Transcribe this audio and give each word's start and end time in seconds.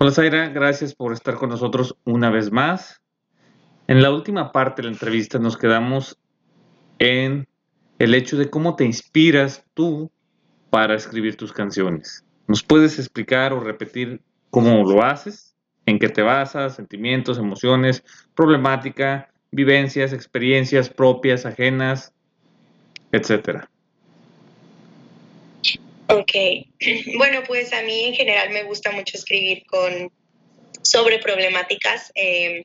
Hola 0.00 0.12
Zaira, 0.12 0.48
gracias 0.50 0.94
por 0.94 1.12
estar 1.12 1.34
con 1.34 1.48
nosotros 1.48 1.96
una 2.04 2.30
vez 2.30 2.52
más. 2.52 3.02
En 3.88 4.00
la 4.00 4.12
última 4.12 4.52
parte 4.52 4.80
de 4.80 4.86
la 4.86 4.94
entrevista 4.94 5.40
nos 5.40 5.56
quedamos 5.56 6.20
en 7.00 7.48
el 7.98 8.14
hecho 8.14 8.36
de 8.36 8.48
cómo 8.48 8.76
te 8.76 8.84
inspiras 8.84 9.64
tú 9.74 10.12
para 10.70 10.94
escribir 10.94 11.36
tus 11.36 11.52
canciones. 11.52 12.24
¿Nos 12.46 12.62
puedes 12.62 13.00
explicar 13.00 13.52
o 13.52 13.58
repetir 13.58 14.22
cómo 14.50 14.84
lo 14.84 15.02
haces? 15.02 15.56
¿En 15.84 15.98
qué 15.98 16.08
te 16.08 16.22
basas? 16.22 16.76
¿Sentimientos, 16.76 17.36
emociones, 17.36 18.04
problemática, 18.36 19.32
vivencias, 19.50 20.12
experiencias 20.12 20.90
propias, 20.90 21.44
ajenas, 21.44 22.14
etcétera? 23.10 23.68
Ok, 26.08 26.32
bueno, 27.16 27.42
pues 27.46 27.72
a 27.72 27.82
mí 27.82 28.06
en 28.06 28.14
general 28.14 28.50
me 28.50 28.62
gusta 28.64 28.90
mucho 28.90 29.16
escribir 29.16 29.66
con 29.66 30.10
sobre 30.82 31.18
problemáticas 31.18 32.12
em, 32.14 32.64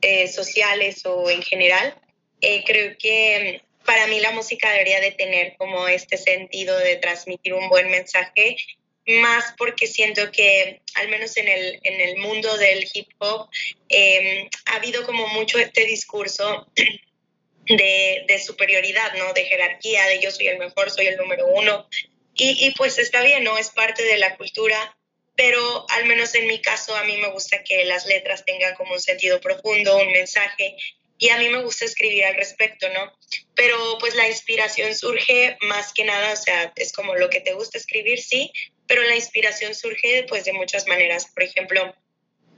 eh, 0.00 0.28
sociales 0.28 1.04
o 1.04 1.28
en 1.28 1.42
general. 1.42 1.94
Eh, 2.40 2.62
creo 2.64 2.94
que 2.98 3.62
para 3.84 4.06
mí 4.06 4.20
la 4.20 4.30
música 4.30 4.70
debería 4.70 5.00
de 5.00 5.10
tener 5.12 5.56
como 5.56 5.88
este 5.88 6.16
sentido 6.16 6.78
de 6.78 6.96
transmitir 6.96 7.54
un 7.54 7.68
buen 7.68 7.90
mensaje, 7.90 8.56
más 9.06 9.54
porque 9.58 9.86
siento 9.86 10.30
que 10.30 10.80
al 10.94 11.08
menos 11.08 11.36
en 11.36 11.48
el, 11.48 11.80
en 11.82 12.00
el 12.00 12.16
mundo 12.18 12.56
del 12.56 12.86
hip 12.94 13.08
hop 13.18 13.48
em, 13.88 14.48
ha 14.66 14.76
habido 14.76 15.04
como 15.04 15.26
mucho 15.28 15.58
este 15.58 15.84
discurso 15.84 16.70
de, 17.66 18.24
de, 18.26 18.38
superioridad, 18.38 19.14
¿no? 19.14 19.32
De 19.32 19.44
jerarquía, 19.44 20.06
de 20.06 20.20
yo 20.20 20.30
soy 20.30 20.46
el 20.46 20.58
mejor, 20.58 20.90
soy 20.90 21.06
el 21.06 21.16
número 21.16 21.46
uno. 21.46 21.88
Y, 22.36 22.72
pues 22.76 22.98
está 22.98 23.22
bien, 23.22 23.44
¿no? 23.44 23.56
Es 23.58 23.70
parte 23.70 24.02
de 24.02 24.18
la 24.18 24.36
cultura, 24.36 24.96
pero 25.36 25.86
al 25.90 26.04
menos 26.06 26.34
en 26.34 26.48
mi 26.48 26.60
caso 26.60 26.94
a 26.96 27.04
mí 27.04 27.16
me 27.16 27.28
gusta 27.28 27.62
que 27.62 27.84
las 27.84 28.06
letras 28.06 28.44
tengan 28.44 28.74
como 28.74 28.94
un 28.94 29.00
sentido 29.00 29.40
profundo, 29.40 29.96
un 29.96 30.10
mensaje, 30.10 30.76
y 31.16 31.28
a 31.28 31.38
mí 31.38 31.48
me 31.48 31.62
gusta 31.62 31.84
escribir 31.84 32.24
al 32.24 32.34
respecto, 32.34 32.88
¿no? 32.88 33.12
Pero 33.54 33.76
pues 34.00 34.14
la 34.16 34.28
inspiración 34.28 34.94
surge 34.96 35.56
más 35.60 35.92
que 35.92 36.04
nada, 36.04 36.32
o 36.32 36.36
sea, 36.36 36.72
es 36.74 36.92
como 36.92 37.14
lo 37.14 37.30
que 37.30 37.40
te 37.40 37.54
gusta 37.54 37.78
escribir, 37.78 38.20
sí, 38.20 38.52
pero 38.86 39.02
la 39.02 39.14
inspiración 39.14 39.74
surge 39.74 40.26
pues 40.28 40.44
de 40.44 40.52
muchas 40.52 40.86
maneras. 40.88 41.28
Por 41.32 41.44
ejemplo, 41.44 41.94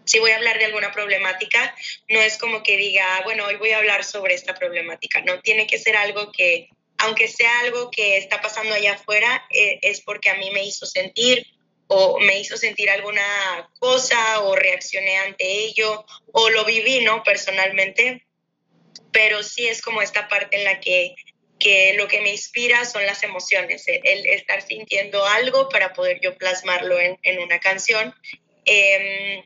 si 0.05 0.19
voy 0.21 0.31
a 0.31 0.37
hablar 0.37 0.59
de 0.59 0.65
alguna 0.65 0.93
problemática, 0.93 1.75
no 2.09 2.21
es 2.21 2.39
como 2.39 2.63
que 2.63 2.77
diga, 2.77 3.05
ah, 3.17 3.23
bueno, 3.25 3.45
hoy 3.45 3.57
voy 3.57 3.71
a 3.71 3.79
hablar 3.79 4.05
sobre 4.05 4.35
esta 4.35 4.55
problemática, 4.55 5.21
no, 5.21 5.41
tiene 5.41 5.67
que 5.67 5.79
ser 5.79 5.97
algo 5.97 6.33
que, 6.33 6.69
aunque 6.99 7.29
sea 7.29 7.61
algo 7.61 7.91
que 7.91 8.17
está 8.17 8.41
pasando 8.41 8.75
allá 8.75 8.95
afuera, 8.95 9.47
eh, 9.51 9.79
es 9.83 10.01
porque 10.01 10.31
a 10.31 10.35
mí 10.35 10.51
me 10.51 10.65
hizo 10.65 10.87
sentir 10.87 11.47
o 11.89 12.19
me 12.19 12.41
hizo 12.41 12.57
sentir 12.57 12.91
alguna 12.91 13.71
cosa 13.79 14.41
o 14.41 14.57
reaccioné 14.57 15.19
ante 15.19 15.45
ello 15.45 16.05
o 16.33 16.51
lo 16.51 16.65
viví, 16.65 17.05
¿no? 17.05 17.23
Personalmente 17.23 18.27
pero 19.17 19.43
sí 19.43 19.67
es 19.67 19.81
como 19.81 20.03
esta 20.03 20.29
parte 20.29 20.59
en 20.59 20.65
la 20.65 20.79
que, 20.79 21.15
que 21.59 21.95
lo 21.95 22.07
que 22.07 22.21
me 22.21 22.33
inspira 22.33 22.85
son 22.85 23.07
las 23.07 23.23
emociones, 23.23 23.85
el, 23.87 24.27
estar 24.27 24.61
sintiendo 24.61 25.25
algo 25.25 25.71
para 25.71 25.95
poder 25.95 26.21
yo 26.21 26.37
plasmarlo 26.37 27.01
en, 27.01 27.19
en 27.23 27.39
una 27.39 27.59
canción. 27.59 28.15
Em, 28.67 29.43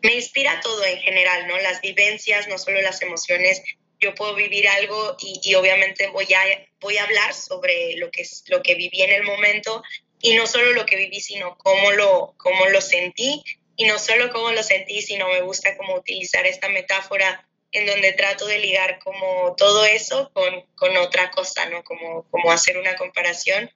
me 0.00 0.14
inspira 0.14 0.60
todo 0.60 0.84
en 0.84 0.98
general, 0.98 1.48
¿no? 1.48 1.58
Las 1.58 1.80
vivencias, 1.80 2.46
no 2.46 2.56
solo 2.56 2.80
las 2.82 3.02
emociones. 3.02 3.62
Yo 4.04 4.14
puedo 4.14 4.34
vivir 4.34 4.68
algo 4.68 5.16
y, 5.18 5.40
y, 5.42 5.54
obviamente 5.54 6.08
voy 6.08 6.26
a, 6.34 6.42
voy 6.78 6.98
a 6.98 7.04
hablar 7.04 7.32
sobre 7.32 7.96
lo 7.96 8.10
que, 8.10 8.20
es, 8.20 8.44
lo 8.48 8.62
que 8.62 8.74
viví 8.74 9.00
en 9.00 9.12
el 9.12 9.22
momento 9.22 9.82
y 10.20 10.34
no 10.34 10.46
solo 10.46 10.72
lo 10.74 10.84
que 10.84 10.96
viví, 10.96 11.20
sino 11.20 11.56
cómo 11.56 11.90
lo, 11.92 12.34
cómo 12.36 12.66
lo 12.66 12.82
sentí 12.82 13.42
y 13.76 13.86
no 13.86 13.98
solo 13.98 14.30
cómo 14.30 14.52
lo 14.52 14.62
sentí, 14.62 15.00
sino 15.00 15.26
me 15.28 15.40
gusta 15.40 15.74
como 15.78 15.94
utilizar 15.94 16.46
esta 16.46 16.68
metáfora 16.68 17.48
en 17.72 17.86
donde 17.86 18.12
trato 18.12 18.46
de 18.46 18.58
ligar 18.58 18.98
como 18.98 19.54
todo 19.56 19.86
eso 19.86 20.30
con, 20.32 20.66
con 20.74 20.96
otra 20.98 21.30
cosa, 21.30 21.66
¿no? 21.70 21.82
Como, 21.82 22.28
como 22.30 22.52
hacer 22.52 22.76
una 22.76 22.94
comparación. 22.96 23.70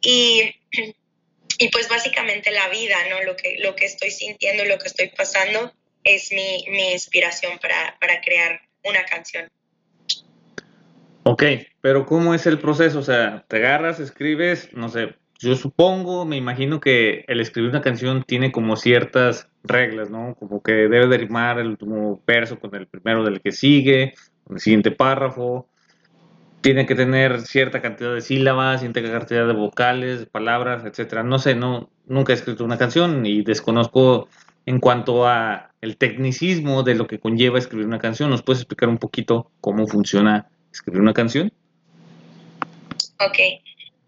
Y, 0.00 0.54
y, 1.58 1.68
pues 1.68 1.88
básicamente 1.88 2.50
la 2.50 2.68
vida, 2.68 2.96
¿no? 3.08 3.22
Lo 3.22 3.36
que, 3.36 3.56
lo 3.58 3.74
que 3.74 3.86
estoy 3.86 4.10
sintiendo, 4.10 4.64
lo 4.64 4.78
que 4.78 4.88
estoy 4.88 5.08
pasando 5.08 5.72
es 6.04 6.30
mi, 6.32 6.64
mi 6.68 6.92
inspiración 6.92 7.58
para, 7.58 7.96
para 7.98 8.20
crear 8.20 8.60
una 8.84 9.04
canción. 9.06 9.50
Ok, 11.30 11.42
pero 11.82 12.06
¿cómo 12.06 12.32
es 12.32 12.46
el 12.46 12.58
proceso? 12.58 13.00
O 13.00 13.02
sea, 13.02 13.44
te 13.48 13.58
agarras, 13.58 14.00
escribes, 14.00 14.70
no 14.72 14.88
sé, 14.88 15.14
yo 15.38 15.56
supongo, 15.56 16.24
me 16.24 16.38
imagino 16.38 16.80
que 16.80 17.26
el 17.28 17.40
escribir 17.40 17.68
una 17.68 17.82
canción 17.82 18.24
tiene 18.26 18.50
como 18.50 18.76
ciertas 18.76 19.46
reglas, 19.62 20.08
¿no? 20.08 20.36
Como 20.36 20.62
que 20.62 20.72
debe 20.72 21.06
de 21.06 21.18
rimar 21.18 21.58
el 21.58 21.66
último 21.66 22.22
verso 22.26 22.58
con 22.58 22.74
el 22.74 22.86
primero 22.86 23.24
del 23.24 23.42
que 23.42 23.52
sigue, 23.52 24.14
con 24.44 24.56
el 24.56 24.60
siguiente 24.60 24.90
párrafo. 24.90 25.68
Tiene 26.62 26.86
que 26.86 26.94
tener 26.94 27.42
cierta 27.42 27.82
cantidad 27.82 28.14
de 28.14 28.22
sílabas, 28.22 28.80
cierta 28.80 29.02
cantidad 29.02 29.46
de 29.46 29.52
vocales, 29.52 30.24
palabras, 30.24 30.86
etcétera. 30.86 31.24
No 31.24 31.38
sé, 31.38 31.54
no, 31.54 31.90
nunca 32.06 32.32
he 32.32 32.36
escrito 32.36 32.64
una 32.64 32.78
canción 32.78 33.26
y 33.26 33.42
desconozco 33.42 34.28
en 34.64 34.80
cuanto 34.80 35.28
a 35.28 35.72
el 35.82 35.98
tecnicismo 35.98 36.84
de 36.84 36.94
lo 36.94 37.06
que 37.06 37.20
conlleva 37.20 37.58
escribir 37.58 37.86
una 37.86 37.98
canción. 37.98 38.30
¿Nos 38.30 38.42
puedes 38.42 38.62
explicar 38.62 38.88
un 38.88 38.96
poquito 38.96 39.50
cómo 39.60 39.86
funciona 39.86 40.48
escribir 40.72 41.00
una 41.00 41.14
canción? 41.14 41.52
Ok. 43.20 43.38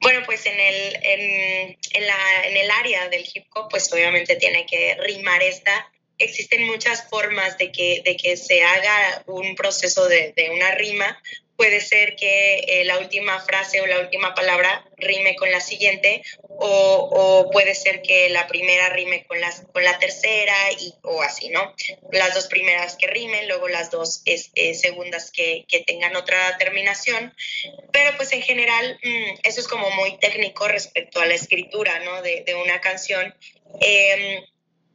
Bueno, 0.01 0.21
pues 0.25 0.47
en 0.47 0.59
el, 0.59 0.97
en, 1.03 1.79
en, 1.93 2.07
la, 2.07 2.45
en 2.45 2.57
el 2.57 2.71
área 2.71 3.09
del 3.09 3.25
hip 3.33 3.45
hop, 3.55 3.69
pues 3.71 3.93
obviamente 3.93 4.37
tiene 4.37 4.65
que 4.67 4.97
rimar 5.05 5.43
esta. 5.43 5.91
Existen 6.19 6.67
muchas 6.67 7.09
formas 7.09 7.59
de 7.59 7.71
que, 7.71 8.03
de 8.05 8.17
que 8.17 8.37
se 8.37 8.63
haga 8.63 9.25
un 9.27 9.55
proceso 9.55 10.09
de, 10.09 10.33
de 10.37 10.51
una 10.51 10.75
rima 10.75 11.21
puede 11.61 11.83
ser 11.83 12.17
que 12.17 12.65
eh, 12.67 12.85
la 12.87 12.97
última 12.97 13.39
frase 13.39 13.83
o 13.83 13.87
la 13.87 14.01
última 14.01 14.35
palabra 14.35 14.83
rime 14.97 15.37
con 15.37 15.53
la 15.53 15.61
siguiente 15.61 16.23
o, 16.43 17.51
puede 17.53 17.75
ser 17.75 18.01
que 18.01 18.31
la 18.31 18.47
primera 18.47 18.89
rime 18.89 19.27
con, 19.27 19.39
las, 19.43 19.67
con 19.71 19.85
la 19.85 19.99
tercera 19.99 20.55
y, 20.79 20.95
o 21.03 21.21
así, 21.21 21.51
¿no? 21.51 21.75
Las 22.13 22.33
dos 22.33 22.47
primeras 22.47 22.97
que 22.97 23.09
rimen, 23.09 23.47
luego 23.47 23.69
las 23.69 23.91
dos 23.91 24.23
este, 24.25 24.73
segundas 24.73 25.31
que, 25.31 25.67
que, 25.69 25.81
tengan 25.81 26.17
otra 26.17 26.57
terminación, 26.57 27.35
pero 27.93 28.17
pues 28.17 28.33
en 28.33 28.41
general 28.41 28.99
mm, 29.03 29.41
eso 29.43 29.61
es 29.61 29.69
como 29.69 29.91
muy 29.91 30.17
técnico 30.17 30.67
respecto 30.67 31.21
a 31.21 31.27
la 31.27 31.35
escritura, 31.35 31.99
¿no? 31.99 32.23
De, 32.23 32.43
de 32.43 32.55
una 32.55 32.81
canción. 32.81 33.35
Eh, 33.83 34.47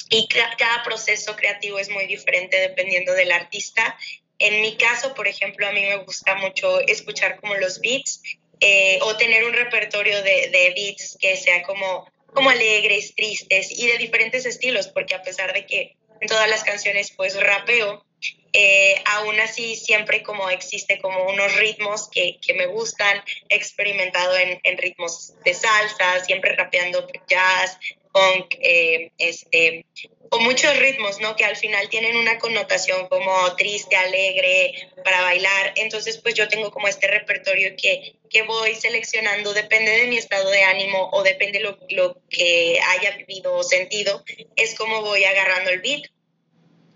y 0.10 0.28
cada 0.28 0.84
proceso 0.84 1.36
creativo 1.36 1.78
es 1.78 1.90
muy 1.90 2.08
diferente 2.08 2.60
dependiendo 2.60 3.14
del 3.14 3.32
artista 3.32 3.98
en 4.40 4.62
mi 4.62 4.76
caso, 4.78 5.14
por 5.14 5.28
ejemplo, 5.28 5.68
a 5.68 5.72
mí 5.72 5.82
me 5.82 5.98
gusta 5.98 6.36
mucho 6.36 6.80
escuchar 6.82 7.40
como 7.40 7.56
los 7.56 7.80
beats 7.80 8.22
eh, 8.60 9.00
o 9.02 9.16
tener 9.18 9.44
un 9.44 9.54
repertorio 9.54 10.22
de, 10.24 10.50
de, 10.50 10.74
beats 10.76 11.18
que 11.20 11.38
sea 11.38 11.64
como, 11.64 12.10
como 12.34 12.50
alegres, 12.50 13.14
tristes 13.16 13.72
y 13.72 13.88
de 13.88 13.98
diferentes 13.98 14.46
estilos, 14.46 14.88
porque 14.88 15.16
a 15.16 15.22
pesar 15.22 15.54
de 15.54 15.66
que 15.66 15.96
en 16.22 16.28
todas 16.28 16.50
las 16.50 16.64
canciones 16.64 17.12
pues 17.16 17.40
rapeo, 17.40 18.06
eh, 18.54 18.96
aún 19.06 19.40
así 19.40 19.76
siempre 19.76 20.24
como 20.24 20.50
existe 20.50 21.00
como 21.00 21.26
unos 21.26 21.56
ritmos 21.56 22.10
que, 22.10 22.38
que 22.42 22.54
me 22.54 22.68
gustan, 22.68 23.22
he 23.50 23.56
experimentado 23.56 24.36
en, 24.38 24.60
en, 24.64 24.78
ritmos 24.78 25.34
de 25.44 25.54
salsa, 25.54 26.24
siempre 26.24 26.56
rapeando 26.56 27.06
jazz, 27.28 27.78
punk, 28.16 28.56
eh, 28.62 29.12
este, 29.18 29.86
o 30.30 30.40
muchos 30.40 30.80
ritmos, 30.80 31.20
¿no? 31.20 31.36
Que 31.36 31.44
al 31.44 31.58
final 31.58 31.90
tienen 31.90 32.16
una 32.16 32.38
connotación 32.40 33.10
como 33.10 33.54
triste, 33.58 33.98
alegre, 33.98 34.90
para 35.04 35.22
bailar. 35.22 35.74
Entonces, 35.76 36.18
pues 36.20 36.34
yo 36.34 36.48
tengo 36.48 36.72
como 36.72 36.88
este 36.88 37.08
repertorio 37.08 37.76
que, 37.76 38.16
que 38.30 38.44
voy 38.44 38.74
seleccionando, 38.76 39.54
depende 39.54 39.92
de 39.92 40.08
mi 40.08 40.18
estado 40.18 40.50
de 40.50 40.64
ánimo 40.64 41.10
o 41.12 41.24
depende 41.24 41.60
lo, 41.60 41.78
lo 41.90 42.18
que 42.30 42.80
haya 42.88 43.18
vivido 43.18 43.54
o 43.54 43.64
sentido, 43.64 44.24
es 44.56 44.76
como 44.76 45.02
voy 45.02 45.26
agarrando 45.26 45.72
el 45.72 45.82
beat. 45.82 46.06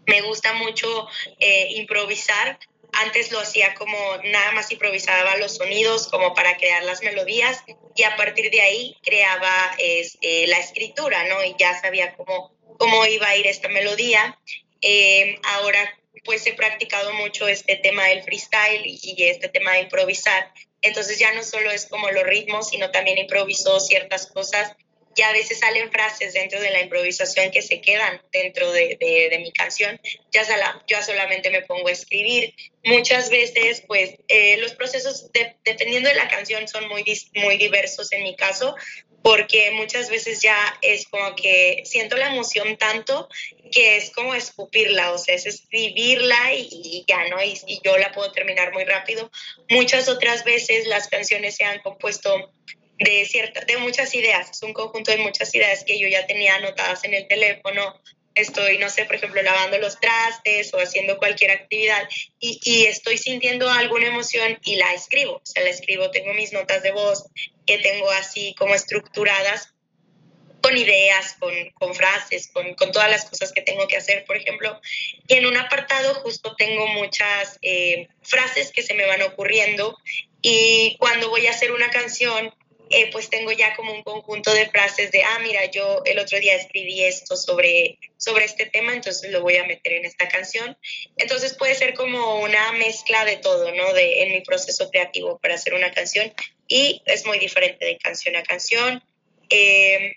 Me 0.06 0.22
gusta 0.22 0.54
mucho 0.54 1.06
eh, 1.40 1.68
improvisar, 1.72 2.58
antes 2.94 3.32
lo 3.32 3.40
hacía 3.40 3.74
como 3.76 3.98
nada 4.26 4.52
más 4.52 4.72
improvisaba 4.72 5.38
los 5.38 5.58
sonidos 5.58 6.08
como 6.08 6.34
para 6.34 6.58
crear 6.58 6.84
las 6.84 7.02
melodías 7.02 7.64
y 7.96 8.04
a 8.04 8.16
partir 8.16 8.50
de 8.52 8.62
ahí 8.62 8.98
creaba 9.04 9.76
este, 9.78 10.48
la 10.48 10.60
escritura, 10.60 11.24
¿no? 11.28 11.44
Y 11.44 11.56
ya 11.58 11.80
sabía 11.80 12.16
cómo, 12.16 12.54
cómo 12.78 13.06
iba 13.06 13.28
a 13.28 13.36
ir 13.36 13.48
esta 13.48 13.68
melodía. 13.68 14.38
Eh, 14.82 15.40
ahora 15.44 15.96
pues 16.26 16.46
he 16.48 16.54
practicado 16.54 17.14
mucho 17.14 17.48
este 17.48 17.76
tema 17.78 18.06
del 18.06 18.24
freestyle 18.24 18.86
y, 18.86 19.00
y, 19.02 19.24
este 19.24 19.50
tema 19.50 19.74
de 19.74 19.82
improvisar. 19.82 20.52
Entonces 20.82 21.18
ya 21.20 21.32
no 21.34 21.44
solo 21.44 21.72
es 21.72 21.86
como 21.86 22.10
los 22.12 22.24
ritmos, 22.24 22.70
sino 22.70 22.92
también 22.92 23.18
improviso 23.18 23.80
ciertas 23.80 24.28
cosas 24.28 24.76
y 25.16 25.22
a 25.22 25.32
veces 25.32 25.60
salen 25.60 25.92
frases 25.92 26.34
dentro 26.34 26.62
de 26.62 26.72
la 26.72 26.82
improvisación 26.82 27.52
que 27.52 27.62
se 27.62 27.82
quedan 27.82 28.22
dentro 28.32 28.72
de, 28.72 28.98
de, 29.00 29.40
mi 29.40 29.52
canción. 29.52 30.00
Ya, 30.32 30.46
sala, 30.46 30.82
yo 30.88 31.02
solamente 31.02 31.50
me 31.50 31.62
pongo 31.64 31.90
a 31.90 31.92
escribir. 31.92 32.54
Muchas 32.86 33.30
veces, 33.30 33.84
pues, 33.88 34.16
eh, 34.28 34.58
los 34.58 34.74
procesos, 34.76 35.32
de, 35.34 35.58
dependiendo 35.66 36.10
de 36.10 36.16
la 36.16 36.28
canción, 36.28 36.68
son 36.68 36.88
muy, 36.88 37.04
muy 37.34 37.58
diversos 37.58 38.12
en 38.14 38.24
mi 38.24 38.36
caso, 38.36 38.76
porque 39.22 39.72
muchas 39.72 40.10
veces 40.10 40.42
ya 40.42 40.58
es 40.82 41.06
como 41.08 41.36
que 41.36 41.82
siento 41.86 42.16
la 42.16 42.28
emoción 42.28 42.78
tanto 42.78 43.28
que 43.72 43.98
es 43.98 44.12
como 44.12 44.34
escupirla, 44.34 45.12
o 45.12 45.18
sea, 45.18 45.36
es 45.36 45.46
escribirla 45.46 46.54
y, 46.54 47.04
ya, 47.08 47.28
¿no? 47.28 47.44
Y, 47.44 47.60
y, 47.68 47.82
yo 47.84 47.98
la 47.98 48.12
puedo 48.12 48.32
terminar 48.32 48.72
muy 48.72 48.86
rápido. 48.86 49.30
Muchas 49.70 50.08
otras 50.08 50.44
veces 50.46 50.88
las 50.88 51.08
canciones 51.08 51.56
se 51.56 51.66
han 51.66 51.80
compuesto 51.80 52.52
de, 53.00 53.26
cierta, 53.26 53.62
de 53.62 53.78
muchas 53.78 54.14
ideas, 54.14 54.50
es 54.52 54.62
un 54.64 54.74
conjunto 54.74 55.12
de 55.12 55.18
muchas 55.18 55.54
ideas 55.56 55.84
que 55.84 56.00
yo 56.00 56.08
ya 56.08 56.28
tenía 56.28 56.56
anotadas 56.56 57.04
en 57.04 57.14
el 57.14 57.28
teléfono 57.28 58.00
estoy, 58.36 58.78
no 58.78 58.90
sé, 58.90 59.06
por 59.06 59.16
ejemplo, 59.16 59.42
lavando 59.42 59.78
los 59.78 60.00
trastes 60.00 60.74
o 60.74 60.78
haciendo 60.78 61.18
cualquier 61.18 61.52
actividad 61.52 62.08
y, 62.40 62.60
y, 62.64 62.86
estoy 62.86 63.18
sintiendo 63.18 63.70
alguna 63.70 64.08
emoción 64.08 64.60
y 64.64 64.76
la 64.76 64.94
escribo, 64.94 65.36
o 65.36 65.46
sea, 65.46 65.64
la 65.64 65.70
escribo, 65.70 66.12
tengo 66.12 66.34
mis 66.34 66.54
notas 66.54 66.84
de 66.84 66.92
voz 66.92 67.26
que 67.66 67.78
tengo 67.80 68.10
así 68.12 68.56
como 68.58 68.76
estructuradas 68.76 69.74
con 70.62 70.78
ideas, 70.78 71.36
con, 71.40 71.54
con 71.72 71.96
frases, 71.96 72.50
con, 72.52 72.74
con, 72.76 72.92
todas 72.92 73.10
las 73.10 73.26
cosas 73.26 73.54
que 73.54 73.62
tengo 73.62 73.88
que 73.88 73.96
hacer, 73.96 74.26
por 74.26 74.36
ejemplo. 74.36 74.80
Y 75.28 75.36
en 75.36 75.46
un 75.46 75.56
apartado 75.56 76.16
justo 76.16 76.56
tengo 76.58 76.88
muchas 76.88 77.58
eh, 77.62 78.10
frases 78.22 78.72
que 78.72 78.84
se 78.84 78.94
me 78.94 79.06
van 79.06 79.22
ocurriendo 79.22 79.98
y 80.42 80.98
cuando 81.00 81.30
voy 81.30 81.48
a 81.48 81.52
hacer 81.52 81.72
una 81.72 81.90
canción, 81.90 82.54
eh, 82.90 83.10
pues 83.12 83.30
tengo 83.30 83.52
ya 83.52 83.76
como 83.76 83.94
un 83.94 84.04
conjunto 84.04 84.52
de 84.54 84.70
frases 84.70 85.12
de, 85.12 85.24
ah, 85.24 85.40
mira, 85.40 85.66
yo 85.66 86.02
el 86.06 86.18
otro 86.18 86.40
día 86.40 86.56
escribí 86.56 87.04
esto 87.04 87.36
sobre, 87.36 88.00
sobre 88.18 88.46
este 88.46 88.66
tema, 88.66 88.94
entonces 88.94 89.32
lo 89.32 89.42
voy 89.42 89.58
a 89.58 89.66
meter 89.66 89.94
en 89.94 90.06
esta 90.06 90.28
canción. 90.28 90.78
Entonces 91.18 91.54
puede 91.54 91.76
ser 91.76 91.94
como 91.94 92.40
una 92.40 92.72
mezcla 92.74 93.26
de 93.26 93.38
todo, 93.38 93.72
¿no? 93.74 93.94
De, 93.94 94.24
en 94.24 94.32
mi 94.32 94.42
proceso 94.42 94.90
creativo 94.90 95.38
para 95.40 95.56
hacer 95.56 95.74
una 95.74 95.92
canción 95.92 96.34
y 96.68 97.02
es 97.06 97.26
muy 97.26 97.40
diferente 97.40 97.86
de 97.86 97.98
canción 97.98 98.36
a 98.36 98.44
canción. 98.44 99.04
Em, 99.50 100.14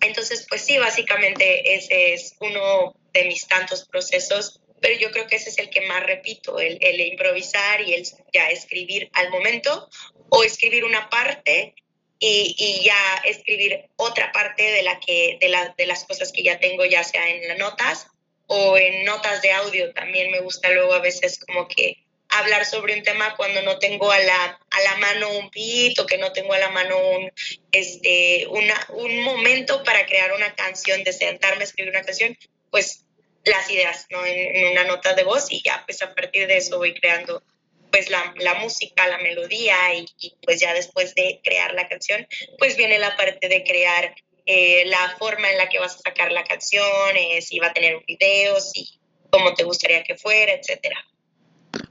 entonces, 0.00 0.46
pues 0.48 0.62
sí, 0.62 0.78
básicamente 0.78 1.74
ese 1.74 2.14
es 2.14 2.34
uno 2.40 2.94
de 3.12 3.24
mis 3.24 3.46
tantos 3.46 3.86
procesos, 3.86 4.59
pero 4.80 4.98
yo 4.98 5.10
creo 5.10 5.26
que 5.26 5.36
ese 5.36 5.50
es 5.50 5.58
el 5.58 5.70
que 5.70 5.82
más 5.82 6.02
repito, 6.04 6.58
el, 6.58 6.78
el 6.80 7.00
improvisar 7.00 7.80
y 7.82 7.94
el 7.94 8.06
ya 8.32 8.48
escribir 8.50 9.10
al 9.12 9.30
momento 9.30 9.88
o 10.30 10.42
escribir 10.42 10.84
una 10.84 11.08
parte 11.10 11.74
y, 12.18 12.54
y, 12.58 12.84
ya 12.84 13.22
escribir 13.24 13.88
otra 13.96 14.30
parte 14.30 14.62
de, 14.62 14.82
la 14.82 15.00
que, 15.00 15.38
de, 15.40 15.48
la, 15.48 15.74
de 15.76 15.86
las 15.86 16.04
cosas 16.04 16.32
que 16.32 16.42
ya 16.42 16.58
tengo, 16.58 16.84
ya 16.84 17.02
sea 17.02 17.26
en 17.30 17.48
las 17.48 17.58
notas 17.58 18.08
o 18.46 18.76
en 18.76 19.04
notas 19.04 19.40
de 19.40 19.52
audio. 19.52 19.92
También 19.94 20.30
me 20.30 20.40
gusta 20.40 20.68
luego 20.70 20.92
a 20.92 20.98
veces 20.98 21.38
como 21.38 21.66
que 21.66 22.04
hablar 22.28 22.66
sobre 22.66 22.94
un 22.94 23.02
tema 23.02 23.34
cuando 23.36 23.62
no 23.62 23.78
tengo 23.78 24.10
a 24.10 24.18
la, 24.18 24.60
a 24.70 24.80
la 24.82 24.96
mano 24.96 25.30
un 25.38 25.50
beat 25.50 25.98
o 25.98 26.06
que 26.06 26.18
no 26.18 26.32
tengo 26.32 26.52
a 26.52 26.58
la 26.58 26.68
mano 26.68 26.96
un, 26.98 27.32
este, 27.72 28.46
una, 28.50 28.86
un 28.90 29.22
momento 29.22 29.82
para 29.82 30.04
crear 30.04 30.32
una 30.32 30.54
canción, 30.54 31.02
de 31.04 31.12
sentarme 31.12 31.62
a 31.62 31.64
escribir 31.64 31.90
una 31.90 32.02
canción, 32.02 32.36
pues 32.70 33.06
las 33.44 33.70
ideas, 33.70 34.06
¿no? 34.10 34.24
En, 34.24 34.72
una 34.72 34.84
nota 34.84 35.14
de 35.14 35.24
voz 35.24 35.50
y 35.50 35.62
ya, 35.64 35.82
pues 35.86 36.02
a 36.02 36.14
partir 36.14 36.46
de 36.46 36.58
eso 36.58 36.78
voy 36.78 36.94
creando 36.94 37.42
pues 37.90 38.08
la, 38.08 38.32
la 38.38 38.54
música, 38.54 39.08
la 39.08 39.18
melodía 39.18 39.74
y, 39.94 40.06
pues 40.42 40.60
ya 40.60 40.72
después 40.74 41.14
de 41.14 41.40
crear 41.42 41.74
la 41.74 41.88
canción, 41.88 42.26
pues 42.58 42.76
viene 42.76 42.98
la 42.98 43.16
parte 43.16 43.48
de 43.48 43.64
crear 43.64 44.14
eh, 44.46 44.84
la 44.86 45.16
forma 45.18 45.50
en 45.50 45.58
la 45.58 45.68
que 45.68 45.80
vas 45.80 45.96
a 45.96 45.98
sacar 45.98 46.30
la 46.30 46.44
canción, 46.44 47.16
eh, 47.16 47.42
si 47.42 47.58
va 47.58 47.68
a 47.68 47.72
tener 47.72 47.96
un 47.96 48.04
video, 48.06 48.60
si 48.60 49.00
cómo 49.30 49.54
te 49.54 49.64
gustaría 49.64 50.02
que 50.04 50.16
fuera, 50.16 50.52
etcétera. 50.52 50.96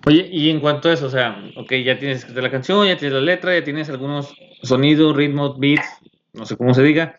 Oye, 0.06 0.28
y 0.32 0.50
en 0.50 0.60
cuanto 0.60 0.90
a 0.90 0.94
eso, 0.94 1.08
o 1.08 1.10
sea, 1.10 1.42
ok, 1.56 1.74
ya 1.84 1.98
tienes 1.98 2.20
escrita 2.20 2.42
la 2.42 2.52
canción, 2.52 2.88
ya 2.88 2.98
tienes 2.98 3.16
la 3.16 3.22
letra, 3.22 3.58
ya 3.58 3.64
tienes 3.64 3.90
algunos 3.90 4.34
sonidos, 4.64 5.16
ritmos, 5.16 5.60
beats, 5.60 5.88
no 6.34 6.46
sé 6.46 6.58
cómo 6.58 6.74
se 6.74 6.84
diga. 6.84 7.18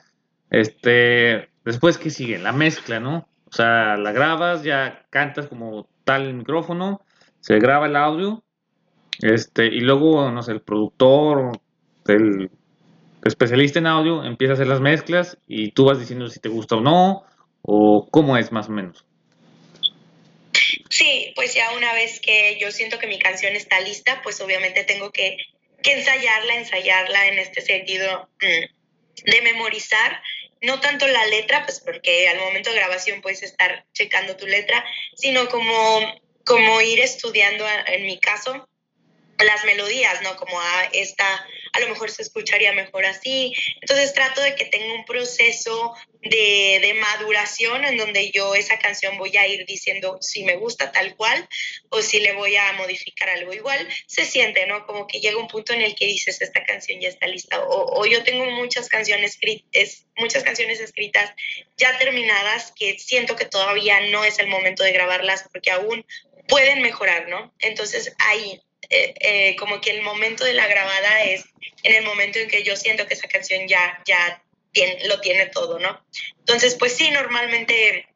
Este, 0.50 1.48
después, 1.64 1.98
¿qué 1.98 2.10
sigue? 2.10 2.38
La 2.38 2.52
mezcla, 2.52 3.00
¿no? 3.00 3.29
O 3.50 3.52
sea, 3.52 3.96
la 3.96 4.12
grabas, 4.12 4.62
ya 4.62 5.06
cantas 5.10 5.48
como 5.48 5.88
tal 6.04 6.26
el 6.26 6.34
micrófono, 6.34 7.00
se 7.40 7.58
graba 7.58 7.86
el 7.86 7.96
audio 7.96 8.44
este, 9.20 9.66
y 9.66 9.80
luego, 9.80 10.30
no 10.30 10.42
sé, 10.42 10.52
el 10.52 10.62
productor, 10.62 11.60
el 12.06 12.50
especialista 13.24 13.78
en 13.78 13.86
audio 13.86 14.24
empieza 14.24 14.52
a 14.52 14.54
hacer 14.54 14.66
las 14.66 14.80
mezclas 14.80 15.36
y 15.46 15.72
tú 15.72 15.84
vas 15.84 15.98
diciendo 15.98 16.28
si 16.28 16.40
te 16.40 16.48
gusta 16.48 16.76
o 16.76 16.80
no, 16.80 17.24
o 17.62 18.08
cómo 18.10 18.36
es 18.36 18.50
más 18.52 18.68
o 18.68 18.72
menos. 18.72 19.04
Sí, 20.88 21.32
pues 21.36 21.54
ya 21.54 21.72
una 21.76 21.92
vez 21.92 22.20
que 22.20 22.58
yo 22.60 22.70
siento 22.70 22.98
que 22.98 23.06
mi 23.06 23.18
canción 23.18 23.54
está 23.54 23.80
lista, 23.80 24.20
pues 24.22 24.40
obviamente 24.40 24.84
tengo 24.84 25.10
que, 25.10 25.36
que 25.82 25.92
ensayarla, 25.92 26.56
ensayarla 26.56 27.28
en 27.28 27.38
este 27.38 27.60
sentido 27.60 28.28
mm, 28.40 29.30
de 29.30 29.42
memorizar, 29.42 30.22
no 30.62 30.80
tanto 30.80 31.06
la 31.06 31.26
letra, 31.26 31.64
pues 31.64 31.80
porque 31.80 32.28
al 32.28 32.38
momento 32.38 32.70
de 32.70 32.76
grabación 32.76 33.22
puedes 33.22 33.42
estar 33.42 33.86
checando 33.92 34.36
tu 34.36 34.46
letra, 34.46 34.84
sino 35.14 35.48
como, 35.48 36.00
como 36.44 36.80
ir 36.80 37.00
estudiando, 37.00 37.64
en 37.86 38.04
mi 38.04 38.18
caso, 38.18 38.68
las 39.38 39.64
melodías, 39.64 40.20
¿no? 40.22 40.36
Como 40.36 40.60
a 40.60 40.84
esta, 40.92 41.46
a 41.72 41.80
lo 41.80 41.88
mejor 41.88 42.10
se 42.10 42.22
escucharía 42.22 42.72
mejor 42.72 43.04
así. 43.04 43.52
Entonces 43.80 44.12
trato 44.12 44.40
de 44.40 44.54
que 44.54 44.64
tenga 44.64 44.94
un 44.94 45.04
proceso 45.04 45.94
de, 46.22 46.78
de, 46.82 46.94
maduración 46.94 47.84
en 47.84 47.96
donde 47.96 48.30
yo 48.30 48.54
esa 48.54 48.78
canción 48.78 49.16
voy 49.16 49.36
a 49.36 49.46
ir 49.46 49.64
diciendo 49.66 50.18
si 50.20 50.44
me 50.44 50.56
gusta 50.56 50.92
tal 50.92 51.16
cual 51.16 51.48
o 51.88 52.02
si 52.02 52.20
le 52.20 52.32
voy 52.32 52.56
a 52.56 52.72
modificar 52.72 53.30
algo 53.30 53.52
igual. 53.52 53.88
Se 54.06 54.24
siente, 54.24 54.66
¿no? 54.66 54.86
Como 54.86 55.06
que 55.06 55.20
llega 55.20 55.38
un 55.38 55.48
punto 55.48 55.72
en 55.72 55.82
el 55.82 55.94
que 55.94 56.06
dices, 56.06 56.40
esta 56.40 56.64
canción 56.64 57.00
ya 57.00 57.08
está 57.08 57.26
lista. 57.26 57.62
O, 57.62 58.00
o 58.00 58.06
yo 58.06 58.22
tengo 58.22 58.44
muchas 58.50 58.88
canciones, 58.88 59.32
escritas, 59.32 60.06
muchas 60.16 60.42
canciones 60.42 60.80
escritas 60.80 61.32
ya 61.76 61.96
terminadas 61.98 62.72
que 62.76 62.98
siento 62.98 63.36
que 63.36 63.46
todavía 63.46 64.00
no 64.10 64.24
es 64.24 64.38
el 64.38 64.48
momento 64.48 64.82
de 64.82 64.92
grabarlas 64.92 65.44
porque 65.50 65.70
aún 65.70 66.04
pueden 66.48 66.82
mejorar, 66.82 67.28
¿no? 67.28 67.54
Entonces 67.60 68.14
ahí 68.18 68.60
eh, 68.90 69.14
eh, 69.20 69.56
como 69.56 69.80
que 69.80 69.90
el 69.90 70.02
momento 70.02 70.44
de 70.44 70.52
la 70.52 70.66
grabada 70.66 71.22
es 71.22 71.44
en 71.84 71.94
el 71.94 72.02
momento 72.02 72.40
en 72.40 72.48
que 72.48 72.64
yo 72.64 72.74
siento 72.76 73.06
que 73.06 73.14
esa 73.14 73.28
canción 73.28 73.68
ya, 73.68 74.02
ya 74.04 74.42
tiene, 74.72 75.06
lo 75.06 75.20
tiene 75.20 75.46
todo, 75.46 75.78
¿no? 75.78 76.04
Entonces, 76.40 76.74
pues 76.74 76.96
sí, 76.96 77.08
normalmente 77.12 78.08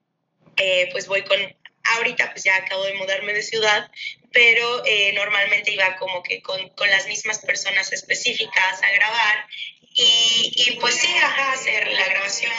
eh, 0.57 0.89
pues 0.91 1.07
voy 1.07 1.23
con, 1.23 1.39
ahorita 1.85 2.33
pues 2.33 2.43
ya 2.43 2.57
acabo 2.57 2.83
de 2.85 2.95
mudarme 2.95 3.33
de 3.33 3.43
ciudad, 3.43 3.89
pero 4.33 4.83
normalmente 5.15 5.71
iba 5.71 5.95
como 5.95 6.25
que 6.25 6.43
con, 6.43 6.69
con, 6.71 6.91
las 6.91 7.07
mismas 7.07 7.39
personas 7.39 7.93
específicas 7.93 8.83
a 8.83 8.91
grabar 8.91 9.47
y, 9.95 10.53
y, 10.57 10.73
pues 10.81 10.97
sí, 10.97 11.09
a 11.23 11.53
hacer 11.53 11.87
la 11.87 12.09
grabación, 12.09 12.53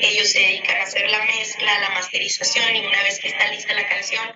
ellos 0.00 0.30
se 0.30 0.38
dedican 0.38 0.76
a 0.76 0.84
hacer 0.84 1.10
la 1.10 1.24
mezcla, 1.24 1.80
la 1.80 1.88
masterización 1.88 2.76
y 2.76 2.86
una 2.86 3.02
vez 3.02 3.18
que 3.18 3.26
está 3.26 3.48
lista 3.48 3.74
la 3.74 3.88
canción, 3.88 4.32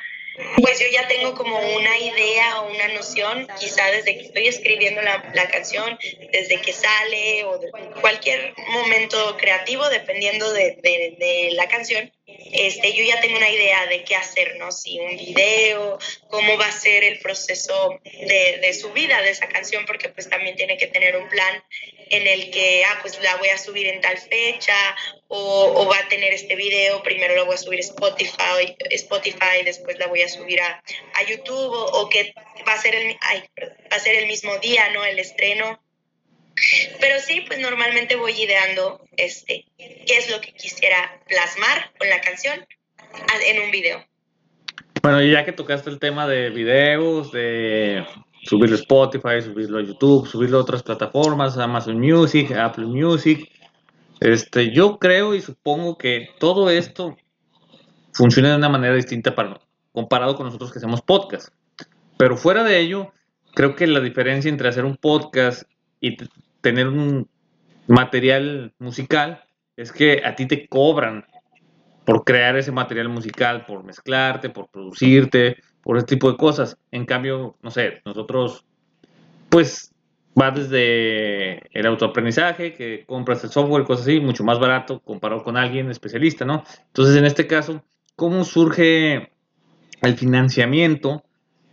pues 0.60 0.78
yo 0.80 0.86
ya 0.90 1.06
tengo 1.08 1.34
como 1.34 1.58
una 1.58 1.98
idea 1.98 2.60
o 2.60 2.70
una 2.70 2.88
noción, 2.88 3.46
quizá 3.58 3.90
desde 3.90 4.16
que 4.16 4.26
estoy 4.26 4.46
escribiendo 4.46 5.02
la, 5.02 5.30
la 5.34 5.48
canción, 5.48 5.98
desde 6.32 6.60
que 6.60 6.72
sale 6.72 7.44
o 7.44 7.60
cualquier 8.00 8.54
momento 8.68 9.36
creativo, 9.36 9.88
dependiendo 9.88 10.52
de, 10.52 10.78
de, 10.82 11.16
de, 11.18 11.50
la 11.52 11.68
canción, 11.68 12.10
este, 12.26 12.94
yo 12.94 13.04
ya 13.04 13.20
tengo 13.20 13.36
una 13.36 13.50
idea 13.50 13.86
de 13.86 14.04
qué 14.04 14.16
hacer, 14.16 14.56
¿no? 14.56 14.72
Si 14.72 14.98
un 15.00 15.16
video, 15.16 15.98
cómo 16.32 16.56
va 16.56 16.66
a 16.66 16.72
ser 16.72 17.04
el 17.04 17.18
proceso 17.18 18.00
de, 18.04 18.58
de 18.62 18.72
subida 18.72 19.20
de 19.20 19.28
esa 19.28 19.48
canción, 19.48 19.84
porque 19.84 20.08
pues 20.08 20.30
también 20.30 20.56
tiene 20.56 20.78
que 20.78 20.86
tener 20.86 21.14
un 21.14 21.28
plan 21.28 21.62
en 22.08 22.26
el 22.26 22.50
que, 22.50 22.82
ah, 22.86 22.98
pues 23.02 23.20
la 23.20 23.36
voy 23.36 23.50
a 23.50 23.58
subir 23.58 23.86
en 23.86 24.00
tal 24.00 24.16
fecha 24.16 24.96
o, 25.28 25.74
o, 25.76 25.86
va 25.86 25.98
a 25.98 26.08
tener 26.08 26.32
este 26.32 26.56
video, 26.56 27.02
primero 27.02 27.36
lo 27.36 27.44
voy 27.44 27.56
a 27.56 27.58
subir 27.58 27.80
a 27.80 27.82
Spotify, 27.82 28.74
Spotify 28.92 29.62
después 29.62 29.98
la 29.98 30.06
voy 30.06 30.22
a 30.22 30.28
subir 30.30 30.58
a, 30.62 30.82
a 31.12 31.22
YouTube 31.24 31.70
o, 31.70 32.00
o, 32.00 32.08
que 32.08 32.32
va 32.66 32.72
a, 32.72 32.80
ser 32.80 32.94
el, 32.94 33.14
ay, 33.20 33.44
va 33.92 33.96
a 33.96 34.00
ser 34.00 34.14
el 34.14 34.26
mismo 34.26 34.56
día, 34.56 34.88
¿no? 34.88 35.04
El 35.04 35.18
estreno. 35.18 35.84
Pero 36.98 37.20
sí, 37.20 37.42
pues 37.42 37.58
normalmente 37.58 38.16
voy 38.16 38.40
ideando 38.40 39.06
este, 39.18 39.66
qué 39.76 40.16
es 40.16 40.30
lo 40.30 40.40
que 40.40 40.54
quisiera 40.54 41.20
plasmar 41.28 41.92
con 41.98 42.08
la 42.08 42.22
canción 42.22 42.66
en 43.44 43.60
un 43.60 43.70
video. 43.70 44.02
Bueno, 45.02 45.20
y 45.20 45.32
ya 45.32 45.44
que 45.44 45.50
tocaste 45.50 45.90
el 45.90 45.98
tema 45.98 46.28
de 46.28 46.50
videos, 46.50 47.32
de 47.32 48.06
subirlo 48.44 48.76
a 48.76 48.78
Spotify, 48.78 49.42
subirlo 49.42 49.78
a 49.78 49.82
YouTube, 49.82 50.28
subirlo 50.28 50.58
a 50.58 50.60
otras 50.60 50.84
plataformas, 50.84 51.58
Amazon 51.58 51.98
Music, 51.98 52.52
Apple 52.52 52.86
Music, 52.86 53.50
este, 54.20 54.72
yo 54.72 55.00
creo 55.00 55.34
y 55.34 55.40
supongo 55.40 55.98
que 55.98 56.28
todo 56.38 56.70
esto 56.70 57.16
funciona 58.12 58.50
de 58.50 58.56
una 58.56 58.68
manera 58.68 58.94
distinta 58.94 59.34
para, 59.34 59.60
comparado 59.90 60.36
con 60.36 60.46
nosotros 60.46 60.70
que 60.70 60.78
hacemos 60.78 61.02
podcast. 61.02 61.48
Pero 62.16 62.36
fuera 62.36 62.62
de 62.62 62.78
ello, 62.78 63.12
creo 63.56 63.74
que 63.74 63.88
la 63.88 63.98
diferencia 63.98 64.48
entre 64.48 64.68
hacer 64.68 64.84
un 64.84 64.96
podcast 64.96 65.64
y 66.00 66.16
tener 66.60 66.86
un 66.86 67.28
material 67.88 68.72
musical 68.78 69.42
es 69.76 69.90
que 69.90 70.22
a 70.24 70.36
ti 70.36 70.46
te 70.46 70.68
cobran 70.68 71.24
por 72.04 72.24
crear 72.24 72.56
ese 72.56 72.72
material 72.72 73.08
musical, 73.08 73.64
por 73.66 73.84
mezclarte, 73.84 74.50
por 74.50 74.68
producirte, 74.68 75.56
por 75.82 75.96
ese 75.96 76.06
tipo 76.06 76.30
de 76.30 76.36
cosas. 76.36 76.76
En 76.90 77.06
cambio, 77.06 77.56
no 77.62 77.70
sé, 77.70 78.02
nosotros, 78.04 78.64
pues 79.48 79.92
va 80.40 80.50
desde 80.50 81.68
el 81.78 81.86
autoaprendizaje, 81.86 82.74
que 82.74 83.04
compras 83.06 83.44
el 83.44 83.50
software, 83.50 83.84
cosas 83.84 84.06
así, 84.06 84.20
mucho 84.20 84.44
más 84.44 84.58
barato 84.58 85.00
comparado 85.00 85.42
con 85.42 85.56
alguien 85.56 85.90
especialista, 85.90 86.44
¿no? 86.44 86.64
Entonces, 86.86 87.16
en 87.16 87.26
este 87.26 87.46
caso, 87.46 87.82
¿cómo 88.16 88.44
surge 88.44 89.30
el 90.00 90.16
financiamiento 90.16 91.22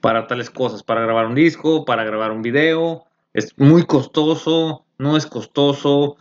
para 0.02 0.28
tales 0.28 0.50
cosas? 0.50 0.84
Para 0.84 1.02
grabar 1.02 1.26
un 1.26 1.36
disco, 1.36 1.86
para 1.86 2.04
grabar 2.04 2.32
un 2.32 2.42
video, 2.42 3.06
es 3.34 3.58
muy 3.58 3.86
costoso, 3.86 4.86
no 4.98 5.16
es 5.16 5.26
costoso. 5.26 6.18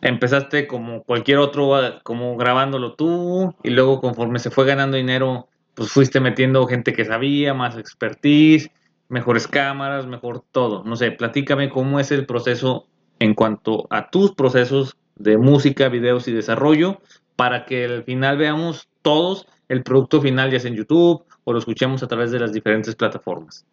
Empezaste 0.00 0.66
como 0.66 1.02
cualquier 1.02 1.38
otro, 1.38 1.72
como 2.02 2.36
grabándolo 2.36 2.94
tú, 2.94 3.54
y 3.62 3.70
luego 3.70 4.00
conforme 4.00 4.38
se 4.38 4.50
fue 4.50 4.66
ganando 4.66 4.96
dinero, 4.96 5.48
pues 5.74 5.90
fuiste 5.90 6.20
metiendo 6.20 6.66
gente 6.66 6.92
que 6.92 7.04
sabía, 7.04 7.54
más 7.54 7.76
expertise, 7.76 8.70
mejores 9.08 9.46
cámaras, 9.46 10.06
mejor 10.06 10.42
todo. 10.50 10.82
No 10.84 10.96
sé, 10.96 11.12
platícame 11.12 11.68
cómo 11.68 12.00
es 12.00 12.10
el 12.10 12.26
proceso 12.26 12.86
en 13.18 13.34
cuanto 13.34 13.86
a 13.90 14.10
tus 14.10 14.32
procesos 14.32 14.96
de 15.16 15.38
música, 15.38 15.88
videos 15.88 16.28
y 16.28 16.32
desarrollo 16.32 17.00
para 17.36 17.64
que 17.64 17.84
al 17.84 18.04
final 18.04 18.38
veamos 18.38 18.88
todos 19.02 19.46
el 19.68 19.82
producto 19.82 20.20
final 20.20 20.50
ya 20.50 20.60
sea 20.60 20.70
en 20.70 20.76
YouTube 20.76 21.24
o 21.44 21.52
lo 21.52 21.58
escuchemos 21.58 22.02
a 22.02 22.08
través 22.08 22.30
de 22.30 22.40
las 22.40 22.52
diferentes 22.52 22.94
plataformas. 22.94 23.64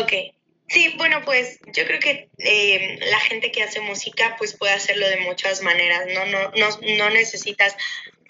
Ok. 0.00 0.34
Sí, 0.70 0.94
bueno, 0.96 1.22
pues 1.24 1.58
yo 1.66 1.84
creo 1.84 1.98
que 1.98 2.30
eh, 2.38 2.96
la 3.10 3.18
gente 3.18 3.50
que 3.50 3.64
hace 3.64 3.80
música 3.80 4.36
pues 4.38 4.56
puede 4.56 4.72
hacerlo 4.72 5.08
de 5.08 5.16
muchas 5.16 5.62
maneras, 5.62 6.06
¿no? 6.14 6.26
No, 6.26 6.52
no, 6.52 6.96
no 6.96 7.10
necesitas 7.10 7.74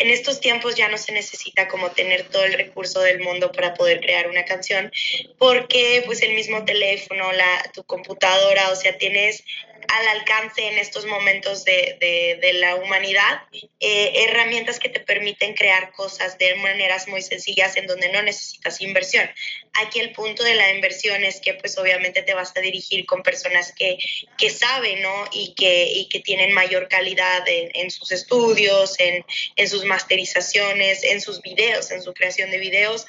en 0.00 0.10
estos 0.10 0.40
tiempos 0.40 0.74
ya 0.76 0.88
no 0.88 0.96
se 0.96 1.12
necesita 1.12 1.68
como 1.68 1.90
tener 1.90 2.24
todo 2.28 2.44
el 2.44 2.54
recurso 2.54 3.00
del 3.00 3.20
mundo 3.20 3.52
para 3.52 3.74
poder 3.74 4.00
crear 4.00 4.28
una 4.28 4.46
canción, 4.46 4.90
porque 5.38 6.02
pues 6.06 6.22
el 6.22 6.34
mismo 6.34 6.64
teléfono, 6.64 7.30
la, 7.32 7.70
tu 7.74 7.84
computadora, 7.84 8.70
o 8.70 8.76
sea, 8.76 8.96
tienes 8.96 9.44
al 9.88 10.08
alcance 10.08 10.66
en 10.66 10.78
estos 10.78 11.04
momentos 11.06 11.64
de, 11.64 11.96
de, 12.40 12.52
la 12.54 12.76
humanidad 12.76 13.42
eh, 13.80 14.24
herramientas 14.24 14.78
que 14.78 14.88
te 14.88 15.00
permiten 15.00 15.54
crear 15.54 15.92
cosas 15.92 16.36
de 16.38 16.54
maneras 16.56 17.08
muy 17.08 17.22
sencillas 17.22 17.76
en 17.76 17.86
donde 17.86 18.10
no 18.12 18.22
necesitas 18.22 18.80
inversión. 18.80 19.28
Aquí 19.74 20.00
el 20.00 20.12
punto 20.12 20.42
de 20.42 20.54
la 20.54 20.72
inversión 20.74 21.24
es 21.24 21.40
que 21.40 21.54
pues 21.54 21.78
obviamente 21.78 22.22
te 22.22 22.34
vas 22.34 22.52
a 22.56 22.60
dirigir 22.60 23.06
con 23.06 23.22
personas 23.22 23.72
que, 23.72 23.98
que 24.36 24.50
saben, 24.50 25.02
¿no? 25.02 25.24
Y 25.32 25.54
que, 25.54 25.86
y 25.86 26.08
que 26.08 26.20
tienen 26.20 26.52
mayor 26.52 26.88
calidad 26.88 27.46
en, 27.48 27.70
en 27.74 27.90
sus 27.90 28.12
estudios, 28.12 28.98
en, 28.98 29.24
en 29.56 29.68
sus 29.68 29.84
masterizaciones, 29.90 31.02
en 31.04 31.20
sus 31.20 31.42
videos, 31.42 31.90
en 31.90 32.00
su 32.00 32.14
creación 32.14 32.50
de 32.50 32.58
videos. 32.58 33.06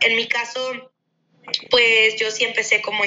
En 0.00 0.16
mi 0.16 0.26
caso, 0.26 0.92
pues 1.70 2.16
yo 2.16 2.30
sí 2.30 2.44
empecé 2.44 2.82
como 2.82 3.04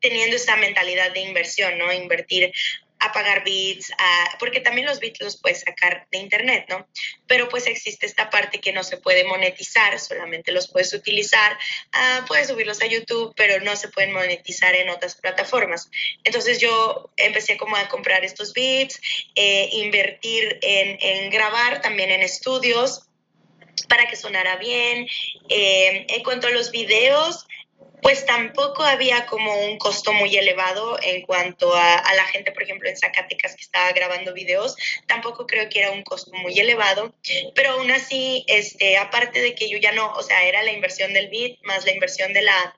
teniendo 0.00 0.36
esa 0.36 0.56
mentalidad 0.56 1.12
de 1.12 1.20
inversión, 1.20 1.78
¿no? 1.78 1.92
Invertir 1.92 2.52
a 3.02 3.12
pagar 3.12 3.42
bits, 3.44 3.92
porque 4.38 4.60
también 4.60 4.86
los 4.86 5.00
bits 5.00 5.20
los 5.20 5.36
puedes 5.36 5.60
sacar 5.60 6.06
de 6.10 6.18
internet, 6.18 6.66
¿no? 6.68 6.86
Pero 7.26 7.48
pues 7.48 7.66
existe 7.66 8.06
esta 8.06 8.30
parte 8.30 8.60
que 8.60 8.72
no 8.72 8.84
se 8.84 8.96
puede 8.96 9.24
monetizar, 9.24 9.98
solamente 9.98 10.52
los 10.52 10.70
puedes 10.70 10.92
utilizar, 10.94 11.58
ah, 11.92 12.24
puedes 12.28 12.48
subirlos 12.48 12.80
a 12.80 12.86
YouTube, 12.86 13.34
pero 13.36 13.60
no 13.64 13.74
se 13.76 13.88
pueden 13.88 14.12
monetizar 14.12 14.74
en 14.74 14.88
otras 14.88 15.16
plataformas. 15.16 15.90
Entonces 16.22 16.60
yo 16.60 17.10
empecé 17.16 17.56
como 17.56 17.76
a 17.76 17.88
comprar 17.88 18.24
estos 18.24 18.52
bits, 18.52 19.00
eh, 19.34 19.68
invertir 19.72 20.58
en, 20.62 20.98
en 21.00 21.30
grabar 21.30 21.80
también 21.80 22.10
en 22.10 22.22
estudios 22.22 23.08
para 23.88 24.06
que 24.06 24.16
sonara 24.16 24.56
bien. 24.56 25.06
Eh, 25.48 26.06
en 26.08 26.22
cuanto 26.22 26.46
a 26.46 26.50
los 26.50 26.70
videos, 26.70 27.46
pues 28.02 28.26
tampoco 28.26 28.82
había 28.82 29.26
como 29.26 29.54
un 29.64 29.78
costo 29.78 30.12
muy 30.12 30.36
elevado 30.36 30.98
en 31.00 31.22
cuanto 31.22 31.72
a, 31.74 32.02
la 32.14 32.24
gente, 32.26 32.50
por 32.50 32.64
ejemplo, 32.64 32.88
en 32.88 32.96
Zacatecas 32.96 33.54
que 33.54 33.62
estaba 33.62 33.92
grabando 33.92 34.34
videos, 34.34 34.76
tampoco 35.06 35.46
creo 35.46 35.68
que 35.68 35.78
era 35.78 35.92
un 35.92 36.02
costo 36.02 36.32
muy 36.32 36.58
elevado, 36.58 37.14
pero 37.54 37.70
aún 37.70 37.92
así, 37.92 38.44
este, 38.48 38.96
aparte 38.96 39.40
de 39.40 39.54
que 39.54 39.68
yo 39.68 39.78
ya 39.78 39.92
no, 39.92 40.12
o 40.14 40.22
sea, 40.22 40.42
era 40.42 40.64
la 40.64 40.72
inversión 40.72 41.12
del 41.12 41.30
beat 41.30 41.58
más 41.62 41.86
la 41.86 41.92
inversión 41.92 42.32
de 42.32 42.42
la, 42.42 42.76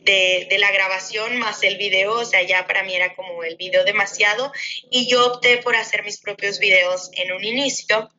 de, 0.00 0.46
de, 0.48 0.58
la 0.58 0.72
grabación 0.72 1.36
más 1.38 1.62
el 1.62 1.76
video, 1.76 2.14
o 2.14 2.24
sea, 2.24 2.40
ya 2.40 2.66
para 2.66 2.82
mí 2.82 2.94
era 2.94 3.14
como 3.14 3.44
el 3.44 3.56
video 3.56 3.84
demasiado 3.84 4.52
y 4.90 5.06
yo 5.06 5.34
opté 5.34 5.58
por 5.58 5.76
hacer 5.76 6.02
mis 6.02 6.18
propios 6.18 6.58
videos 6.58 7.10
en 7.12 7.32
un 7.32 7.44
inicio 7.44 8.10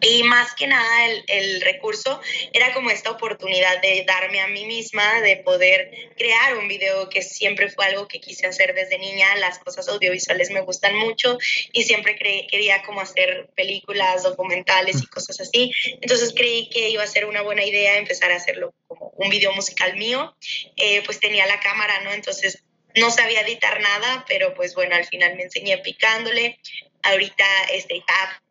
y 0.00 0.22
más 0.24 0.54
que 0.54 0.66
nada 0.66 1.06
el, 1.06 1.24
el, 1.26 1.60
recurso 1.62 2.20
era 2.52 2.72
como 2.74 2.90
esta 2.90 3.10
oportunidad 3.10 3.80
de 3.80 4.04
darme 4.06 4.40
a 4.40 4.46
mí 4.46 4.66
misma, 4.66 5.20
de 5.22 5.38
poder 5.38 5.90
crear 6.16 6.56
un 6.58 6.68
video 6.68 7.08
que 7.08 7.22
siempre 7.22 7.70
fue 7.70 7.86
algo 7.86 8.06
que 8.06 8.20
quise 8.20 8.46
hacer 8.46 8.74
desde 8.74 8.98
niña. 8.98 9.34
Las 9.36 9.58
cosas 9.58 9.88
audiovisuales 9.88 10.50
me 10.50 10.60
gustan 10.60 10.96
mucho 10.96 11.38
y 11.72 11.84
siempre 11.84 12.16
quería 12.16 12.82
como 12.82 13.00
hacer 13.00 13.48
películas, 13.56 14.22
documentales 14.22 15.02
y 15.02 15.06
cosas 15.06 15.40
así. 15.40 15.72
Entonces 16.02 16.34
creí 16.36 16.68
que 16.68 16.90
iba 16.90 17.02
a 17.02 17.06
ser 17.06 17.24
una 17.24 17.42
buena 17.42 17.64
idea 17.64 17.96
empezar 17.96 18.30
a 18.32 18.36
hacerlo 18.36 18.74
como 18.86 19.12
un 19.16 19.30
video 19.30 19.52
musical 19.52 19.96
mío. 19.96 20.36
Eh, 20.76 21.02
pues 21.06 21.20
tenía 21.20 21.46
la 21.46 21.60
cámara, 21.60 22.00
¿no? 22.00 22.12
Entonces 22.12 22.62
no 22.94 23.10
sabía 23.10 23.42
editar 23.42 23.80
nada, 23.80 24.24
pero 24.28 24.54
pues 24.54 24.74
bueno, 24.74 24.94
al 24.94 25.06
final 25.06 25.36
me 25.36 25.44
enseñé 25.44 25.78
picándole. 25.78 26.58
Ahorita 27.02 27.46
este, 27.72 27.98
está, 27.98 28.42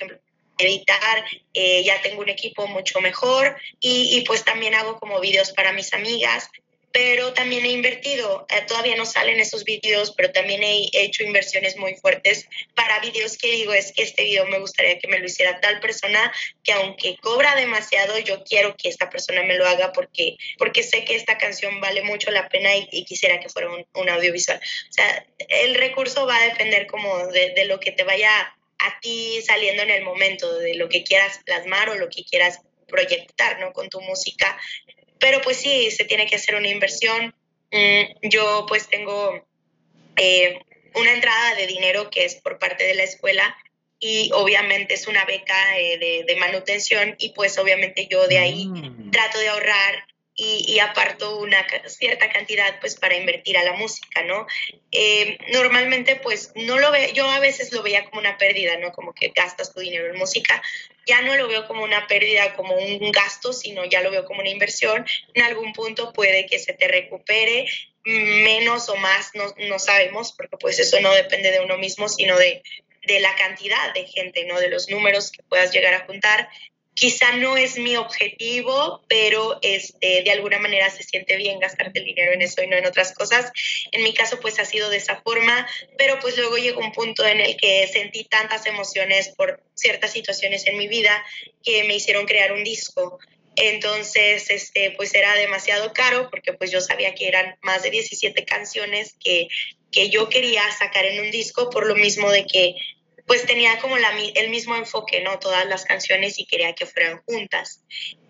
editar, 0.57 1.25
eh, 1.53 1.83
ya 1.83 2.01
tengo 2.01 2.21
un 2.21 2.29
equipo 2.29 2.67
mucho 2.67 3.01
mejor 3.01 3.57
y, 3.79 4.23
pues 4.27 4.43
también 4.43 4.75
hago 4.75 4.99
como 4.99 5.19
videos 5.19 5.51
para 5.51 5.73
mis 5.73 5.93
amigas, 5.93 6.49
pero 6.91 7.33
también 7.33 7.65
he 7.65 7.71
invertido, 7.71 8.45
eh, 8.47 8.61
todavía 8.65 8.95
no 8.95 9.05
salen 9.05 9.37
esos 9.41 9.65
videos, 9.65 10.13
pero 10.15 10.31
también 10.31 10.63
he 10.63 10.89
hecho 10.93 11.23
inversiones 11.23 11.75
muy 11.75 11.95
fuertes 11.95 12.47
para 12.73 12.99
videos 12.99 13.37
que 13.37 13.51
digo, 13.51 13.73
es 13.73 13.91
que 13.91 14.03
este 14.03 14.23
video 14.23 14.45
me 14.45 14.59
gustaría 14.59 14.97
que 14.97 15.09
me 15.09 15.19
lo 15.19 15.25
hiciera 15.25 15.59
tal 15.59 15.81
persona, 15.81 16.31
que 16.63 16.71
aunque 16.71 17.17
cobra 17.17 17.53
demasiado, 17.55 18.17
yo 18.19 18.45
quiero 18.45 18.77
que 18.77 18.87
esta 18.87 19.09
persona 19.09 19.43
me 19.43 19.57
lo 19.57 19.67
haga 19.67 19.91
porque, 19.91 20.37
porque 20.57 20.83
sé 20.83 21.03
que 21.03 21.15
esta 21.15 21.37
canción 21.37 21.81
vale 21.81 22.01
mucho 22.01 22.31
la 22.31 22.47
pena 22.47 22.69
y, 22.77 23.03
quisiera 23.03 23.41
que 23.41 23.49
fuera 23.49 23.69
un, 23.69 24.09
audiovisual. 24.09 24.57
O 24.57 24.93
sea, 24.93 25.25
el 25.49 25.75
recurso 25.75 26.25
va 26.25 26.37
a 26.37 26.45
depender 26.45 26.87
como 26.87 27.27
de, 27.27 27.49
de 27.49 27.65
lo 27.65 27.77
que 27.81 27.91
te 27.91 28.05
vaya 28.05 28.55
a 28.79 28.99
ti 28.99 29.41
saliendo 29.45 29.83
en 29.83 29.91
el 29.91 30.03
momento 30.03 30.57
de 30.57 30.75
lo 30.75 30.89
que 30.89 31.03
quieras 31.03 31.39
plasmar 31.45 31.89
o 31.89 31.95
lo 31.95 32.09
que 32.09 32.23
quieras 32.23 32.61
proyectar, 32.87 33.59
¿no? 33.59 33.73
Con 33.73 33.89
tu 33.89 34.01
música. 34.01 34.57
Pero 35.19 35.41
pues 35.41 35.57
sí, 35.57 35.91
se 35.91 36.05
tiene 36.05 36.25
que 36.27 36.35
hacer 36.35 36.55
una 36.55 36.67
inversión. 36.67 37.35
Mm, 37.71 38.29
yo 38.29 38.65
pues 38.67 38.87
tengo 38.87 39.45
eh, 40.17 40.59
una 40.93 41.13
entrada 41.13 41.55
de 41.55 41.67
dinero 41.67 42.09
que 42.09 42.25
es 42.25 42.35
por 42.35 42.59
parte 42.59 42.85
de 42.85 42.95
la 42.95 43.03
escuela 43.03 43.55
y 43.99 44.29
obviamente 44.33 44.93
es 44.93 45.07
una 45.07 45.25
beca 45.25 45.79
eh, 45.79 45.97
de, 45.97 46.25
de, 46.27 46.35
manutención 46.35 47.15
y 47.17 47.29
pues 47.29 47.57
obviamente 47.57 48.07
yo 48.09 48.27
de 48.27 48.37
ahí 48.37 48.67
mm. 48.67 49.11
trato 49.11 49.39
de 49.39 49.49
ahorrar 49.49 50.05
y, 50.37 50.79
aparto 50.79 51.37
una 51.37 51.65
cierta 51.87 52.29
cantidad 52.29 52.79
pues 52.81 52.95
para 52.95 53.15
invertir 53.15 53.57
a 53.57 53.63
la 53.63 53.73
música, 53.73 54.21
¿no? 54.23 54.45
Eh, 54.91 55.37
normalmente 55.53 56.17
pues 56.17 56.51
no 56.55 56.77
lo 56.77 56.91
veo, 56.91 57.13
yo 57.13 57.29
a 57.29 57.39
veces 57.39 57.71
lo 57.71 57.81
veía 57.81 58.05
como 58.05 58.19
una 58.19 58.37
pérdida, 58.37 58.77
¿no? 58.77 58.91
Como 58.91 59.13
que 59.13 59.29
gastas 59.29 59.73
tu 59.73 59.79
dinero 59.79 60.07
en 60.07 60.17
música, 60.17 60.61
ya 61.05 61.21
no 61.21 61.35
lo 61.35 61.47
veo 61.47 61.67
como 61.67 61.83
una 61.83 62.07
pérdida, 62.07 62.53
como 62.55 62.75
un 62.75 63.11
gasto, 63.11 63.53
sino 63.53 63.85
ya 63.85 64.01
lo 64.01 64.11
veo 64.11 64.25
como 64.25 64.41
una 64.41 64.49
inversión. 64.49 65.05
En 65.33 65.43
algún 65.43 65.71
punto 65.71 66.11
puede 66.11 66.45
que 66.47 66.59
se 66.59 66.73
te 66.73 66.87
recupere 66.87 67.65
menos 68.03 68.89
o 68.89 68.97
más, 68.97 69.31
no, 69.35 69.53
no 69.69 69.79
sabemos, 69.79 70.33
porque 70.33 70.57
pues 70.57 70.79
eso 70.79 70.99
no 70.99 71.13
depende 71.13 71.51
de 71.51 71.61
uno 71.61 71.77
mismo, 71.77 72.09
sino 72.09 72.37
de, 72.37 72.61
de 73.07 73.19
la 73.19 73.35
cantidad 73.35 73.93
de 73.93 74.05
gente, 74.05 74.45
¿no? 74.45 74.59
De 74.59 74.69
los 74.69 74.89
números 74.89 75.31
que 75.31 75.43
puedas 75.43 75.71
llegar 75.71 75.93
a 75.93 76.05
juntar 76.05 76.49
quizá 76.95 77.33
no 77.35 77.57
es 77.57 77.77
mi 77.77 77.97
objetivo, 77.97 79.03
pero 79.07 79.59
este, 79.61 80.23
de 80.23 80.31
alguna 80.31 80.59
manera 80.59 80.89
se 80.89 81.03
siente 81.03 81.35
bien 81.35 81.59
gastarte 81.59 81.99
el 81.99 82.05
dinero 82.05 82.31
en 82.31 82.41
eso 82.41 82.63
y 82.63 82.67
no 82.67 82.77
en 82.77 82.85
otras 82.85 83.13
cosas. 83.13 83.51
En 83.91 84.01
mi 84.01 84.13
caso, 84.13 84.39
pues 84.39 84.59
ha 84.59 84.65
sido 84.65 84.89
de 84.89 84.97
esa 84.97 85.21
forma, 85.21 85.67
pero 85.97 86.19
pues 86.19 86.37
luego 86.37 86.57
llegó 86.57 86.79
un 86.79 86.93
punto 86.93 87.25
en 87.25 87.41
el 87.41 87.57
que 87.57 87.85
sentí 87.87 88.23
tantas 88.23 88.65
emociones 88.65 89.29
por 89.35 89.61
ciertas 89.75 90.13
situaciones 90.13 90.65
en 90.67 90.77
mi 90.77 90.87
vida 90.87 91.23
que 91.63 91.83
me 91.83 91.95
hicieron 91.95 92.25
crear 92.25 92.53
un 92.53 92.63
disco. 92.63 93.19
Entonces, 93.57 94.49
este, 94.49 94.91
pues 94.91 95.13
era 95.13 95.35
demasiado 95.35 95.91
caro 95.93 96.29
porque 96.29 96.53
pues 96.53 96.71
yo 96.71 96.79
sabía 96.79 97.13
que 97.13 97.27
eran 97.27 97.57
más 97.61 97.83
de 97.83 97.89
17 97.89 98.45
canciones 98.45 99.15
que, 99.19 99.49
que 99.91 100.09
yo 100.09 100.29
quería 100.29 100.63
sacar 100.71 101.05
en 101.05 101.25
un 101.25 101.31
disco 101.31 101.69
por 101.69 101.85
lo 101.87 101.95
mismo 101.95 102.31
de 102.31 102.45
que 102.45 102.75
pues 103.25 103.45
tenía 103.45 103.79
como 103.79 103.97
el 103.97 104.49
mismo 104.49 104.75
enfoque, 104.75 105.21
¿no? 105.21 105.39
Todas 105.39 105.65
las 105.67 105.85
canciones 105.85 106.39
y 106.39 106.45
quería 106.45 106.73
que 106.73 106.85
fueran 106.85 107.21
juntas. 107.25 107.81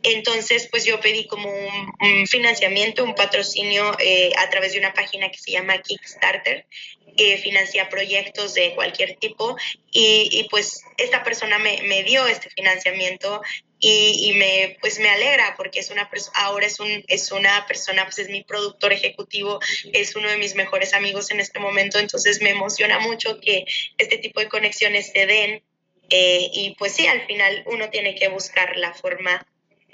Entonces, 0.04 0.68
pues 0.70 0.86
yo 0.86 1.00
pedí 1.00 1.28
como 1.28 1.50
un, 1.50 2.28
financiamiento, 2.28 3.04
un 3.04 3.16
patrocinio 3.16 3.96
eh, 4.00 4.32
a 4.38 4.50
través 4.50 4.74
de 4.74 4.80
una 4.80 4.94
página 4.94 5.30
que 5.30 5.38
se 5.38 5.52
llama 5.52 5.80
Kickstarter, 5.80 6.66
que 7.18 7.38
financia 7.38 7.90
proyectos 7.90 8.54
de 8.54 8.74
cualquier 8.76 9.16
tipo. 9.18 9.58
Y, 9.92 10.48
pues 10.50 10.84
esta 10.98 11.24
persona 11.24 11.58
me, 11.60 12.04
dio 12.04 12.28
este 12.28 12.50
financiamiento 12.50 13.42
y, 13.88 14.34
me, 14.34 14.78
pues 14.82 15.00
me 15.00 15.10
alegra 15.10 15.54
porque 15.58 15.80
es 15.80 15.92
una 15.92 16.10
ahora 16.34 16.66
es, 16.66 16.80
un, 16.80 17.04
es 17.08 17.32
una 17.32 17.66
persona, 17.68 18.04
pues 18.06 18.20
es 18.20 18.30
mi 18.30 18.44
productor 18.44 18.94
ejecutivo, 18.94 19.60
es 19.94 20.16
uno 20.16 20.28
de 20.30 20.38
mis 20.38 20.56
mejores 20.56 20.94
amigos 20.94 21.30
en 21.30 21.40
este 21.40 21.60
momento, 21.60 22.00
entonces 22.00 22.42
me 22.42 22.50
emociona 22.50 23.00
mucho 23.00 23.40
que 23.40 23.66
este 23.98 24.18
tipo 24.18 24.40
de 24.40 24.50
conexiones 24.50 25.12
se 25.12 25.28
den 25.28 25.64
eh, 26.10 26.50
y 26.54 26.76
pues 26.80 26.94
sí, 26.94 27.06
al 27.06 27.28
final 27.28 27.64
uno 27.68 27.90
tiene 27.90 28.16
que 28.16 28.28
buscar 28.28 28.76
la 28.78 28.94
forma 28.94 29.46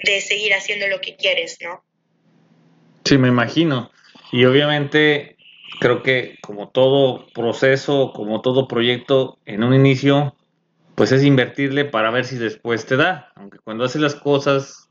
de 0.02 0.20
seguir 0.20 0.54
haciendo 0.54 0.88
lo 0.88 1.00
que 1.00 1.16
quieres, 1.16 1.58
¿no? 1.62 1.84
Sí, 3.04 3.18
me 3.18 3.28
imagino. 3.28 3.90
Y 4.30 4.44
obviamente 4.44 5.36
creo 5.80 6.02
que 6.02 6.38
como 6.40 6.70
todo 6.70 7.26
proceso, 7.34 8.12
como 8.14 8.40
todo 8.40 8.68
proyecto, 8.68 9.38
en 9.44 9.64
un 9.64 9.74
inicio 9.74 10.34
pues 10.94 11.12
es 11.12 11.24
invertirle 11.24 11.84
para 11.84 12.10
ver 12.10 12.24
si 12.24 12.36
después 12.36 12.86
te 12.86 12.96
da. 12.96 13.32
Aunque 13.34 13.58
cuando 13.58 13.84
haces 13.84 14.00
las 14.00 14.14
cosas 14.14 14.88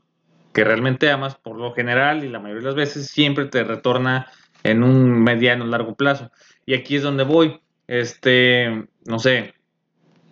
que 0.52 0.64
realmente 0.64 1.10
amas, 1.10 1.36
por 1.36 1.56
lo 1.56 1.72
general 1.72 2.24
y 2.24 2.28
la 2.28 2.38
mayoría 2.38 2.60
de 2.60 2.66
las 2.66 2.74
veces, 2.74 3.06
siempre 3.06 3.46
te 3.46 3.64
retorna 3.64 4.26
en 4.62 4.82
un 4.82 5.22
mediano, 5.22 5.66
largo 5.66 5.94
plazo. 5.94 6.30
Y 6.66 6.74
aquí 6.74 6.96
es 6.96 7.02
donde 7.02 7.24
voy. 7.24 7.60
Este, 7.86 8.86
no 9.06 9.18
sé, 9.18 9.54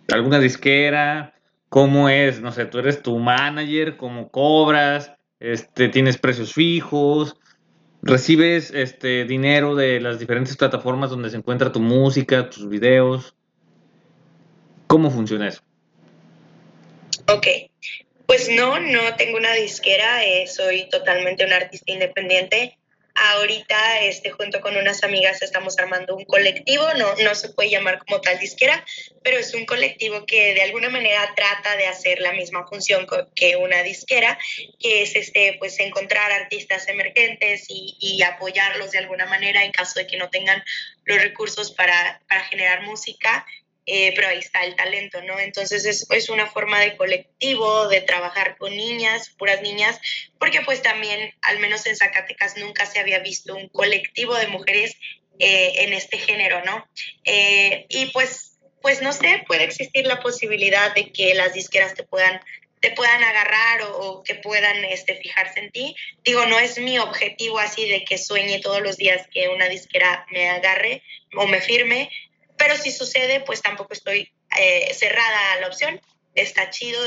alguna 0.09 0.39
disquera, 0.39 1.33
cómo 1.69 2.09
es, 2.09 2.41
no 2.41 2.51
sé, 2.51 2.65
tú 2.65 2.79
eres 2.79 3.01
tu 3.01 3.17
manager, 3.19 3.97
cómo 3.97 4.29
cobras, 4.29 5.13
este, 5.39 5.89
tienes 5.89 6.17
precios 6.17 6.53
fijos, 6.53 7.37
recibes 8.01 8.71
este 8.71 9.25
dinero 9.25 9.75
de 9.75 9.99
las 9.99 10.19
diferentes 10.19 10.57
plataformas 10.57 11.09
donde 11.09 11.29
se 11.29 11.37
encuentra 11.37 11.71
tu 11.71 11.79
música, 11.79 12.49
tus 12.49 12.67
videos. 12.67 13.35
¿Cómo 14.91 15.09
funciona 15.09 15.47
eso? 15.47 15.61
Ok, 17.29 17.47
pues 18.25 18.49
no, 18.49 18.77
no 18.77 19.15
tengo 19.15 19.37
una 19.37 19.53
disquera, 19.53 20.25
eh, 20.25 20.47
soy 20.47 20.89
totalmente 20.89 21.45
un 21.45 21.53
artista 21.53 21.93
independiente. 21.93 22.77
Ahorita, 23.15 24.01
este, 24.01 24.31
junto 24.31 24.59
con 24.59 24.75
unas 24.75 25.05
amigas, 25.05 25.41
estamos 25.41 25.79
armando 25.79 26.17
un 26.17 26.25
colectivo, 26.25 26.83
no, 26.97 27.15
no 27.23 27.35
se 27.35 27.53
puede 27.53 27.69
llamar 27.69 27.99
como 27.99 28.19
tal 28.19 28.37
disquera, 28.37 28.85
pero 29.23 29.37
es 29.37 29.53
un 29.53 29.65
colectivo 29.65 30.25
que 30.25 30.53
de 30.53 30.61
alguna 30.61 30.89
manera 30.89 31.33
trata 31.37 31.77
de 31.77 31.87
hacer 31.87 32.19
la 32.19 32.33
misma 32.33 32.67
función 32.67 33.07
que 33.33 33.55
una 33.55 33.83
disquera, 33.83 34.37
que 34.77 35.03
es 35.03 35.15
este, 35.15 35.55
pues, 35.57 35.79
encontrar 35.79 36.33
artistas 36.33 36.89
emergentes 36.89 37.65
y, 37.69 38.21
apoyarlos 38.23 38.91
de 38.91 38.97
alguna 38.97 39.25
manera 39.25 39.63
en 39.63 39.71
caso 39.71 39.99
de 39.99 40.07
que 40.07 40.17
no 40.17 40.29
tengan 40.29 40.61
los 41.05 41.21
recursos 41.21 41.71
para 41.71 42.19
generar 42.49 42.83
música 42.83 43.45
eh, 43.85 44.13
pero 44.15 44.27
ahí 44.27 44.39
está 44.39 44.63
el 44.63 44.75
talento, 44.75 45.21
¿no? 45.23 45.39
Entonces 45.39 45.85
es, 45.85 46.05
es, 46.09 46.29
una 46.29 46.47
forma 46.47 46.79
de 46.79 46.95
colectivo, 46.95 47.87
de 47.87 48.01
trabajar 48.01 48.57
con 48.57 48.75
niñas, 48.75 49.29
puras 49.37 49.61
niñas, 49.61 49.99
porque 50.39 50.61
pues 50.61 50.81
también, 50.81 51.33
al 51.41 51.59
menos 51.59 51.85
en 51.87 51.95
Zacatecas, 51.95 52.57
nunca 52.57 52.85
se 52.85 52.99
había 52.99 53.19
visto 53.19 53.55
un 53.55 53.69
colectivo 53.69 54.35
de 54.35 54.47
mujeres 54.47 54.97
eh, 55.39 55.83
en 55.83 55.93
este 55.93 56.19
género, 56.19 56.63
¿no? 56.63 56.87
Eh, 57.23 57.87
y 57.89 58.07
pues, 58.07 58.59
pues 58.81 59.01
no 59.01 59.13
sé, 59.13 59.43
puede 59.47 59.63
existir 59.63 60.05
la 60.05 60.19
posibilidad 60.19 60.93
de 60.93 61.11
que 61.11 61.33
las 61.33 61.53
disqueras 61.53 61.95
te 61.95 62.03
puedan 62.03 62.39
te 62.79 62.89
puedan 62.91 63.23
agarrar 63.23 63.83
o, 63.83 63.97
o, 63.97 64.23
que 64.23 64.33
puedan 64.33 64.83
este, 64.85 65.15
fijarse 65.15 65.59
en 65.59 65.71
ti. 65.71 65.95
Digo, 66.23 66.47
no 66.47 66.57
es 66.57 66.79
mi 66.79 66.97
objetivo 66.97 67.59
así 67.59 67.87
de 67.87 68.03
que 68.03 68.17
sueñe 68.17 68.59
todos 68.59 68.81
los 68.81 68.97
días 68.97 69.27
que 69.31 69.49
una 69.49 69.69
disquera 69.69 70.25
me 70.31 70.49
agarre 70.49 71.03
o 71.35 71.45
me 71.45 71.61
firme, 71.61 72.09
pero 72.61 72.77
si 72.77 72.91
sucede, 72.91 73.39
pues 73.39 73.59
tampoco 73.63 73.93
estoy 73.93 74.31
eh, 74.55 74.93
cerrada 74.93 75.53
a 75.53 75.61
la 75.61 75.67
opción. 75.67 75.99
Está 76.35 76.69
chido, 76.69 77.01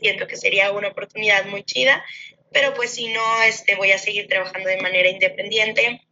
siento 0.00 0.26
que 0.26 0.36
sería 0.36 0.72
una 0.72 0.88
oportunidad 0.88 1.44
muy 1.44 1.62
chida, 1.62 2.04
pero 2.52 2.74
pues 2.74 2.90
si 2.90 3.06
no, 3.10 3.42
este, 3.42 3.76
voy 3.76 3.92
a 3.92 3.98
seguir 3.98 4.26
trabajando 4.26 4.68
de 4.68 4.78
manera 4.78 5.08
independiente. 5.08 6.02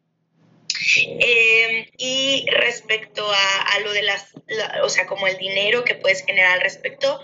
Eh, 0.97 1.91
y 1.99 2.47
respecto 2.53 3.29
a, 3.29 3.79
lo 3.81 3.93
de 3.93 4.03
las, 4.03 4.29
o 4.85 4.89
sea, 4.89 5.07
como 5.07 5.27
el 5.27 5.39
dinero 5.39 5.83
que 5.83 5.97
puedes 5.97 6.25
generar 6.25 6.53
al 6.53 6.61
respecto, 6.61 7.21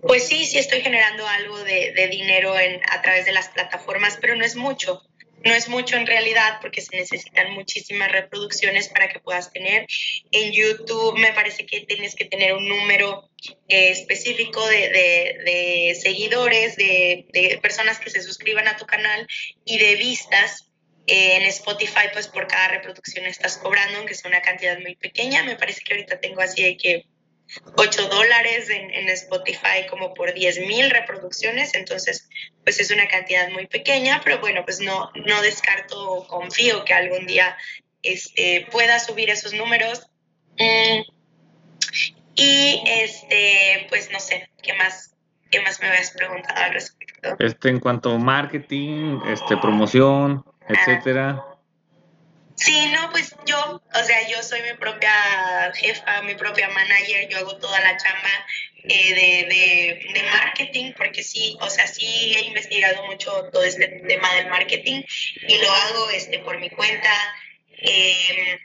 pues 0.00 0.26
sí, 0.26 0.44
sí 0.44 0.58
estoy 0.58 0.80
generando 0.80 1.24
algo 1.28 1.56
de, 1.62 2.08
dinero 2.10 2.52
a 2.90 3.02
través 3.02 3.26
de 3.26 3.32
las 3.32 3.48
plataformas, 3.48 4.18
pero 4.20 4.34
no 4.34 4.44
es 4.44 4.56
mucho. 4.56 5.04
No 5.44 5.52
es 5.52 5.68
mucho 5.68 5.96
en 5.96 6.06
realidad 6.06 6.58
porque 6.60 6.80
se 6.80 6.96
necesitan 6.96 7.52
muchísimas 7.52 8.10
reproducciones 8.12 8.88
para 8.88 9.08
que 9.08 9.20
puedas 9.20 9.52
tener. 9.52 9.86
En 10.30 10.52
YouTube 10.52 11.18
me 11.18 11.32
parece 11.32 11.66
que 11.66 11.80
tienes 11.80 12.14
que 12.14 12.26
tener 12.26 12.54
un 12.54 12.68
número 12.68 13.28
eh, 13.68 13.90
específico 13.90 14.64
de, 14.66 15.98
seguidores, 16.00 16.76
de, 16.76 17.58
personas 17.62 17.98
que 17.98 18.10
se 18.10 18.22
suscriban 18.22 18.68
a 18.68 18.76
tu 18.76 18.86
canal 18.86 19.26
y 19.64 19.78
de 19.78 19.96
vistas. 19.96 20.68
Eh, 21.08 21.38
en 21.38 21.42
Spotify, 21.46 22.10
pues 22.12 22.28
por 22.28 22.46
cada 22.46 22.68
reproducción 22.68 23.26
estás 23.26 23.58
cobrando, 23.58 23.98
aunque 23.98 24.14
sea 24.14 24.28
una 24.28 24.40
cantidad 24.40 24.78
muy 24.78 24.94
pequeña. 24.94 25.42
Me 25.42 25.56
parece 25.56 25.80
que 25.80 25.94
ahorita 25.94 26.20
tengo 26.20 26.40
así 26.42 26.62
de 26.62 26.76
que 26.76 27.06
8 27.76 28.08
dólares 28.08 28.70
en, 28.70 29.08
Spotify 29.10 29.86
como 29.90 30.14
por 30.14 30.32
10 30.32 30.60
mil 30.60 30.90
reproducciones, 30.90 31.74
entonces 31.74 32.28
pues 32.64 32.80
es 32.80 32.90
una 32.90 33.08
cantidad 33.08 33.50
muy 33.50 33.66
pequeña, 33.66 34.20
pero 34.24 34.38
bueno, 34.38 34.64
pues 34.64 34.80
no, 34.80 35.10
no 35.14 35.42
descarto, 35.42 36.26
confío 36.28 36.84
que 36.84 36.94
algún 36.94 37.26
día 37.26 37.56
este, 38.02 38.66
pueda 38.70 38.98
subir 38.98 39.30
esos 39.30 39.52
números. 39.52 40.06
Mm, 40.58 41.02
y 42.34 42.82
este, 42.86 43.86
pues 43.88 44.10
no 44.10 44.20
sé, 44.20 44.48
¿qué 44.62 44.72
más, 44.74 45.14
qué 45.50 45.60
más 45.60 45.80
me 45.80 45.88
habías 45.88 46.10
preguntado 46.12 46.62
al 46.62 46.72
respecto? 46.72 47.36
Este, 47.38 47.68
en 47.68 47.80
cuanto 47.80 48.12
a 48.12 48.18
marketing, 48.18 49.20
este, 49.26 49.56
promoción, 49.58 50.44
ah. 50.46 50.66
etcétera. 50.68 51.51
Sí, 52.56 52.86
no, 52.92 53.10
pues 53.10 53.34
yo, 53.46 53.82
o 53.94 54.04
sea, 54.04 54.28
yo 54.28 54.42
soy 54.42 54.62
mi 54.62 54.74
propia 54.74 55.72
jefa, 55.74 56.22
mi 56.22 56.34
propia 56.34 56.68
manager, 56.68 57.28
yo 57.28 57.38
hago 57.38 57.56
toda 57.56 57.80
la 57.80 57.96
chamba 57.96 58.46
eh, 58.84 59.14
de, 59.14 60.12
de, 60.12 60.22
marketing, 60.24 60.92
porque 60.96 61.22
sí, 61.22 61.56
o 61.60 61.70
sea, 61.70 61.86
sí 61.86 62.34
he 62.36 62.40
investigado 62.46 63.04
mucho 63.06 63.48
todo 63.52 63.64
este 63.64 63.86
tema 64.08 64.34
del 64.34 64.48
marketing 64.48 65.02
y 65.48 65.58
lo 65.58 65.70
hago 65.70 66.10
este, 66.10 66.40
por 66.40 66.58
mi 66.58 66.68
cuenta. 66.70 67.10
Em, 67.78 68.58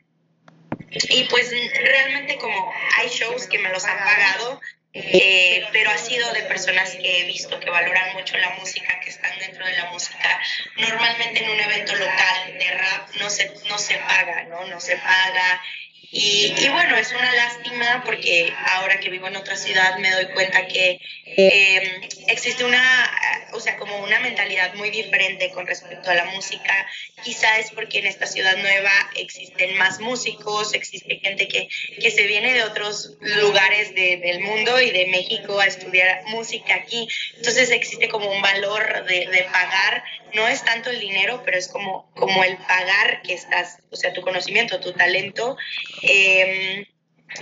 y 0.89 1.23
pues 1.25 1.51
realmente 1.51 2.37
como 2.37 2.73
hay 2.97 3.09
shows 3.09 3.47
que 3.47 3.59
me 3.59 3.69
los 3.69 3.85
han 3.85 3.97
pagado, 3.97 4.59
eh, 4.99 5.65
pero 5.71 5.91
ha 5.91 5.97
sido 5.97 6.31
de 6.33 6.43
personas 6.43 6.95
que 6.95 7.21
he 7.21 7.25
visto 7.25 7.59
que 7.59 7.69
valoran 7.69 8.13
mucho 8.13 8.37
la 8.37 8.51
música, 8.51 8.99
que 8.99 9.09
están 9.09 9.37
dentro 9.39 9.65
de 9.65 9.73
la 9.73 9.85
música. 9.91 10.39
Normalmente 10.75 11.43
en 11.43 11.49
un 11.51 11.59
evento 11.59 11.95
local 11.95 12.57
de 12.57 12.71
rap 12.71 13.09
no 13.19 13.29
se, 13.29 13.51
no 13.69 13.77
se 13.77 13.95
paga, 13.95 14.43
¿no? 14.43 14.65
No 14.65 14.79
se 14.79 14.97
paga. 14.97 15.61
Y, 16.09 16.69
bueno, 16.69 16.95
es 16.95 17.11
una 17.11 17.33
lástima 17.33 18.01
porque 18.05 18.53
ahora 18.69 18.99
que 18.99 19.09
vivo 19.09 19.27
en 19.27 19.35
otra 19.35 19.57
ciudad 19.57 19.97
me 19.97 20.09
doy 20.09 20.27
cuenta 20.27 20.65
que 20.67 21.01
eh, 21.25 22.09
existe 22.27 22.63
una, 22.63 23.11
o 23.51 23.59
sea, 23.59 23.77
como 23.77 23.97
una 23.97 24.19
mentalidad 24.21 24.73
muy 24.75 24.89
diferente 24.89 25.51
con 25.51 25.67
respecto 25.67 26.09
a 26.09 26.15
la 26.15 26.25
música. 26.25 26.87
Quizá 27.23 27.59
es 27.59 27.71
porque 27.71 27.99
en 27.99 28.07
esta 28.07 28.25
ciudad 28.25 28.55
nueva 28.55 28.91
existen 29.15 29.77
más 29.77 29.99
músicos, 29.99 30.73
existe 30.73 31.19
gente 31.19 31.49
que, 31.49 31.67
que 31.99 32.11
se 32.11 32.25
viene 32.25 32.53
de 32.53 32.63
otros 32.63 33.17
lugares 33.19 33.93
de, 33.93 34.17
del 34.17 34.39
mundo 34.39 34.79
y 34.79 34.91
de 34.91 35.07
México 35.07 35.59
a 35.59 35.65
estudiar 35.65 36.23
música 36.27 36.75
aquí. 36.75 37.05
Entonces 37.35 37.69
existe 37.69 38.07
como 38.07 38.31
un 38.31 38.41
valor 38.41 39.05
de, 39.05 39.27
de 39.27 39.43
pagar. 39.51 40.03
No 40.33 40.47
es 40.47 40.63
tanto 40.63 40.89
el 40.89 40.99
dinero, 40.99 41.41
pero 41.43 41.57
es 41.57 41.67
como, 41.67 42.11
como 42.15 42.43
el 42.43 42.57
pagar 42.57 43.21
que 43.23 43.33
estás, 43.33 43.79
o 43.91 43.95
sea, 43.95 44.13
tu 44.13 44.21
conocimiento, 44.21 44.79
tu 44.79 44.93
talento. 44.93 45.57
Eh, 46.01 46.87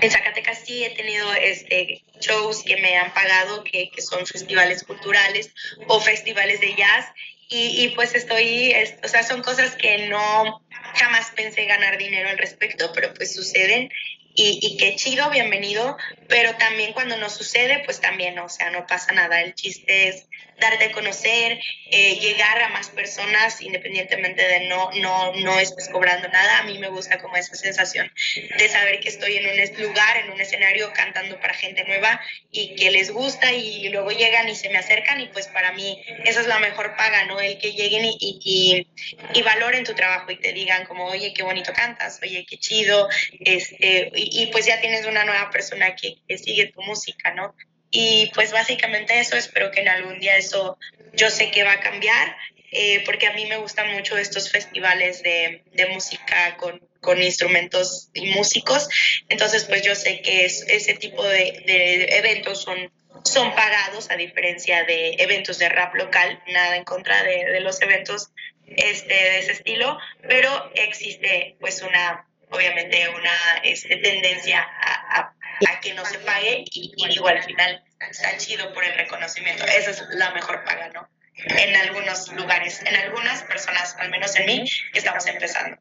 en 0.02 0.12
Zacatecas 0.12 0.63
sí 0.65 0.84
he 0.84 0.89
tenido 0.91 1.32
este, 1.34 2.04
shows 2.20 2.63
que 2.63 2.78
me 2.78 2.98
han 2.98 3.13
pagado, 3.13 3.63
que, 3.63 3.89
que 3.91 4.02
son 4.02 4.26
festivales 4.26 4.84
culturales 4.84 5.52
o 5.88 6.00
festivales 6.00 6.60
de 6.60 6.76
jazz, 6.76 7.06
y, 7.48 7.84
y, 7.84 7.89
pues 7.89 8.15
estoy, 8.15 8.74
o 9.04 9.08
sea, 9.08 9.22
son 9.22 9.44
cosas 9.44 9.76
que 9.76 10.08
no 10.08 10.65
jamás 10.96 11.32
pensé 11.36 11.65
ganar 11.65 11.98
dinero 12.00 12.30
al 12.30 12.39
respecto, 12.39 12.91
pero 12.94 13.13
pues 13.13 13.36
suceden 13.36 13.91
y, 14.36 14.60
y, 14.62 14.78
qué 14.78 14.95
chido, 14.95 15.30
bienvenido, 15.30 15.98
pero 16.28 16.56
también 16.56 16.93
cuando 16.93 17.17
no 17.17 17.30
sucede, 17.30 17.84
pues 17.86 18.02
también, 18.02 18.38
o 18.39 18.50
sea, 18.50 18.69
no 18.69 18.86
pasa 18.86 19.13
nada. 19.13 19.41
El 19.41 19.56
chiste 19.56 20.10
es 20.10 20.28
darte 20.60 20.86
a 20.86 20.91
conocer, 20.91 21.60
eh, 21.91 22.15
llegar 22.19 22.62
a 22.62 22.69
más 22.69 22.89
personas 22.89 23.62
independientemente 23.62 24.41
de 24.41 24.67
no, 24.67 24.89
no, 24.93 25.34
no 25.34 25.60
estés 25.60 25.89
cobrando 25.89 26.28
nada. 26.30 26.60
A 26.60 26.63
mí 26.63 26.78
me 26.80 26.89
gusta 26.89 27.17
como 27.19 27.36
esa 27.36 27.56
sensación 27.56 28.12
de 28.58 28.69
saber 28.69 29.00
que 29.00 29.10
estoy 29.10 29.38
en 29.38 29.48
un 29.48 29.86
lugar, 29.86 30.17
en 30.17 30.32
un 30.32 30.39
escenario 30.39 30.91
cantando 30.93 31.39
para 31.39 31.54
gente 31.54 31.84
nueva 31.86 32.21
y 32.52 32.76
que 32.76 32.91
les 32.91 33.12
gusta 33.12 33.52
y 33.52 33.89
luego 33.89 34.12
llegan 34.12 34.48
y 34.50 34.56
se 34.56 34.69
me 34.69 34.78
acercan 34.78 35.19
y 35.19 35.28
pues 35.28 35.48
para 35.48 35.74
mí 35.74 36.02
esa 36.24 36.41
es 36.41 36.48
la 36.48 36.60
mejor 36.60 36.95
paga, 36.95 37.26
¿no? 37.26 37.39
El 37.39 37.58
que 37.58 37.74
lleguen 37.74 38.06
y, 38.06 38.17
y, 38.19 38.88
y 39.34 39.41
valoren 39.41 39.84
tu 39.84 39.93
trabajo 39.93 40.32
y 40.32 40.39
te 40.39 40.54
digan 40.54 40.86
como, 40.86 41.06
oye, 41.06 41.34
qué 41.34 41.43
bonito 41.43 41.74
cantas, 41.74 42.19
oye, 42.24 42.45
qué 42.48 42.58
chido, 42.58 43.10
este, 43.39 44.12
y, 44.32 44.48
pues 44.48 44.66
ya 44.66 44.82
tienes 44.82 45.06
una 45.06 45.24
nueva 45.24 45.50
persona 45.50 45.96
que, 45.96 46.18
que 46.28 46.38
sigue 46.38 46.72
tu 46.72 46.82
música, 46.82 47.34
¿no? 47.34 47.56
Y 47.92 48.32
pues 48.34 48.52
básicamente 48.52 49.20
eso, 49.20 49.38
espero 49.38 49.72
que 49.72 49.82
en 49.82 49.88
algún 49.88 50.20
día 50.20 50.36
eso 50.36 50.78
yo 51.14 51.30
sé 51.30 51.52
que 51.52 51.64
va 51.64 51.74
a 51.74 51.80
cambiar, 51.80 52.36
eh, 52.72 53.04
porque 53.06 53.28
a 53.28 53.34
mí 53.34 53.46
me 53.46 53.58
gustan 53.58 53.94
mucho 53.94 54.18
estos 54.18 54.52
festivales 54.52 55.24
de, 55.24 55.64
de 55.72 55.86
música 55.88 56.58
con, 56.58 56.82
con, 57.00 57.24
instrumentos 57.24 58.10
y 58.14 58.28
músicos. 58.34 58.90
Entonces, 59.30 59.64
pues 59.64 59.82
yo 59.82 59.96
sé 59.96 60.22
que 60.22 60.46
es, 60.46 60.66
ese 60.68 60.96
tipo 60.96 61.24
de, 61.24 61.64
de 61.66 62.18
eventos 62.18 62.62
son 62.62 62.92
son 63.24 63.56
pagados 63.56 64.12
a 64.12 64.18
diferencia 64.18 64.84
de 64.84 65.16
eventos 65.18 65.58
de 65.58 65.70
rap 65.70 65.96
local, 65.96 66.42
nada 66.48 66.76
en 66.76 66.84
contra 66.84 67.24
de, 67.24 67.46
de, 67.46 67.60
los 67.60 67.82
eventos 67.82 68.32
este, 68.68 69.14
de 69.14 69.40
ese 69.40 69.54
estilo, 69.54 69.98
pero 70.28 70.72
existe 70.76 71.56
pues 71.60 71.82
una, 71.82 72.25
obviamente 72.49 73.08
una 73.10 73.58
este, 73.63 73.97
tendencia 73.97 74.62
a, 74.62 75.19
a, 75.19 75.79
que 75.81 75.93
no 75.93 76.03
se 76.05 76.19
pague 76.19 76.65
y, 76.71 76.93
y 76.95 77.08
digo 77.08 77.27
al 77.27 77.41
final 77.43 77.84
está 77.99 78.38
chido 78.38 78.73
por 78.73 78.84
el 78.84 78.93
reconocimiento, 78.95 79.63
esa 79.63 79.91
es 79.91 80.03
la 80.12 80.31
mejor 80.31 80.63
paga, 80.63 80.89
¿no? 80.93 81.08
En 81.36 81.75
algunos 81.75 82.31
lugares, 82.34 82.81
en 82.86 82.95
algunas 82.95 83.43
personas, 83.43 83.95
al 83.99 84.10
menos 84.10 84.36
en 84.38 84.45
mí, 84.45 84.65
que 84.93 84.99
estamos 84.99 85.25
empezando. 85.27 85.77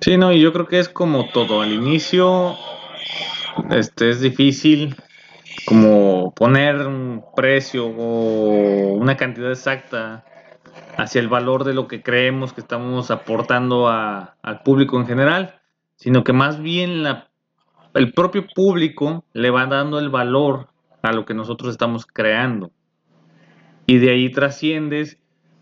Sí, 0.00 0.16
no, 0.16 0.32
y 0.32 0.40
yo 0.40 0.52
creo 0.52 0.66
que 0.66 0.80
es 0.80 0.88
como 0.88 1.28
todo, 1.30 1.62
al 1.62 1.72
inicio 1.72 2.58
este 3.70 4.10
es 4.10 4.20
difícil 4.20 4.96
como 5.66 6.34
poner 6.34 6.76
un 6.86 7.24
precio 7.36 7.86
o 7.86 8.94
una 8.94 9.16
cantidad 9.16 9.50
exacta 9.50 10.24
hacia 10.96 11.20
el 11.20 11.28
valor 11.28 11.64
de 11.64 11.74
lo 11.74 11.88
que 11.88 12.02
creemos 12.02 12.52
que 12.52 12.60
estamos 12.60 13.10
aportando 13.10 13.88
a, 13.88 14.36
al 14.42 14.62
público 14.62 14.98
en 14.98 15.06
general, 15.06 15.60
sino 15.96 16.24
que 16.24 16.32
más 16.32 16.60
bien 16.60 17.02
la, 17.02 17.30
el 17.94 18.12
propio 18.12 18.46
público 18.46 19.24
le 19.32 19.50
va 19.50 19.66
dando 19.66 19.98
el 19.98 20.10
valor 20.10 20.68
a 21.02 21.12
lo 21.12 21.24
que 21.24 21.34
nosotros 21.34 21.70
estamos 21.70 22.06
creando. 22.06 22.70
Y 23.86 23.98
de 23.98 24.10
ahí 24.10 24.30
trasciendes 24.30 25.18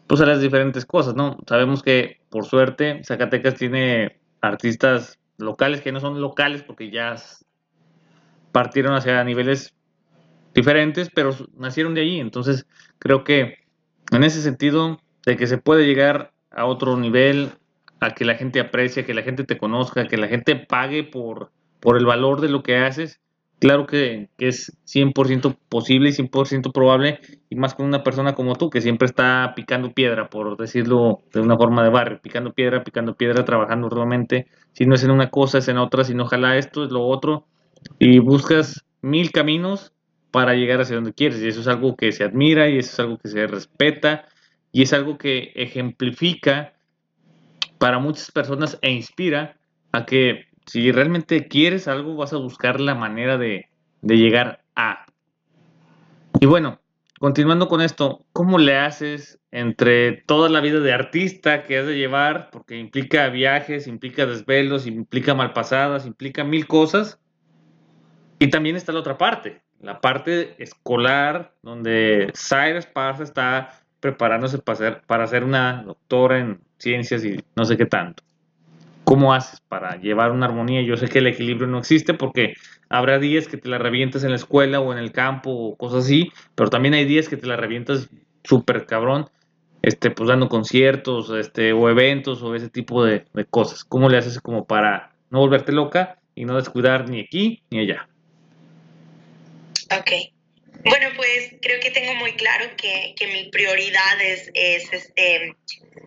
pues 0.07 0.21
a 0.21 0.27
las 0.27 0.41
diferentes 0.41 0.85
cosas, 0.85 1.15
¿no? 1.15 1.39
Sabemos 1.47 1.83
que 1.83 2.21
por 2.31 2.45
suerte 2.45 3.01
Zacatecas 3.05 3.55
tiene 3.55 4.21
artistas 4.41 5.19
locales 5.39 5.81
que 5.81 5.93
no 5.93 6.01
son 6.01 6.21
locales 6.21 6.63
porque 6.63 6.91
ya 6.91 7.15
partieron 8.53 8.95
hacia 8.95 9.23
niveles 9.25 9.75
diferentes, 10.55 11.11
pero 11.15 11.35
nacieron 11.57 11.95
de 11.95 12.03
allí. 12.03 12.21
Entonces, 12.21 12.67
creo 12.99 13.23
que 13.25 13.59
en 14.11 14.25
ese 14.25 14.43
sentido, 14.43 15.01
de 15.27 15.37
que 15.37 15.47
se 15.47 15.59
puede 15.59 15.87
llegar 15.87 16.33
a 16.51 16.67
otro 16.67 16.97
nivel, 16.97 17.51
a 18.01 18.15
que 18.15 18.25
la 18.25 18.35
gente 18.35 18.61
aprecie, 18.61 19.05
que 19.05 19.15
la 19.15 19.23
gente 19.23 19.45
te 19.45 19.59
conozca, 19.59 20.07
que 20.07 20.17
la 20.17 20.29
gente 20.29 20.57
pague 20.57 21.05
por, 21.05 21.51
por 21.81 21.97
el 21.97 22.07
valor 22.07 22.41
de 22.41 22.49
lo 22.49 22.63
que 22.63 22.79
haces, 22.79 23.21
claro 23.59 23.87
que, 23.87 24.31
que 24.39 24.49
es 24.49 24.77
100% 24.87 25.57
posible 25.69 26.09
y 26.09 26.13
100% 26.13 26.73
probable, 26.73 27.21
y 27.51 27.57
más 27.57 27.75
con 27.75 27.87
una 27.87 28.03
persona 28.03 28.35
como 28.35 28.57
tú, 28.57 28.71
que 28.71 28.81
siempre 28.81 29.07
está 29.07 29.53
picando 29.55 29.93
piedra, 29.93 30.31
por 30.31 30.57
decirlo 30.57 31.21
de 31.33 31.41
una 31.41 31.57
forma 31.57 31.83
de 31.85 31.91
barrio, 31.91 32.21
picando 32.23 32.53
piedra, 32.53 32.83
picando 32.83 33.15
piedra, 33.15 33.45
trabajando 33.45 33.89
realmente, 33.89 34.47
si 34.73 34.87
no 34.87 34.95
es 34.95 35.05
en 35.05 35.11
una 35.11 35.31
cosa, 35.31 35.59
es 35.59 35.69
en 35.69 35.79
otra, 35.79 36.05
si 36.05 36.15
no 36.15 36.25
ojalá 36.25 36.57
esto, 36.57 36.85
es 36.85 36.91
lo 36.91 37.07
otro, 37.07 37.47
y 37.99 38.19
buscas 38.19 38.85
mil 39.03 39.31
caminos 39.31 39.93
para 40.31 40.55
llegar 40.55 40.81
hacia 40.81 40.97
donde 40.97 41.13
quieres. 41.13 41.41
Y 41.43 41.49
eso 41.49 41.61
es 41.61 41.69
algo 41.69 41.97
que 41.97 42.13
se 42.13 42.25
admira 42.25 42.69
y 42.69 42.79
eso 42.79 42.91
es 42.91 43.01
algo 43.01 43.19
que 43.19 43.29
se 43.29 43.47
respeta 43.47 44.27
y 44.73 44.83
es 44.83 44.93
algo 44.93 45.19
que 45.19 45.53
ejemplifica 45.55 46.75
para 47.79 47.99
muchas 47.99 48.31
personas 48.31 48.79
e 48.83 48.91
inspira 48.91 49.57
a 49.93 50.07
que 50.07 50.47
si 50.67 50.93
realmente 50.93 51.49
quieres 51.49 51.89
algo 51.89 52.17
vas 52.17 52.33
a 52.33 52.37
buscar 52.37 52.81
la 52.81 52.95
manera 52.95 53.39
de, 53.39 53.69
de 54.03 54.17
llegar 54.17 54.63
a. 54.77 55.07
Y 56.41 56.47
bueno, 56.47 56.81
continuando 57.19 57.69
con 57.69 57.81
esto, 57.81 58.25
¿cómo 58.33 58.59
le 58.59 58.77
haces 58.77 59.41
entre 59.51 60.13
toda 60.13 60.49
la 60.49 60.61
vida 60.61 60.81
de 60.81 60.93
artista 60.93 61.65
que 61.65 61.79
has 61.79 61.87
de 61.87 61.97
llevar? 61.97 62.51
Porque 62.51 62.79
implica 62.79 63.29
viajes, 63.29 63.87
implica 63.87 64.27
desvelos, 64.27 64.87
implica 64.87 65.35
malpasadas, 65.35 66.07
implica 66.07 66.45
mil 66.45 66.67
cosas. 66.67 67.19
Y 68.39 68.49
también 68.49 68.77
está 68.77 68.93
la 68.93 69.01
otra 69.01 69.19
parte, 69.19 69.63
la 69.81 70.01
parte 70.01 70.55
escolar, 70.63 71.55
donde 71.63 72.33
Cyrus 72.35 72.87
Parza 72.87 73.25
está 73.25 73.81
preparándose 74.01 74.59
para 74.59 74.77
ser, 74.77 75.03
para 75.07 75.27
ser 75.27 75.45
una 75.45 75.83
doctora 75.83 76.39
en 76.39 76.61
ciencias 76.79 77.25
y 77.25 77.39
no 77.55 77.65
sé 77.65 77.77
qué 77.77 77.87
tanto. 77.87 78.23
¿Cómo 79.05 79.35
haces 79.35 79.61
para 79.61 79.97
llevar 79.97 80.31
una 80.31 80.47
armonía? 80.47 80.83
Yo 80.83 80.97
sé 80.97 81.09
que 81.09 81.19
el 81.19 81.27
equilibrio 81.27 81.67
no 81.67 81.79
existe 81.79 82.15
porque 82.15 82.55
habrá 82.89 83.19
días 83.19 83.49
que 83.49 83.57
te 83.57 83.69
la 83.69 83.79
revientas 83.79 84.25
en 84.25 84.31
la 84.31 84.37
escuela 84.37 84.81
o 84.81 84.93
en 84.93 84.99
el 84.99 85.13
campo 85.13 85.51
o 85.51 85.77
cosas 85.77 86.05
así, 86.05 86.31
pero 86.55 86.71
también 86.71 86.95
hay 86.95 87.05
días 87.05 87.29
que 87.29 87.37
te 87.37 87.47
la 87.47 87.57
revientas 87.57 88.09
súper 88.45 88.87
cabrón, 88.87 89.29
este, 89.83 90.11
pues 90.11 90.29
dando 90.29 90.49
conciertos 90.49 91.31
este, 91.31 91.73
o 91.73 91.89
eventos 91.89 92.43
o 92.43 92.55
ese 92.55 92.69
tipo 92.69 93.05
de, 93.05 93.25
cosas. 93.49 93.85
¿Cómo 93.85 94.09
le 94.09 94.19
haces 94.19 94.41
como 94.41 94.67
para 94.67 95.13
no 95.31 95.41
volverte 95.41 95.73
loca 95.73 96.19
y 96.35 96.45
no 96.45 96.57
descuidar 96.57 97.09
ni 97.09 97.21
aquí 97.21 97.63
ni 97.71 97.81
allá? 97.81 98.09
Ok. 99.93 100.33
Bueno, 100.85 101.11
pues 101.15 101.55
creo 101.61 101.79
que 101.81 101.91
tengo 101.91 102.15
muy 102.15 102.33
claro 102.35 102.75
que, 102.77 103.15
que 103.17 103.27
mi 103.27 103.51
prioridad 103.51 104.21
es, 104.21 104.51
es, 104.55 104.91
este, 104.93 105.55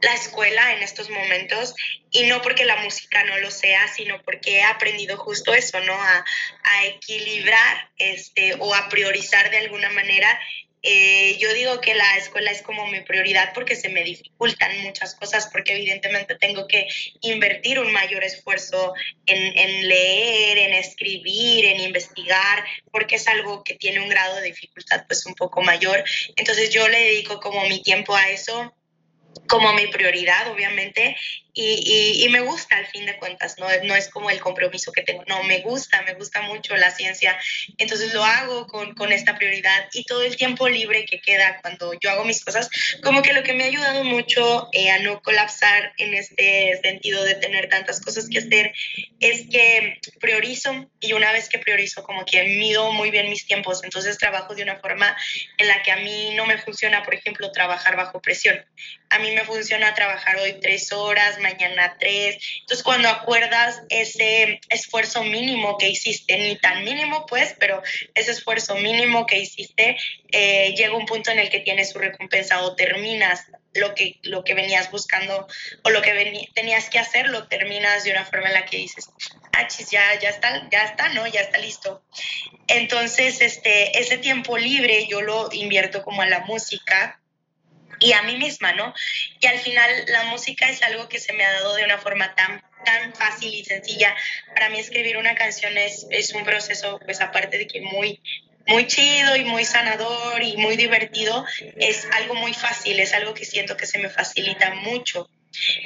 la 0.01 0.13
escuela 0.13 0.73
en 0.73 0.81
estos 0.81 1.09
momentos 1.09 1.75
y 2.12 2.23
no 2.23 2.41
porque 2.41 2.65
la 2.65 2.77
música 2.77 3.23
no 3.23 3.38
lo 3.38 3.51
sea, 3.51 3.88
sino 3.88 4.21
porque 4.23 4.57
he 4.57 4.63
aprendido 4.63 5.17
justo 5.17 5.53
eso, 5.53 5.79
¿no? 5.81 5.93
A, 5.93 6.25
a 6.63 6.86
equilibrar 6.86 7.91
este, 7.97 8.55
o 8.59 8.73
a 8.73 8.89
priorizar 8.89 9.51
de 9.51 9.57
alguna 9.57 9.89
manera 9.91 10.39
eh, 10.84 11.38
yo 11.39 11.54
digo 11.54 11.80
que 11.80 11.96
la 11.96 12.17
escuela 12.17 12.52
es 12.52 12.62
como 12.62 12.86
mi 12.88 13.00
prioridad 13.02 13.54
porque 13.54 13.78
se 13.78 13.88
me 13.88 14.04
dificultan 14.04 14.84
muchas 14.84 15.15
cosas, 15.15 15.48
porque 15.52 15.74
evidentemente 15.74 16.36
tengo 16.36 16.67
que 16.67 16.88
invertir 17.22 17.80
un 17.80 17.91
mayor 17.93 18.24
esfuerzo 18.24 18.93
en, 19.26 19.58
en, 19.58 19.88
leer, 19.88 20.58
en 20.58 20.74
escribir, 20.74 21.65
en 21.65 21.80
investigar, 21.80 22.65
porque 22.91 23.15
es 23.15 23.28
algo 23.30 23.63
que 23.63 23.76
tiene 23.76 24.02
un 24.02 24.10
grado 24.10 24.36
de 24.36 24.48
dificultad 24.48 25.06
pues 25.08 25.26
un 25.26 25.36
poco 25.36 25.62
mayor. 25.62 26.04
Entonces 26.36 26.69
yo 26.69 26.88
le 26.89 27.00
dedico 27.00 27.39
como 27.39 27.65
mi 27.67 27.82
tiempo 27.82 28.13
a 28.13 28.30
eso 28.30 28.76
como 29.48 29.74
mi 29.74 29.88
prioridad, 29.88 30.52
obviamente, 30.52 31.15
y, 31.53 31.83
y, 31.85 32.25
y, 32.25 32.29
me 32.29 32.39
gusta 32.41 32.77
al 32.77 32.87
fin 32.87 33.05
de 33.05 33.17
cuentas, 33.17 33.57
¿no? 33.59 33.67
no 33.83 33.95
es 33.95 34.09
como 34.09 34.29
el 34.29 34.39
compromiso 34.39 34.91
que 34.91 35.03
tengo, 35.03 35.23
no, 35.27 35.43
me 35.43 35.59
gusta, 35.59 36.01
me 36.01 36.15
gusta 36.15 36.41
mucho 36.41 36.75
la 36.75 36.91
ciencia, 36.91 37.37
entonces 37.77 38.13
lo 38.13 38.23
hago 38.23 38.65
con, 38.67 38.95
con, 38.95 39.11
esta 39.11 39.37
prioridad 39.37 39.87
y 39.93 40.03
todo 40.05 40.23
el 40.23 40.35
tiempo 40.35 40.67
libre 40.67 41.05
que 41.05 41.21
queda 41.21 41.59
cuando 41.61 41.93
yo 41.99 42.09
hago 42.09 42.25
mis 42.25 42.43
cosas, 42.43 42.69
como 43.03 43.21
que 43.21 43.33
lo 43.33 43.43
que 43.43 43.53
me 43.53 43.63
ha 43.63 43.67
ayudado 43.67 44.03
mucho 44.03 44.69
eh, 44.71 44.89
a 44.89 44.99
no 44.99 45.21
colapsar 45.21 45.93
en 45.97 46.13
este 46.13 46.79
sentido 46.81 47.23
de 47.23 47.35
tener 47.35 47.69
tantas 47.69 48.01
cosas 48.01 48.27
que 48.29 48.39
hacer 48.39 48.73
es 49.19 49.47
que 49.49 49.99
priorizo 50.19 50.89
y 50.99 51.13
una 51.13 51.31
vez 51.31 51.49
que 51.49 51.59
priorizo 51.59 52.03
como 52.03 52.25
que 52.25 52.43
mido 52.43 52.91
muy 52.91 53.11
bien 53.11 53.29
mis 53.29 53.45
tiempos, 53.45 53.83
entonces 53.83 54.17
trabajo 54.17 54.55
de 54.55 54.63
una 54.63 54.77
forma 54.77 55.15
en 55.57 55.67
la 55.67 55.83
que 55.83 55.91
a 55.91 55.97
mí 55.97 56.33
no 56.35 56.45
me 56.45 56.57
funciona, 56.57 57.03
por 57.03 57.13
ejemplo, 57.13 57.51
trabajar 57.51 57.95
bajo 57.95 58.21
presión. 58.21 58.63
A 59.09 59.19
mí 59.19 59.31
me 59.31 59.43
funciona 59.43 59.93
trabajar 59.93 60.37
hoy 60.37 60.55
tres 60.59 60.91
horas, 60.91 61.39
mañana 61.43 61.95
tres. 61.99 62.38
Entonces, 62.62 62.84
cuando 62.84 63.10
acuerdas 63.10 63.84
ese 63.89 64.60
esfuerzo 64.69 65.23
mínimo 65.23 65.77
que 65.77 65.89
hiciste, 65.89 66.38
ni 66.38 66.58
tan 66.58 66.84
mínimo 66.84 67.25
pues, 67.27 67.56
pero 67.60 67.84
ese 68.15 68.32
esfuerzo 68.32 68.75
mínimo 68.75 69.27
que 69.27 69.38
hiciste, 69.38 69.97
eh, 70.32 70.73
llega 70.75 70.95
un 70.95 71.06
punto 71.06 71.29
en 71.29 71.39
el 71.39 71.49
que 71.49 71.60
tienes 71.60 71.91
su 71.91 71.99
recompensa 71.99 72.63
o 72.63 72.75
terminas 72.75 73.45
lo 73.73 73.95
que, 73.95 74.19
lo 74.23 74.43
que 74.43 74.53
venías 74.53 74.91
buscando 74.91 75.47
o 75.84 75.89
lo 75.89 76.01
que 76.01 76.47
tenías 76.53 76.89
que 76.89 76.99
hacer, 76.99 77.29
lo 77.29 77.47
terminas 77.47 78.03
de 78.03 78.12
una 78.12 78.25
forma 78.25 78.47
en 78.47 78.53
la 78.53 78.65
que 78.65 78.77
dices, 78.77 79.10
ah, 79.53 79.67
ya, 79.91 80.19
ya 80.19 80.29
está, 80.29 80.69
ya 80.71 80.84
está, 80.84 81.10
¿no? 81.10 81.27
Ya 81.27 81.41
está 81.41 81.58
listo. 81.58 82.03
Entonces, 82.67 83.41
este, 83.41 83.99
ese 83.99 84.17
tiempo 84.17 84.58
libre 84.58 85.08
yo 85.08 85.21
lo 85.21 85.49
invierto 85.51 86.03
como 86.03 86.21
a 86.21 86.27
la 86.27 86.41
música, 86.41 87.19
y 88.03 88.13
a 88.13 88.21
mí 88.23 88.37
misma, 88.37 88.73
¿no? 88.73 88.93
Y 89.39 89.47
al 89.47 89.59
final 89.59 89.89
la 90.07 90.23
música 90.25 90.69
es 90.69 90.83
algo 90.83 91.07
que 91.07 91.19
se 91.19 91.33
me 91.33 91.45
ha 91.45 91.53
dado 91.53 91.75
de 91.75 91.85
una 91.85 91.97
forma 91.97 92.35
tan 92.35 92.61
tan 92.83 93.13
fácil 93.13 93.53
y 93.53 93.63
sencilla. 93.63 94.13
Para 94.53 94.69
mí 94.69 94.79
escribir 94.79 95.17
una 95.17 95.35
canción 95.35 95.77
es, 95.77 96.05
es 96.09 96.33
un 96.33 96.43
proceso, 96.43 96.99
pues 97.05 97.21
aparte 97.21 97.57
de 97.57 97.65
que 97.65 97.79
muy, 97.79 98.21
muy 98.67 98.87
chido 98.87 99.35
y 99.35 99.45
muy 99.45 99.65
sanador 99.65 100.41
y 100.41 100.57
muy 100.57 100.75
divertido, 100.75 101.45
es 101.77 102.05
algo 102.11 102.35
muy 102.35 102.53
fácil, 102.53 102.99
es 102.99 103.13
algo 103.13 103.33
que 103.33 103.45
siento 103.45 103.77
que 103.77 103.85
se 103.85 103.99
me 103.99 104.09
facilita 104.09 104.73
mucho. 104.75 105.29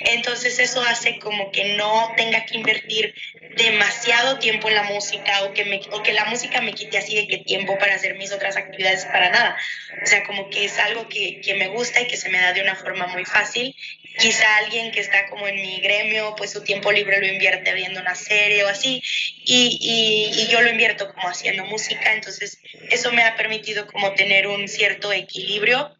Entonces 0.05 0.59
eso 0.59 0.81
hace 0.81 1.19
como 1.19 1.51
que 1.51 1.75
no 1.75 2.13
tenga 2.15 2.45
que 2.45 2.57
invertir 2.57 3.13
demasiado 3.55 4.39
tiempo 4.39 4.69
en 4.69 4.75
la 4.75 4.83
música 4.83 5.43
o 5.43 5.53
que, 5.53 5.65
me, 5.65 5.81
o 5.91 6.03
que 6.03 6.13
la 6.13 6.25
música 6.25 6.61
me 6.61 6.73
quite 6.73 6.97
así 6.97 7.15
de 7.15 7.27
que 7.27 7.39
tiempo 7.39 7.77
para 7.77 7.95
hacer 7.95 8.15
mis 8.15 8.31
otras 8.31 8.55
actividades 8.55 9.05
para 9.05 9.29
nada. 9.29 9.57
O 10.03 10.05
sea, 10.05 10.23
como 10.23 10.49
que 10.49 10.65
es 10.65 10.77
algo 10.79 11.07
que, 11.09 11.41
que 11.41 11.55
me 11.55 11.67
gusta 11.67 12.01
y 12.01 12.07
que 12.07 12.17
se 12.17 12.29
me 12.29 12.39
da 12.39 12.53
de 12.53 12.61
una 12.61 12.75
forma 12.75 13.07
muy 13.07 13.25
fácil. 13.25 13.75
Quizá 14.19 14.57
alguien 14.57 14.91
que 14.91 14.99
está 14.99 15.27
como 15.27 15.47
en 15.47 15.55
mi 15.55 15.79
gremio, 15.79 16.33
pues 16.37 16.51
su 16.51 16.63
tiempo 16.63 16.91
libre 16.91 17.19
lo 17.19 17.27
invierte 17.27 17.73
viendo 17.73 17.99
una 17.99 18.15
serie 18.15 18.63
o 18.63 18.67
así, 18.67 19.01
y, 19.45 19.77
y, 19.79 20.41
y 20.41 20.47
yo 20.47 20.61
lo 20.61 20.69
invierto 20.69 21.13
como 21.13 21.29
haciendo 21.29 21.65
música, 21.65 22.13
entonces 22.13 22.59
eso 22.89 23.11
me 23.11 23.23
ha 23.23 23.35
permitido 23.35 23.85
como 23.85 24.13
tener 24.13 24.47
un 24.47 24.67
cierto 24.67 25.13
equilibrio 25.13 25.95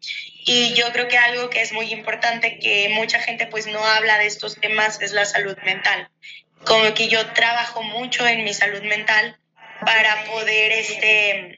y 0.50 0.72
yo 0.72 0.90
creo 0.92 1.08
que 1.08 1.18
algo 1.18 1.50
que 1.50 1.60
es 1.60 1.74
muy 1.74 1.92
importante 1.92 2.58
que 2.58 2.88
mucha 2.88 3.20
gente 3.20 3.46
pues 3.46 3.66
no 3.66 3.84
habla 3.84 4.16
de 4.16 4.26
estos 4.26 4.58
temas 4.58 4.98
es 5.02 5.12
la 5.12 5.26
salud 5.26 5.58
mental. 5.62 6.08
Como 6.64 6.94
que 6.94 7.08
yo 7.08 7.34
trabajo 7.34 7.82
mucho 7.82 8.26
en 8.26 8.44
mi 8.44 8.54
salud 8.54 8.82
mental 8.82 9.38
para 9.84 10.24
poder 10.24 10.72
este 10.72 11.57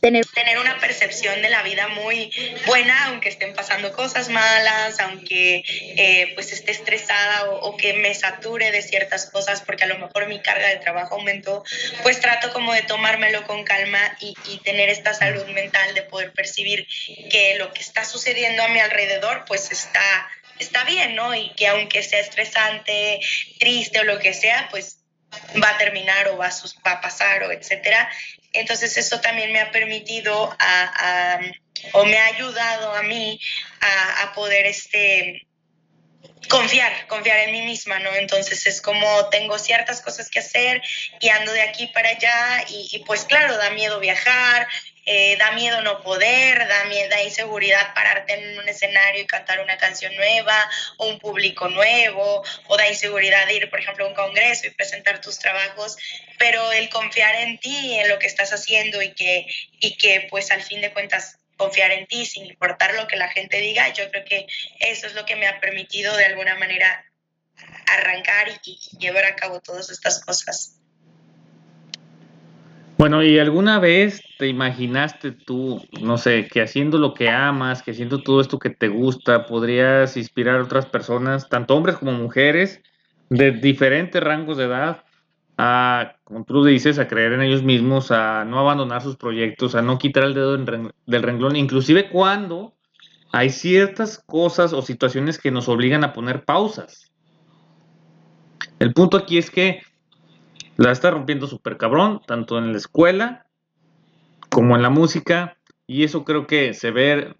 tener, 0.00 0.24
tener 0.26 0.58
una 0.58 0.78
percepción 0.78 1.42
de 1.42 1.48
la 1.50 1.62
vida 1.62 1.88
muy 1.88 2.30
buena, 2.66 3.06
aunque 3.06 3.28
estén 3.28 3.54
pasando 3.54 3.92
cosas 3.92 4.28
malas, 4.28 5.00
aunque 5.00 5.62
eh, 5.66 6.32
pues 6.34 6.52
esté 6.52 6.72
estresada 6.72 7.50
o, 7.50 7.76
que 7.76 7.94
me 7.94 8.14
sature 8.14 8.70
de 8.70 8.82
ciertas 8.82 9.30
cosas, 9.30 9.62
porque 9.62 9.84
a 9.84 9.86
lo 9.86 9.98
mejor 9.98 10.26
mi 10.26 10.40
carga 10.40 10.68
de 10.68 10.76
trabajo 10.76 11.14
aumentó, 11.14 11.64
pues 12.02 12.20
trato 12.20 12.52
como 12.52 12.72
de 12.72 12.82
tomármelo 12.82 13.46
con 13.46 13.64
calma 13.64 14.16
y, 14.20 14.34
y 14.46 14.58
tener 14.58 14.88
esta 14.88 15.14
salud 15.14 15.46
mental 15.48 15.94
de 15.94 16.02
poder 16.02 16.32
percibir 16.32 16.86
que 17.30 17.56
lo 17.58 17.72
que 17.72 17.80
está 17.80 18.04
sucediendo 18.04 18.62
a 18.62 18.68
mi 18.68 18.80
alrededor 18.80 19.44
pues 19.46 19.70
está 19.70 20.28
está 20.58 20.84
bien, 20.84 21.14
¿no? 21.14 21.34
Y 21.34 21.50
que 21.54 21.68
aunque 21.68 22.02
sea 22.02 22.20
estresante, 22.20 23.20
triste 23.58 24.00
o 24.00 24.04
lo 24.04 24.18
que 24.18 24.34
sea, 24.34 24.68
pues 24.70 24.97
va 25.62 25.70
a 25.70 25.78
terminar 25.78 26.28
o 26.28 26.36
va 26.36 26.46
a, 26.46 26.52
va 26.86 26.92
a 26.92 27.00
pasar 27.00 27.42
o 27.44 27.52
etcétera. 27.52 28.08
Entonces 28.52 28.96
eso 28.96 29.20
también 29.20 29.52
me 29.52 29.60
ha 29.60 29.70
permitido 29.70 30.54
a, 30.58 31.40
o 31.92 32.04
me 32.04 32.18
ha 32.18 32.26
ayudado 32.26 32.94
a 32.94 33.02
mí 33.02 33.40
a, 33.80 34.32
poder 34.34 34.66
este, 34.66 35.46
confiar, 36.48 37.06
confiar 37.06 37.38
en 37.40 37.52
mí 37.52 37.62
misma, 37.62 37.98
¿no? 37.98 38.14
Entonces 38.14 38.66
es 38.66 38.80
como 38.80 39.28
tengo 39.28 39.58
ciertas 39.58 40.00
cosas 40.00 40.30
que 40.30 40.38
hacer 40.38 40.82
y 41.20 41.28
ando 41.28 41.52
de 41.52 41.62
aquí 41.62 41.88
para 41.88 42.10
allá 42.10 42.64
y 42.68 43.02
pues 43.06 43.24
claro, 43.24 43.56
da 43.56 43.70
miedo 43.70 44.00
viajar, 44.00 44.66
eh, 45.10 45.36
da 45.38 45.52
miedo 45.52 45.80
no 45.80 46.02
poder, 46.02 46.68
da 46.68 46.84
miedo, 46.84 47.08
da 47.08 47.22
inseguridad 47.22 47.94
pararte 47.94 48.34
en 48.34 48.58
un 48.58 48.68
escenario 48.68 49.22
y 49.22 49.26
cantar 49.26 49.60
una 49.60 49.78
canción 49.78 50.14
nueva 50.14 50.70
o 50.98 51.06
un 51.08 51.18
público 51.18 51.66
nuevo, 51.70 52.44
o 52.66 52.76
da 52.76 52.86
inseguridad 52.86 53.48
ir, 53.48 53.70
por 53.70 53.80
ejemplo, 53.80 54.04
a 54.04 54.08
un 54.08 54.14
congreso 54.14 54.66
y 54.66 54.70
presentar 54.70 55.22
tus 55.22 55.38
trabajos, 55.38 55.96
pero 56.38 56.72
el 56.72 56.90
confiar 56.90 57.34
en 57.36 57.58
ti, 57.58 57.98
en 57.98 58.10
lo 58.10 58.18
que 58.18 58.26
estás 58.26 58.52
haciendo 58.52 59.00
y 59.00 59.14
que, 59.14 59.46
y 59.80 59.96
que 59.96 60.26
pues 60.28 60.50
al 60.50 60.62
fin 60.62 60.82
de 60.82 60.92
cuentas 60.92 61.38
confiar 61.56 61.90
en 61.92 62.06
ti 62.06 62.26
sin 62.26 62.44
importar 62.44 62.92
lo 62.92 63.08
que 63.08 63.16
la 63.16 63.28
gente 63.28 63.62
diga, 63.62 63.88
yo 63.94 64.10
creo 64.10 64.26
que 64.26 64.46
eso 64.78 65.06
es 65.06 65.14
lo 65.14 65.24
que 65.24 65.36
me 65.36 65.46
ha 65.46 65.58
permitido 65.58 66.14
de 66.18 66.26
alguna 66.26 66.54
manera 66.56 67.06
arrancar 67.86 68.60
y 68.62 68.78
llevar 68.98 69.24
a 69.24 69.36
cabo 69.36 69.60
todas 69.60 69.88
estas 69.88 70.22
cosas. 70.22 70.77
Bueno, 72.98 73.22
¿y 73.22 73.38
alguna 73.38 73.78
vez 73.78 74.20
te 74.38 74.48
imaginaste 74.48 75.30
tú, 75.30 75.80
no 76.02 76.18
sé, 76.18 76.48
que 76.48 76.62
haciendo 76.62 76.98
lo 76.98 77.14
que 77.14 77.30
amas, 77.30 77.80
que 77.80 77.92
haciendo 77.92 78.24
todo 78.24 78.40
esto 78.40 78.58
que 78.58 78.70
te 78.70 78.88
gusta, 78.88 79.46
podrías 79.46 80.16
inspirar 80.16 80.56
a 80.56 80.64
otras 80.64 80.86
personas, 80.86 81.48
tanto 81.48 81.76
hombres 81.76 81.96
como 81.96 82.10
mujeres, 82.10 82.82
de 83.30 83.52
diferentes 83.52 84.20
rangos 84.20 84.56
de 84.56 84.64
edad, 84.64 85.04
a, 85.56 86.16
como 86.24 86.44
tú 86.44 86.64
dices, 86.64 86.98
a 86.98 87.06
creer 87.06 87.34
en 87.34 87.42
ellos 87.42 87.62
mismos, 87.62 88.10
a 88.10 88.44
no 88.44 88.58
abandonar 88.58 89.00
sus 89.00 89.16
proyectos, 89.16 89.76
a 89.76 89.82
no 89.82 89.96
quitar 89.98 90.24
el 90.24 90.34
dedo 90.34 90.56
del 90.56 91.22
renglón, 91.22 91.54
inclusive 91.54 92.08
cuando 92.08 92.74
hay 93.30 93.50
ciertas 93.50 94.18
cosas 94.26 94.72
o 94.72 94.82
situaciones 94.82 95.38
que 95.38 95.52
nos 95.52 95.68
obligan 95.68 96.02
a 96.02 96.12
poner 96.12 96.44
pausas? 96.44 97.12
El 98.80 98.92
punto 98.92 99.16
aquí 99.16 99.38
es 99.38 99.52
que 99.52 99.82
la 100.78 100.92
está 100.92 101.10
rompiendo 101.10 101.48
súper 101.48 101.76
cabrón, 101.76 102.20
tanto 102.26 102.56
en 102.56 102.70
la 102.70 102.78
escuela 102.78 103.46
como 104.48 104.76
en 104.76 104.82
la 104.82 104.90
música, 104.90 105.58
y 105.86 106.04
eso 106.04 106.24
creo 106.24 106.46
que 106.46 106.72
se 106.72 106.90
ve 106.90 107.34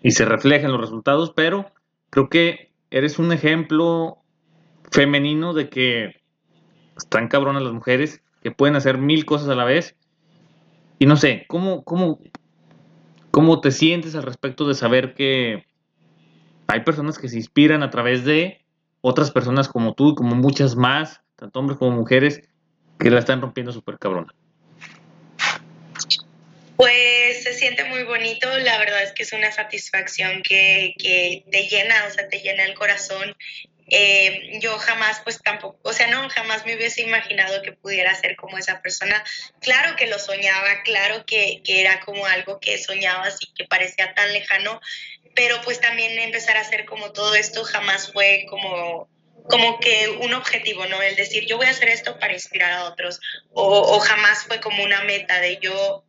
y 0.00 0.12
se 0.12 0.24
refleja 0.24 0.66
en 0.66 0.72
los 0.72 0.80
resultados, 0.80 1.32
pero 1.34 1.72
creo 2.08 2.28
que 2.28 2.72
eres 2.90 3.18
un 3.18 3.32
ejemplo 3.32 4.18
femenino 4.90 5.54
de 5.54 5.68
que 5.68 6.22
están 6.96 7.28
cabronas 7.28 7.62
las 7.62 7.72
mujeres, 7.72 8.22
que 8.42 8.52
pueden 8.52 8.76
hacer 8.76 8.96
mil 8.96 9.24
cosas 9.24 9.48
a 9.48 9.56
la 9.56 9.64
vez, 9.64 9.96
y 11.00 11.06
no 11.06 11.16
sé, 11.16 11.46
¿cómo, 11.48 11.82
cómo, 11.82 12.20
cómo 13.32 13.60
te 13.60 13.72
sientes 13.72 14.14
al 14.14 14.22
respecto 14.22 14.68
de 14.68 14.74
saber 14.74 15.14
que 15.14 15.66
hay 16.68 16.80
personas 16.84 17.18
que 17.18 17.28
se 17.28 17.38
inspiran 17.38 17.82
a 17.82 17.90
través 17.90 18.24
de 18.24 18.64
otras 19.00 19.32
personas 19.32 19.68
como 19.68 19.94
tú 19.94 20.10
y 20.10 20.14
como 20.14 20.36
muchas 20.36 20.76
más, 20.76 21.22
tanto 21.34 21.58
hombres 21.58 21.76
como 21.76 21.90
mujeres, 21.90 22.48
que 23.02 23.10
la 23.10 23.20
están 23.20 23.40
rompiendo 23.40 23.72
súper 23.72 23.98
cabrona? 23.98 24.32
Pues 26.76 27.42
se 27.42 27.52
siente 27.54 27.84
muy 27.84 28.02
bonito, 28.04 28.48
la 28.58 28.78
verdad 28.78 29.02
es 29.02 29.12
que 29.12 29.22
es 29.22 29.32
una 29.32 29.52
satisfacción 29.52 30.42
que, 30.42 30.94
que 30.98 31.44
te 31.50 31.68
llena, 31.68 32.06
o 32.08 32.10
sea, 32.10 32.28
te 32.28 32.40
llena 32.40 32.64
el 32.64 32.74
corazón. 32.74 33.36
Eh, 33.88 34.58
yo 34.60 34.78
jamás, 34.78 35.20
pues 35.22 35.40
tampoco, 35.42 35.78
o 35.82 35.92
sea, 35.92 36.06
no, 36.06 36.28
jamás 36.30 36.64
me 36.64 36.74
hubiese 36.74 37.02
imaginado 37.02 37.62
que 37.62 37.72
pudiera 37.72 38.14
ser 38.14 38.36
como 38.36 38.56
esa 38.56 38.80
persona. 38.80 39.22
Claro 39.60 39.96
que 39.96 40.06
lo 40.06 40.18
soñaba, 40.18 40.82
claro 40.82 41.24
que, 41.26 41.60
que 41.62 41.82
era 41.82 42.00
como 42.00 42.24
algo 42.26 42.58
que 42.58 42.78
soñabas 42.78 43.36
y 43.42 43.52
que 43.52 43.64
parecía 43.64 44.14
tan 44.14 44.32
lejano, 44.32 44.80
pero 45.34 45.60
pues 45.62 45.80
también 45.80 46.18
empezar 46.18 46.56
a 46.56 46.60
hacer 46.60 46.84
como 46.86 47.12
todo 47.12 47.34
esto 47.34 47.64
jamás 47.64 48.12
fue 48.12 48.46
como 48.48 49.08
como 49.48 49.80
que 49.80 50.08
un 50.20 50.34
objetivo, 50.34 50.86
¿no? 50.86 51.00
El 51.02 51.16
decir, 51.16 51.46
yo 51.46 51.56
voy 51.56 51.66
a 51.66 51.70
hacer 51.70 51.88
esto 51.88 52.18
para 52.18 52.32
inspirar 52.32 52.72
a 52.72 52.84
otros, 52.84 53.20
o, 53.52 53.98
jamás 54.00 54.44
fue 54.44 54.60
como 54.60 54.82
una 54.84 55.02
meta 55.02 55.40
de 55.40 55.58
yo, 55.60 56.04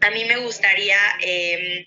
a 0.00 0.10
mí 0.10 0.24
me 0.24 0.36
gustaría, 0.36 0.98
em, 1.20 1.86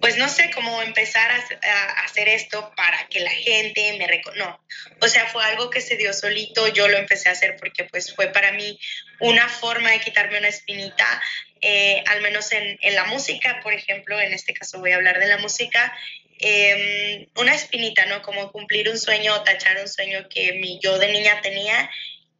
pues 0.00 0.16
no 0.18 0.28
sé, 0.28 0.50
cómo 0.54 0.82
empezar 0.82 1.30
a, 1.30 2.04
hacer 2.04 2.28
esto 2.28 2.72
para 2.76 3.08
que 3.08 3.20
la 3.20 3.30
gente 3.30 3.96
me 3.98 4.06
reconozca. 4.06 4.36
No, 4.38 4.60
o 5.00 5.08
sea, 5.08 5.26
fue 5.26 5.44
algo 5.44 5.70
que 5.70 5.80
se 5.80 5.96
dio 5.96 6.12
solito, 6.12 6.68
yo 6.68 6.86
lo 6.88 6.98
empecé 6.98 7.28
a 7.28 7.32
hacer 7.32 7.56
porque 7.58 7.84
pues 7.84 8.14
fue 8.14 8.28
para 8.28 8.52
mí 8.52 8.78
una 9.20 9.48
forma 9.48 9.90
de 9.90 10.00
quitarme 10.00 10.38
una 10.38 10.48
espinita, 10.48 11.20
eh, 11.62 12.04
al 12.06 12.20
menos 12.20 12.52
en, 12.52 12.78
en 12.82 12.94
la 12.94 13.04
música, 13.04 13.60
por 13.62 13.72
ejemplo, 13.72 14.20
en 14.20 14.34
este 14.34 14.52
caso 14.52 14.78
voy 14.78 14.92
a 14.92 14.96
hablar 14.96 15.18
de 15.18 15.26
la 15.26 15.38
música, 15.38 15.96
Em, 16.38 17.26
una 17.36 17.54
espinita, 17.54 18.06
¿no? 18.06 18.22
Como 18.22 18.52
cumplir 18.52 18.88
un 18.88 18.98
sueño 18.98 19.34
o 19.34 19.42
tachar 19.42 19.78
un 19.80 19.88
sueño 19.88 20.28
que 20.28 20.54
mi 20.54 20.78
yo 20.80 20.98
de 20.98 21.08
niña 21.08 21.40
tenía. 21.40 21.90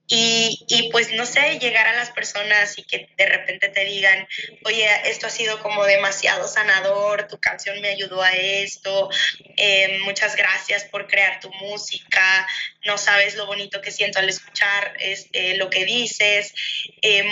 Y, 0.09 0.65
y, 0.69 0.89
pues 0.93 1.13
no 1.15 1.27
sé, 1.27 1.59
llegar 1.59 1.89
a 1.89 1.97
las 1.97 2.11
personas 2.11 2.79
y 2.79 2.85
que 2.85 3.09
de 3.17 3.27
repente 3.27 3.69
te 3.71 3.85
digan, 3.85 4.29
oye, 4.65 4.89
esto 5.07 5.27
ha 5.27 5.31
sido 5.31 5.61
como 5.61 5.85
demasiado 5.85 6.47
sanador, 6.47 7.27
tu 7.27 7.39
canción 7.39 7.81
me 7.81 7.89
ayudó 7.89 8.23
a 8.23 8.31
esto, 8.31 9.11
em, 9.57 10.01
muchas 10.03 10.37
gracias 10.37 10.85
por 10.85 11.09
crear 11.09 11.41
tu 11.41 11.51
música, 11.55 12.47
no 12.85 12.99
sabes 12.99 13.35
lo 13.35 13.47
bonito 13.47 13.81
que 13.81 13.91
siento 13.91 14.21
al 14.21 14.29
escuchar 14.29 14.95
este, 15.01 15.57
lo 15.57 15.71
que 15.71 15.85
dices. 15.85 16.55
Em, 17.03 17.27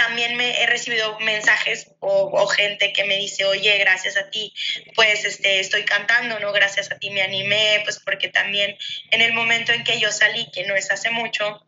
también 0.00 0.34
me 0.38 0.62
he 0.62 0.66
recibido 0.66 1.18
mensajes 1.20 1.92
o, 2.00 2.46
gente 2.46 2.94
que 2.94 3.04
me 3.04 3.18
dice, 3.18 3.44
oye, 3.44 3.76
gracias 3.76 4.16
a 4.16 4.30
ti, 4.30 4.54
pues 4.94 5.26
este, 5.26 5.60
estoy 5.60 5.84
cantando, 5.84 6.38
¿no? 6.40 6.52
Gracias 6.52 6.90
a 6.90 6.98
ti 6.98 7.10
me 7.10 7.20
animé, 7.20 7.82
pues 7.84 8.00
porque 8.02 8.28
también 8.28 8.78
en 9.10 9.20
el 9.20 9.34
momento 9.34 9.72
en 9.72 9.84
que 9.84 10.00
yo 10.00 10.10
salí, 10.10 10.50
que 10.52 10.64
no 10.64 10.74
es 10.74 10.90
hace 10.90 11.10
mucho, 11.10 11.66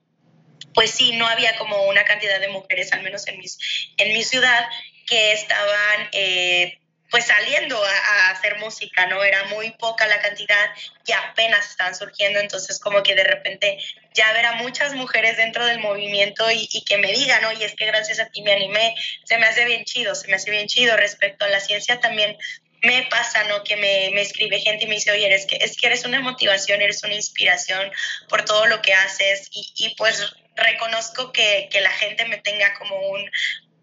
pues 0.73 0.92
sí, 0.92 1.12
no 1.12 1.27
había 1.27 1.59
como 1.59 1.83
una 1.83 2.05
cantidad 2.05 2.40
de 2.40 2.49
mujeres, 2.49 2.95
al 2.95 3.03
menos 3.03 3.29
en, 3.29 3.38
mis, 3.38 3.59
en 3.99 4.14
mi 4.14 4.23
ciudad, 4.25 4.66
que 5.07 5.33
estaban 5.33 6.09
eh, 6.12 6.79
pues 7.12 7.27
saliendo 7.27 7.81
a, 7.85 8.31
hacer 8.31 8.57
música, 8.59 9.07
¿no? 9.07 9.22
Era 9.22 9.44
muy 9.44 9.70
poca 9.72 10.07
la 10.07 10.18
cantidad 10.20 10.70
y 11.07 11.12
apenas 11.12 11.70
estaban 11.70 11.94
surgiendo, 11.94 12.40
entonces 12.40 12.81
como 12.81 13.03
que 13.03 13.14
de 13.14 13.22
repente 13.22 13.79
ya 14.14 14.33
ver 14.33 14.46
a 14.46 14.53
muchas 14.53 14.94
mujeres 14.94 15.37
dentro 15.37 15.66
del 15.66 15.79
movimiento 15.79 16.51
y, 16.51 16.66
que 16.85 16.96
me 16.96 17.12
digan, 17.12 17.44
oye, 17.44 17.66
es 17.66 17.75
que 17.75 17.85
gracias 17.85 18.18
a 18.18 18.31
ti 18.31 18.40
me 18.40 18.53
animé, 18.53 18.96
se 19.25 19.37
me 19.37 19.44
hace 19.46 19.66
bien 19.66 19.85
chido, 19.85 20.14
se 20.14 20.27
me 20.29 20.37
hace 20.37 20.51
bien 20.51 20.66
chido 20.66 20.96
respecto 20.96 21.44
a 21.44 21.48
la 21.48 21.61
ciencia 21.61 22.01
también. 22.01 22.37
Me 22.81 23.03
pasa, 23.05 23.44
¿no? 23.44 23.62
Que 23.62 23.77
me, 23.77 24.11
me 24.14 24.22
escribe 24.22 24.59
gente 24.59 24.87
y 24.87 24.88
me 24.88 24.94
dice, 24.94 25.12
oye, 25.12 25.27
eres 25.27 25.44
que, 25.44 25.57
es 25.57 25.77
que 25.77 25.88
eres 25.88 26.07
una 26.07 26.20
motivación, 26.20 26.81
eres 26.81 27.05
una 27.05 27.14
inspiración 27.14 27.92
por 28.29 28.46
todo 28.46 28.66
lo 28.66 28.81
que 28.81 28.94
haces 28.94 29.48
y, 29.53 29.70
y 29.77 29.94
pues 29.96 30.33
reconozco 30.57 31.31
que, 31.31 31.68
que, 31.70 31.83
la 31.83 31.92
gente 31.92 32.25
me 32.25 32.38
tenga 32.38 32.75
como 32.75 32.96
un, 33.11 33.31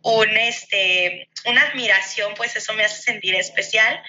un, 0.01 0.37
este, 0.37 1.29
una 1.45 1.63
admiración, 1.63 2.33
pues 2.35 2.55
eso 2.55 2.73
me 2.73 2.85
hace 2.85 3.01
sentir 3.01 3.35
especial. 3.35 4.01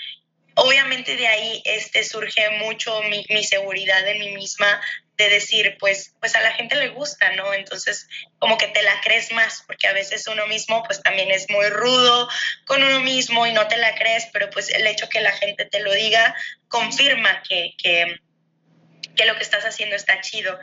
obviamente 0.55 1.16
de 1.16 1.26
ahí 1.26 1.62
este, 1.64 2.05
surge 2.05 2.50
mucho 2.59 3.03
mi, 3.05 3.24
mi, 3.31 3.44
seguridad 3.44 4.07
en 4.07 4.18
mí 4.18 4.33
misma 4.33 4.81
de 5.16 5.29
decir, 5.29 5.76
pues, 5.79 6.14
pues 6.18 6.35
a 6.35 6.40
la 6.40 6.53
gente 6.53 6.76
le 6.76 6.88
gusta, 6.88 7.33
¿no? 7.37 7.53
Entonces, 7.53 8.09
como 8.38 8.57
que 8.57 8.68
te 8.68 8.83
la 8.83 9.00
crees 9.03 9.31
más, 9.33 9.62
porque 9.66 9.87
a 9.87 9.92
veces 9.92 10.26
uno 10.26 10.46
mismo, 10.46 10.83
pues 10.85 11.03
también 11.03 11.31
es 11.31 11.48
muy 11.50 11.68
rudo 11.68 12.29
con 12.66 12.83
uno 12.83 13.00
mismo 13.00 13.46
y 13.46 13.53
no 13.53 13.68
te 13.68 13.76
la 13.76 13.94
crees, 13.94 14.29
pero 14.33 14.48
pues 14.50 14.70
el 14.70 14.87
hecho 14.87 15.09
que 15.09 15.20
la 15.20 15.33
gente 15.33 15.66
te 15.66 15.81
lo 15.81 15.92
diga 15.92 16.35
confirma 16.68 17.42
que, 17.42 17.74
que, 17.76 18.16
que 19.20 19.26
lo 19.26 19.37
que 19.37 19.42
estás 19.42 19.66
haciendo 19.66 19.96
está 19.96 20.22
chido. 20.22 20.59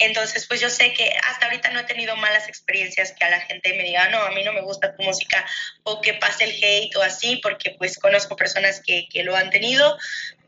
Entonces, 0.00 0.48
pues 0.48 0.60
yo 0.60 0.68
sé 0.68 0.92
que 0.94 1.12
hasta 1.28 1.46
ahorita 1.46 1.70
no 1.70 1.78
he 1.78 1.84
tenido 1.84 2.16
malas 2.16 2.48
experiencias 2.48 3.12
que 3.12 3.24
a 3.24 3.30
la 3.30 3.40
gente 3.42 3.72
me 3.74 3.84
diga, 3.84 4.08
no, 4.08 4.18
a 4.22 4.32
mí 4.32 4.42
no 4.42 4.52
me 4.52 4.62
gusta 4.62 4.96
tu 4.96 5.04
música 5.04 5.46
o 5.84 6.00
que 6.00 6.14
pase 6.14 6.42
el 6.42 6.50
hate 6.60 6.96
o 6.96 7.02
así, 7.02 7.36
porque 7.36 7.76
pues 7.78 8.00
conozco 8.00 8.34
personas 8.34 8.82
que, 8.84 9.06
que 9.12 9.22
lo 9.22 9.36
han 9.36 9.50
tenido, 9.50 9.96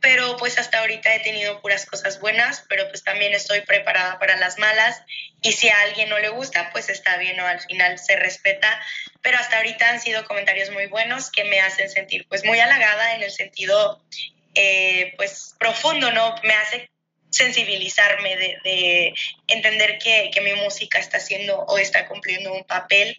pero 0.01 0.37
pues 0.39 0.59
hasta 0.59 0.81
ahorita 0.81 1.15
he 1.15 1.21
tenido 1.21 1.61
puras 1.61 1.87
cosas 1.87 2.19
buenas, 2.19 2.65
pero 2.69 2.89
pues 2.89 3.05
también 3.05 3.33
estoy 3.33 3.61
preparada 3.61 4.19
para 4.19 4.37
las 4.39 4.59
malas 4.59 5.01
y 5.41 5.53
si 5.53 5.69
a 5.69 5.83
alguien 5.83 6.09
no 6.09 6.19
le 6.19 6.31
gusta, 6.31 6.71
pues 6.73 6.89
está 6.89 7.17
bien 7.19 7.39
o 7.39 7.47
al 7.47 7.61
final 7.61 7.97
se 7.97 8.17
respeta, 8.17 8.83
pero 9.21 9.39
hasta 9.39 9.59
ahorita 9.59 9.89
han 9.89 10.01
sido 10.01 10.25
comentarios 10.25 10.71
muy 10.71 10.87
buenos 10.87 11.31
que 11.31 11.45
me 11.45 11.61
hacen 11.61 11.89
sentir 11.89 12.27
pues 12.27 12.45
muy 12.45 12.59
halagada 12.59 13.15
en 13.15 13.23
el 13.23 13.31
sentido 13.31 14.03
eh, 14.57 15.15
pues 15.17 15.55
profundo, 15.61 16.11
¿no? 16.11 16.35
Me 16.43 16.55
hace 16.55 16.91
sensibilizarme, 17.33 18.37
de, 18.37 19.15
entender 19.49 19.99
que, 19.99 20.31
mi 20.43 20.55
música 20.55 20.99
está 20.99 21.17
haciendo 21.17 21.59
o 21.61 21.79
está 21.79 22.07
cumpliendo 22.07 22.53
un 22.53 22.65
papel 22.65 23.19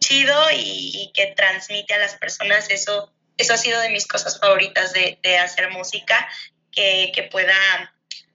chido 0.00 0.34
y, 0.52 1.10
que 1.14 1.26
transmite 1.36 1.94
a 1.94 1.98
las 1.98 2.16
personas. 2.16 2.70
Eso, 2.70 3.12
eso 3.36 3.54
ha 3.54 3.58
sido 3.58 3.80
de 3.80 3.90
mis 3.90 4.06
cosas 4.06 4.40
favoritas 4.40 4.92
de, 4.92 5.38
hacer 5.38 5.70
música, 5.70 6.28
que, 6.72 7.28
pueda 7.30 7.54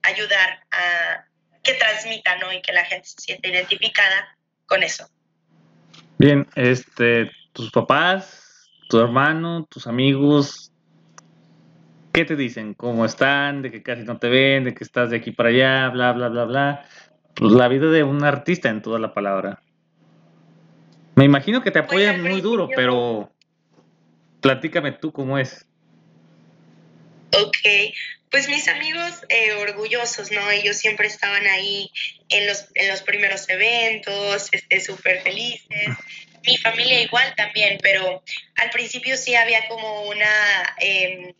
ayudar 0.02 0.64
a 0.70 1.26
que 1.62 1.74
transmita, 1.74 2.36
¿no? 2.36 2.52
Y 2.52 2.62
que 2.62 2.72
la 2.72 2.84
gente 2.84 3.08
se 3.08 3.20
sienta 3.20 3.48
identificada 3.48 4.38
con 4.66 4.84
eso. 4.84 5.10
Bien, 6.18 6.46
este, 6.54 7.30
tus 7.52 7.72
papás, 7.72 8.70
tu 8.88 9.00
hermano, 9.00 9.66
tus 9.68 9.88
amigos, 9.88 10.70
¿Qué 12.16 12.24
te 12.24 12.34
dicen? 12.34 12.72
¿Cómo 12.72 13.04
están? 13.04 13.60
De 13.60 13.70
que 13.70 13.82
casi 13.82 14.02
no 14.04 14.16
te 14.18 14.30
ven, 14.30 14.64
de 14.64 14.72
que 14.72 14.84
estás 14.84 15.10
de 15.10 15.18
aquí 15.18 15.32
para 15.32 15.50
allá, 15.50 15.90
bla, 15.90 16.12
bla, 16.12 16.30
bla, 16.30 16.44
bla. 16.46 16.88
Pues 17.34 17.52
la 17.52 17.68
vida 17.68 17.90
de 17.90 18.04
un 18.04 18.24
artista 18.24 18.70
en 18.70 18.80
toda 18.80 18.98
la 18.98 19.12
palabra. 19.12 19.60
Me 21.14 21.26
imagino 21.26 21.62
que 21.62 21.70
te 21.70 21.82
pues, 21.82 22.08
apoyan 22.08 22.22
muy 22.22 22.40
duro, 22.40 22.70
pero 22.74 23.30
platícame 24.40 24.92
tú 24.92 25.12
cómo 25.12 25.36
es. 25.36 25.66
Ok, 27.32 27.92
pues 28.30 28.48
mis 28.48 28.66
amigos 28.66 29.20
eh, 29.28 29.52
orgullosos, 29.52 30.32
¿no? 30.32 30.50
Ellos 30.50 30.78
siempre 30.78 31.08
estaban 31.08 31.46
ahí 31.46 31.90
en 32.30 32.46
los, 32.46 32.68
en 32.76 32.88
los 32.88 33.02
primeros 33.02 33.46
eventos, 33.50 34.48
este, 34.52 34.80
súper 34.80 35.20
felices. 35.20 35.88
Mi 36.46 36.56
familia 36.56 37.02
igual 37.02 37.34
también, 37.36 37.76
pero 37.82 38.22
al 38.54 38.70
principio 38.70 39.18
sí 39.18 39.34
había 39.34 39.68
como 39.68 40.04
una... 40.04 40.30
Eh, 40.80 41.34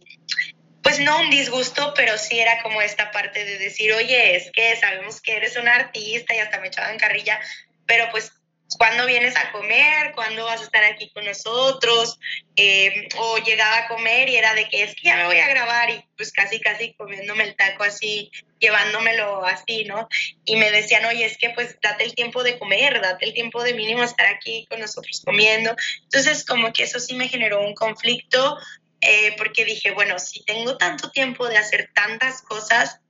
pues 0.86 1.00
no 1.00 1.18
un 1.18 1.30
disgusto, 1.30 1.94
pero 1.96 2.16
sí 2.16 2.38
era 2.38 2.62
como 2.62 2.80
esta 2.80 3.10
parte 3.10 3.44
de 3.44 3.58
decir, 3.58 3.92
oye, 3.92 4.36
es 4.36 4.52
que 4.52 4.76
sabemos 4.76 5.20
que 5.20 5.36
eres 5.36 5.56
un 5.56 5.66
artista 5.66 6.32
y 6.32 6.38
hasta 6.38 6.60
me 6.60 6.68
echaban 6.68 6.96
carrilla, 6.96 7.40
pero 7.86 8.08
pues 8.12 8.30
¿cuándo 8.78 9.04
vienes 9.04 9.34
a 9.34 9.50
comer? 9.50 10.12
¿Cuándo 10.14 10.44
vas 10.44 10.60
a 10.60 10.62
estar 10.62 10.84
aquí 10.84 11.10
con 11.10 11.24
nosotros? 11.24 12.20
Eh, 12.54 13.08
o 13.16 13.38
llegaba 13.38 13.78
a 13.78 13.88
comer 13.88 14.28
y 14.28 14.36
era 14.36 14.54
de 14.54 14.68
que 14.68 14.84
es 14.84 14.94
que 14.94 15.08
ya 15.08 15.16
me 15.16 15.26
voy 15.26 15.38
a 15.38 15.48
grabar 15.48 15.90
y 15.90 16.04
pues 16.16 16.30
casi, 16.30 16.60
casi 16.60 16.94
comiéndome 16.94 17.42
el 17.42 17.56
taco 17.56 17.82
así, 17.82 18.30
llevándomelo 18.60 19.44
así, 19.44 19.86
¿no? 19.86 20.06
Y 20.44 20.54
me 20.54 20.70
decían, 20.70 21.04
oye, 21.06 21.24
es 21.24 21.36
que 21.36 21.50
pues 21.50 21.76
date 21.82 22.04
el 22.04 22.14
tiempo 22.14 22.44
de 22.44 22.60
comer, 22.60 23.00
date 23.00 23.24
el 23.24 23.34
tiempo 23.34 23.60
de 23.64 23.74
mínimo 23.74 24.04
estar 24.04 24.26
aquí 24.26 24.64
con 24.70 24.78
nosotros 24.78 25.20
comiendo. 25.24 25.74
Entonces 26.04 26.44
como 26.44 26.72
que 26.72 26.84
eso 26.84 27.00
sí 27.00 27.16
me 27.16 27.26
generó 27.26 27.60
un 27.60 27.74
conflicto, 27.74 28.56
eh, 29.00 29.34
porque 29.36 29.64
dije, 29.64 29.90
bueno, 29.90 30.18
si 30.18 30.44
tengo 30.44 30.76
tanto 30.76 31.10
tiempo 31.10 31.48
de 31.48 31.58
hacer 31.58 31.90
tantas 31.94 32.42
cosas, 32.42 33.00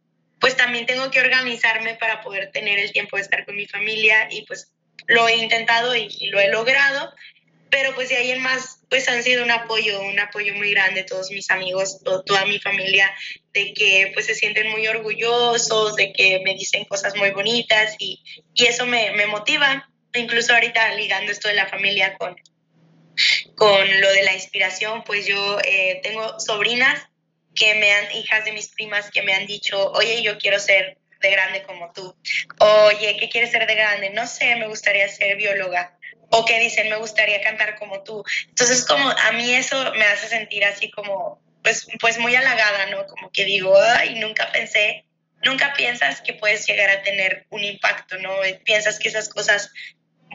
pues 0.41 0.57
también 0.57 0.87
tengo 0.87 1.11
que 1.11 1.21
organizarme 1.21 1.95
para 1.95 2.21
poder 2.23 2.51
tener 2.53 2.79
el 2.79 2.93
tiempo 2.93 3.17
de 3.17 3.23
estar 3.23 3.45
con 3.45 3.57
mi 3.57 3.67
familia 3.67 4.29
y 4.31 4.45
pues 4.47 4.73
lo 5.07 5.29
he 5.29 5.37
intentado 5.37 5.95
y, 5.95 6.09
lo 6.27 6.41
he 6.41 6.51
logrado, 6.51 7.13
pero 7.71 7.95
pues 7.95 8.09
de 8.09 8.17
ahí 8.17 8.31
en 8.33 8.43
más, 8.43 8.81
pues 8.91 9.09
han 9.09 9.23
sido 9.23 9.45
un 9.45 9.51
apoyo, 9.51 10.01
un 10.03 10.19
apoyo 10.19 10.55
muy 10.55 10.71
grande 10.71 11.05
todos 11.05 11.31
mis 11.31 11.51
amigos, 11.51 12.01
toda 12.03 12.45
mi 12.45 12.59
familia, 12.59 13.13
de 13.53 13.73
que 13.73 14.11
pues 14.15 14.27
se 14.27 14.35
sienten 14.35 14.71
muy 14.71 14.87
orgullosos, 14.87 15.97
de 15.97 16.13
que 16.13 16.41
me 16.45 16.55
dicen 16.55 16.85
cosas 16.85 17.15
muy 17.17 17.31
bonitas 17.31 17.95
y, 17.99 18.23
y 18.55 18.67
eso 18.67 18.87
me, 18.87 19.13
me 19.13 19.27
motiva, 19.27 19.89
incluso 20.15 20.55
ahorita 20.55 20.95
ligando 20.95 21.33
esto 21.33 21.49
de 21.49 21.55
la 21.55 21.69
familia 21.69 22.17
con, 22.19 22.37
con 23.55 24.01
lo 24.01 24.13
de 24.13 24.23
la 24.23 24.35
inspiración, 24.35 25.05
pues 25.05 25.27
yo 25.27 25.59
eh, 25.65 26.01
tengo 26.03 26.39
sobrinas 26.41 27.03
que 27.55 27.75
me 27.75 27.93
han, 27.93 28.13
hijas 28.13 28.45
de 28.45 28.53
mis 28.53 28.69
primas 28.69 29.11
que 29.11 29.23
me 29.23 29.35
han 29.35 29.47
dicho, 29.47 29.91
oye, 29.93 30.23
yo 30.23 30.39
quiero 30.39 30.59
ser 30.59 30.99
de 31.21 31.31
grande 31.31 31.63
como 31.63 31.93
tú. 31.93 32.15
Oye, 32.59 33.17
¿qué 33.19 33.29
quieres 33.29 33.51
ser 33.51 33.67
de 33.67 33.75
grande? 33.75 34.11
No 34.11 34.27
sé, 34.27 34.57
me 34.57 34.69
gustaría 34.69 35.09
ser 35.09 35.37
bióloga. 35.37 35.99
O 36.31 36.45
que 36.45 36.59
dicen, 36.59 36.89
me 36.89 36.97
gustaría 36.97 37.41
cantar 37.41 37.79
como 37.79 38.03
tú. 38.03 38.23
Entonces, 38.49 38.85
como 38.85 39.09
a 39.09 39.33
mí 39.33 39.55
eso 39.55 39.93
me 39.95 40.05
hace 40.05 40.29
sentir 40.29 40.65
así 40.65 40.91
como, 40.91 41.41
pues, 41.63 41.87
pues 42.01 42.19
muy 42.19 42.35
halagada, 42.35 42.87
¿no? 42.87 43.07
Como 43.07 43.31
que 43.31 43.45
digo, 43.45 43.77
ay, 43.81 44.17
nunca 44.17 44.51
pensé, 44.53 45.05
nunca 45.45 45.73
piensas 45.75 46.21
que 46.21 46.35
puedes 46.35 46.67
llegar 46.67 46.91
a 46.91 47.03
tener 47.03 47.47
un 47.51 47.65
impacto, 47.65 48.19
¿no? 48.19 48.35
Piensas 48.65 48.99
que 48.99 49.09
esas 49.09 49.29
cosas 49.29 49.71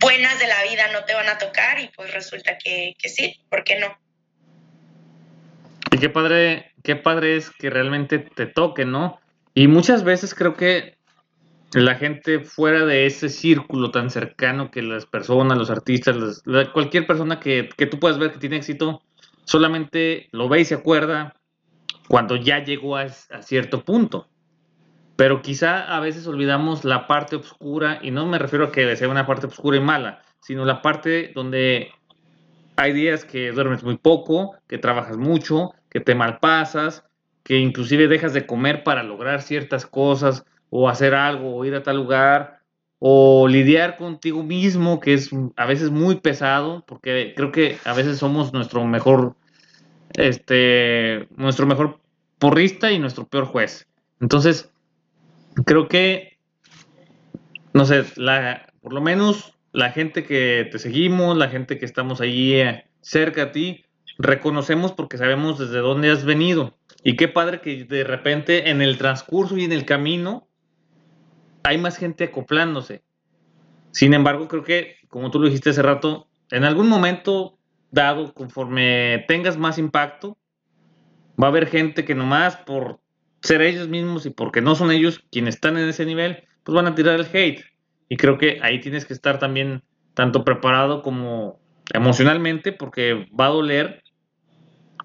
buenas 0.02 0.40
de 0.40 0.48
la 0.48 0.64
vida 0.64 0.92
no 0.92 1.06
te 1.06 1.14
van 1.14 1.30
a 1.30 1.38
tocar 1.38 1.80
y 1.80 1.90
pues 1.96 2.14
resulta 2.14 2.58
que, 2.58 2.96
sí, 3.08 3.40
¿por 3.50 3.64
qué 3.64 3.80
no? 3.80 3.98
Y 5.92 5.98
qué 5.98 6.10
padre, 6.10 6.74
qué 6.84 6.96
padre 6.96 7.38
es 7.38 7.50
que 7.52 7.70
realmente 7.70 8.20
te 8.20 8.48
toque, 8.48 8.86
¿no? 8.86 9.20
Y 9.54 9.68
muchas 9.68 10.04
veces 10.04 10.34
creo 10.34 10.56
que 10.56 10.98
la 11.74 11.96
gente 11.96 12.40
fuera 12.40 12.86
de 12.86 13.06
ese 13.06 13.30
círculo 13.30 13.92
tan 13.92 14.10
cercano 14.10 14.72
que 14.72 14.82
las 14.82 15.06
personas, 15.06 15.58
los 15.58 15.70
artistas, 15.70 16.44
cualquier 16.74 17.06
persona 17.08 17.40
que, 17.40 17.70
que, 17.78 17.86
tú 17.86 18.00
puedas 18.00 18.18
ver 18.18 18.32
que 18.32 18.40
tiene 18.40 18.58
éxito, 18.58 19.02
solamente 19.46 20.28
lo 20.32 20.50
ve 20.50 20.62
y 20.62 20.66
se 20.66 20.76
acuerda 20.76 21.36
cuando 22.08 22.36
ya 22.36 22.64
llegó 22.64 22.98
a, 22.98 23.04
a 23.04 23.42
cierto 23.42 23.84
punto. 23.84 24.28
Pero 25.16 25.42
quizá 25.42 25.96
a 25.96 26.00
veces 26.00 26.26
olvidamos 26.28 26.84
la 26.84 27.08
parte 27.08 27.36
oscura, 27.36 28.00
y 28.02 28.12
no 28.12 28.26
me 28.26 28.40
refiero 28.40 28.66
a 28.66 28.72
que 28.72 28.96
sea 28.96 29.10
una 29.10 29.28
parte 29.28 29.48
oscura 29.48 29.78
y 29.78 29.82
mala, 29.82 30.22
sino 30.40 30.66
la 30.66 30.82
parte 30.82 31.32
donde 31.36 31.92
hay 32.76 32.94
días 32.94 33.26
que 33.26 33.52
duermes 33.52 33.84
muy 33.84 33.98
poco, 33.98 34.56
que 34.68 34.78
trabajas 34.78 35.18
mucho, 35.18 35.74
que 35.90 36.00
te 36.00 36.16
malpasas, 36.16 37.04
que 37.44 37.58
inclusive 37.58 38.08
dejas 38.08 38.34
de 38.34 38.46
comer 38.46 38.84
para 38.84 39.04
lograr 39.04 39.42
ciertas 39.42 39.86
cosas, 39.86 40.46
o 40.70 40.90
hacer 40.90 41.14
algo, 41.14 41.56
o 41.56 41.66
ir 41.66 41.76
a 41.76 41.84
tal 41.84 41.98
lugar, 41.98 42.62
o 42.98 43.48
lidiar 43.48 43.98
contigo 43.98 44.42
mismo, 44.42 45.00
que 45.00 45.14
es 45.14 45.30
a 45.58 45.66
veces 45.66 45.92
muy 45.92 46.16
pesado, 46.16 46.84
porque 46.88 47.34
creo 47.36 47.52
que 47.52 47.78
a 47.84 47.94
veces 47.94 48.18
somos 48.18 48.54
nuestro 48.54 48.86
mejor, 48.86 49.36
este, 50.14 51.28
nuestro 51.36 51.66
mejor 51.66 52.00
porrista 52.40 52.92
y 52.92 53.00
nuestro 53.00 53.28
peor 53.28 53.46
juez. 53.46 53.88
Entonces, 54.20 54.71
creo 55.66 55.88
que, 55.88 56.38
no 57.74 57.86
sé, 57.86 58.06
la, 58.16 58.68
por 58.82 58.94
lo 58.94 59.02
menos 59.02 59.54
la 59.72 59.92
gente 59.92 60.24
que 60.24 60.68
te 60.72 60.80
seguimos, 60.80 61.38
la 61.38 61.50
gente 61.50 61.78
que 61.78 61.86
estamos 61.86 62.22
ahí 62.22 62.54
eh, 62.54 62.86
cerca 63.02 63.44
a 63.44 63.52
ti, 63.52 63.86
reconocemos 64.18 64.92
porque 64.92 65.18
sabemos 65.18 65.60
desde 65.60 65.80
dónde 65.80 66.12
has 66.12 66.26
venido. 66.26 66.78
Y 67.04 67.16
qué 67.16 67.28
padre 67.28 67.62
que 67.62 67.86
de 67.86 68.04
repente 68.04 68.70
en 68.70 68.82
el 68.82 68.98
transcurso 68.98 69.58
y 69.58 69.64
en 69.64 69.72
el 69.72 69.86
camino 69.86 70.48
hay 71.64 71.78
más 71.78 71.98
gente 71.98 72.26
acoplándose. 72.26 73.04
Sin 73.92 74.14
embargo, 74.14 74.48
creo 74.48 74.64
que, 74.64 74.96
como 75.10 75.32
tú 75.32 75.40
lo 75.40 75.46
dijiste 75.46 75.72
hace 75.72 75.82
rato, 75.82 76.28
en 76.50 76.64
algún 76.64 76.88
momento 76.88 77.58
dado, 77.92 78.34
conforme 78.34 79.26
tengas 79.28 79.58
más 79.58 79.78
impacto, 79.78 80.38
va 81.42 81.48
a 81.48 81.50
haber 81.50 81.68
gente 81.68 82.06
que 82.06 82.16
nomás 82.16 82.58
por 82.58 83.00
ser 83.42 83.62
ellos 83.62 83.88
mismos 83.88 84.26
y 84.26 84.30
porque 84.30 84.62
no 84.62 84.76
son 84.76 84.92
ellos 84.92 85.24
quienes 85.32 85.56
están 85.56 85.78
en 85.78 85.90
ese 85.90 86.06
nivel, 86.06 86.44
pues 86.64 86.76
van 86.76 86.88
a 86.88 86.96
tirar 86.96 87.20
el 87.20 87.28
hate. 87.32 87.64
Y 88.10 88.18
creo 88.18 88.38
que 88.38 88.60
ahí 88.62 88.80
tienes 88.80 89.06
que 89.06 89.14
estar 89.14 89.40
también 89.40 89.84
tanto 90.14 90.44
preparado 90.44 91.02
como 91.02 91.60
emocionalmente 91.94 92.72
porque 92.72 93.28
va 93.38 93.48
a 93.48 93.50
doler, 93.50 94.04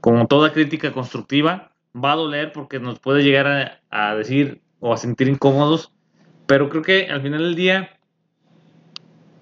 como 0.01 0.27
toda 0.27 0.53
crítica 0.53 0.93
constructiva, 0.93 1.73
va 1.95 2.13
a 2.13 2.17
doler 2.17 2.53
porque 2.53 2.81
nos 2.81 2.99
puede 3.01 3.23
llegar 3.23 3.81
a, 3.91 4.15
decir 4.17 4.63
o 4.81 4.93
a 4.93 4.97
sentir 4.97 5.29
incómodos, 5.29 5.93
pero 6.47 6.69
creo 6.69 6.83
que 6.83 7.09
al 7.09 7.23
final 7.23 7.43
del 7.43 7.55
día 7.55 7.99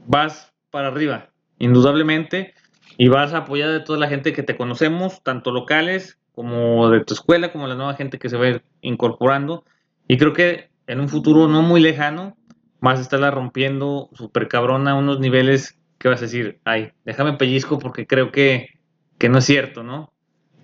vas 0.06 0.52
para 0.70 0.88
arriba, 0.88 1.30
indudablemente, 1.58 2.54
y 2.96 3.08
vas 3.08 3.32
a 3.32 3.38
apoyar 3.38 3.70
a 3.70 3.84
toda 3.84 3.98
la 3.98 4.08
gente 4.08 4.32
que 4.32 4.42
te 4.42 4.56
conocemos, 4.56 5.22
tanto 5.22 5.50
locales 5.50 6.18
como 6.34 6.90
de 6.90 7.04
tu 7.04 7.14
escuela, 7.14 7.52
como 7.52 7.66
la 7.66 7.74
nueva 7.74 7.94
gente 7.94 8.18
que 8.18 8.28
se 8.28 8.36
va 8.36 8.60
incorporando. 8.80 9.64
Y 10.08 10.18
creo 10.18 10.32
que 10.32 10.68
en 10.86 11.00
un 11.00 11.08
futuro 11.08 11.48
no 11.48 11.62
muy 11.62 11.80
lejano 11.80 12.36
vas 12.80 12.98
a 12.98 13.02
estarla 13.02 13.30
rompiendo 13.30 14.10
súper 14.12 14.48
cabrona 14.48 14.92
a 14.92 14.94
unos 14.94 15.20
niveles 15.20 15.78
que 15.98 16.08
vas 16.08 16.18
a 16.20 16.24
decir, 16.26 16.60
ay, 16.64 16.92
déjame 17.04 17.34
pellizco 17.34 17.78
porque 17.78 18.06
creo 18.06 18.30
que, 18.30 18.68
que 19.16 19.28
no 19.28 19.38
es 19.38 19.44
cierto, 19.44 19.82
¿no? 19.82 20.12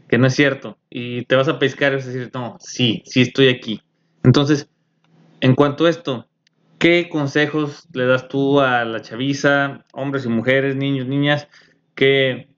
Que 0.09 0.19
no 0.19 0.27
es 0.27 0.35
cierto. 0.35 0.77
Y 0.91 1.25
te 1.25 1.37
vas 1.37 1.49
a 1.49 1.59
pescar 1.59 1.93
y 1.93 1.97
vas 1.97 2.05
a 2.05 2.11
decir, 2.11 2.31
no, 2.35 2.57
sí, 2.61 3.03
sí 3.07 3.23
estoy 3.23 3.49
aquí. 3.49 3.81
Entonces, 4.23 4.69
en 5.41 5.55
cuanto 5.55 5.87
a 5.87 5.91
esto, 5.91 6.27
¿qué 6.79 7.09
consejos 7.09 7.89
le 7.95 8.07
das 8.07 8.29
tú 8.29 8.61
a 8.61 8.85
la 8.85 9.01
chaviza, 9.01 9.87
hombres 9.93 10.27
y 10.27 10.29
mujeres, 10.29 10.77
niños, 10.77 11.07
niñas, 11.07 11.49
que 11.95 12.51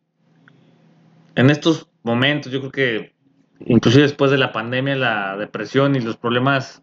en 1.36 1.50
estos 1.50 1.91
momentos, 2.03 2.53
yo 2.53 2.61
creo 2.61 2.72
que 2.72 3.14
inclusive 3.64 4.03
después 4.03 4.30
de 4.30 4.38
la 4.38 4.53
pandemia, 4.53 4.96
la 4.96 5.36
depresión 5.36 5.96
y 5.96 6.00
los 6.00 6.16
problemas 6.16 6.82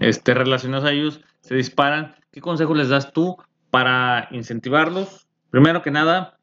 este, 0.00 0.34
relacionados 0.34 0.84
a 0.84 0.92
ellos 0.92 1.20
se 1.40 1.54
disparan, 1.54 2.14
¿qué 2.30 2.40
consejos 2.40 2.76
les 2.76 2.88
das 2.88 3.12
tú 3.12 3.36
para 3.70 4.28
incentivarlos? 4.30 5.26
Primero 5.50 5.82
que 5.82 5.90
nada, 5.90 6.38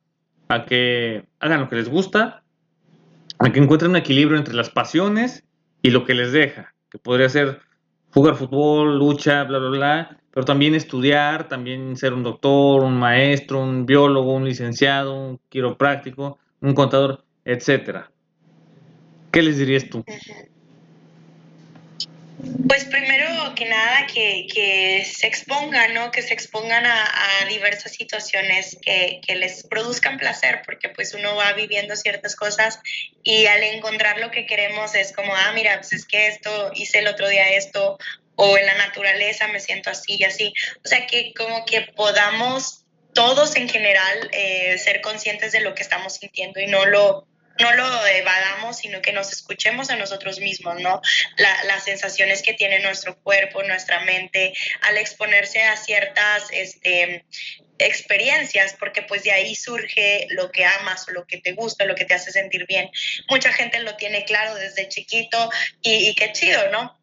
a 0.50 0.66
que 0.66 1.26
hagan 1.40 1.62
lo 1.62 1.70
que 1.70 1.78
les 1.78 1.90
gusta, 1.90 2.44
a 3.40 3.52
que 3.52 3.60
encuentren 3.60 3.92
un 3.92 3.98
equilibrio 3.98 4.38
entre 4.38 4.54
las 4.54 4.70
pasiones 4.70 5.46
y 5.82 5.92
lo 5.92 6.04
que 6.04 6.14
les 6.14 6.32
deja, 6.32 6.74
que 6.90 7.00
podría 7.00 7.30
ser 7.30 7.62
jugar 8.14 8.36
fútbol, 8.36 8.98
lucha, 8.98 9.44
bla, 9.44 9.60
bla, 9.60 9.70
bla, 9.70 10.18
pero 10.32 10.46
también 10.46 10.76
estudiar, 10.76 11.48
también 11.48 11.96
ser 11.96 12.14
un 12.14 12.24
doctor, 12.24 12.84
un 12.84 12.98
maestro, 12.98 13.62
un 13.62 13.86
biólogo, 13.86 14.34
un 14.34 14.46
licenciado, 14.46 15.16
un 15.16 15.40
quiropráctico, 15.50 16.40
un 16.62 16.74
contador, 16.74 17.24
etcétera. 17.52 18.12
¿Qué 19.32 19.42
les 19.42 19.58
dirías 19.58 19.90
tú? 19.90 20.04
Pues 22.68 22.86
primero 22.86 23.54
que 23.56 23.66
nada 23.66 24.08
que, 24.08 25.06
se 25.06 25.28
expongan, 25.28 25.94
¿no? 25.94 26.12
Que 26.12 26.22
se 26.22 26.34
expongan 26.34 26.86
a, 26.86 27.46
diversas 27.50 27.92
situaciones 27.92 28.78
que, 28.82 29.20
que, 29.26 29.36
les 29.36 29.64
produzcan 29.68 30.18
placer, 30.18 30.62
porque 30.66 30.90
pues 30.90 31.14
uno 31.14 31.36
va 31.36 31.52
viviendo 31.54 31.96
ciertas 31.96 32.36
cosas 32.36 32.80
y 33.24 33.46
al 33.48 33.64
encontrar 33.64 34.20
lo 34.20 34.32
que 34.32 34.46
queremos 34.46 34.96
es 34.96 35.12
como, 35.12 35.36
ah, 35.36 35.52
mira, 35.54 35.76
pues 35.78 35.94
es 35.94 36.06
que 36.06 36.28
esto, 36.28 36.72
hice 36.76 37.00
el 37.00 37.08
otro 37.08 37.28
día 37.28 37.50
esto, 37.50 37.98
o 38.36 38.58
en 38.58 38.66
la 38.66 38.76
naturaleza 38.76 39.48
me 39.50 39.60
siento 39.60 39.90
así 39.90 40.16
y 40.18 40.24
así. 40.24 40.54
O 40.86 40.88
sea, 40.88 41.08
que 41.08 41.34
como 41.34 41.66
que 41.66 41.82
podamos 41.96 42.86
todos 43.14 43.56
en 43.58 43.68
general 43.68 44.30
eh, 44.32 44.78
ser 44.78 45.02
conscientes 45.02 45.52
de 45.52 45.60
lo 45.60 45.76
que 45.76 45.82
estamos 45.82 46.14
sintiendo 46.14 46.60
y 46.60 46.68
no 46.68 46.86
lo 46.86 47.28
no 47.60 47.74
lo 47.74 48.06
evadamos, 48.08 48.78
sino 48.78 49.02
que 49.02 49.14
nos 49.14 49.32
escuchemos 49.32 49.90
a 49.90 49.96
nosotros 49.96 50.40
mismos, 50.40 50.80
¿no? 50.82 51.02
las 51.38 51.84
sensaciones 51.84 52.42
que 52.42 52.54
tiene 52.54 52.80
nuestro 52.80 53.20
cuerpo, 53.22 53.64
nuestra 53.64 54.02
mente, 54.02 54.54
al 54.82 54.98
exponerse 54.98 55.64
a 55.64 55.78
ciertas 55.78 56.48
este, 56.52 57.26
experiencias, 57.78 58.76
porque 58.80 59.02
pues 59.02 59.24
de 59.24 59.32
ahí 59.32 59.56
surge 59.56 60.28
lo 60.30 60.52
que 60.52 60.66
amas 60.66 61.08
o 61.08 61.12
lo 61.12 61.26
que 61.26 61.40
te 61.40 61.54
gusta, 61.54 61.86
lo 61.86 61.96
que 61.96 62.06
te 62.06 62.14
hace 62.14 62.32
sentir 62.32 62.66
bien. 62.68 62.90
Mucha 63.30 63.52
gente 63.54 63.80
lo 63.80 63.96
tiene 63.96 64.26
claro 64.26 64.56
desde 64.56 64.88
chiquito 64.88 65.50
y, 65.82 66.10
y 66.10 66.16
qué 66.16 66.32
chido, 66.32 66.70
¿no? 66.72 66.99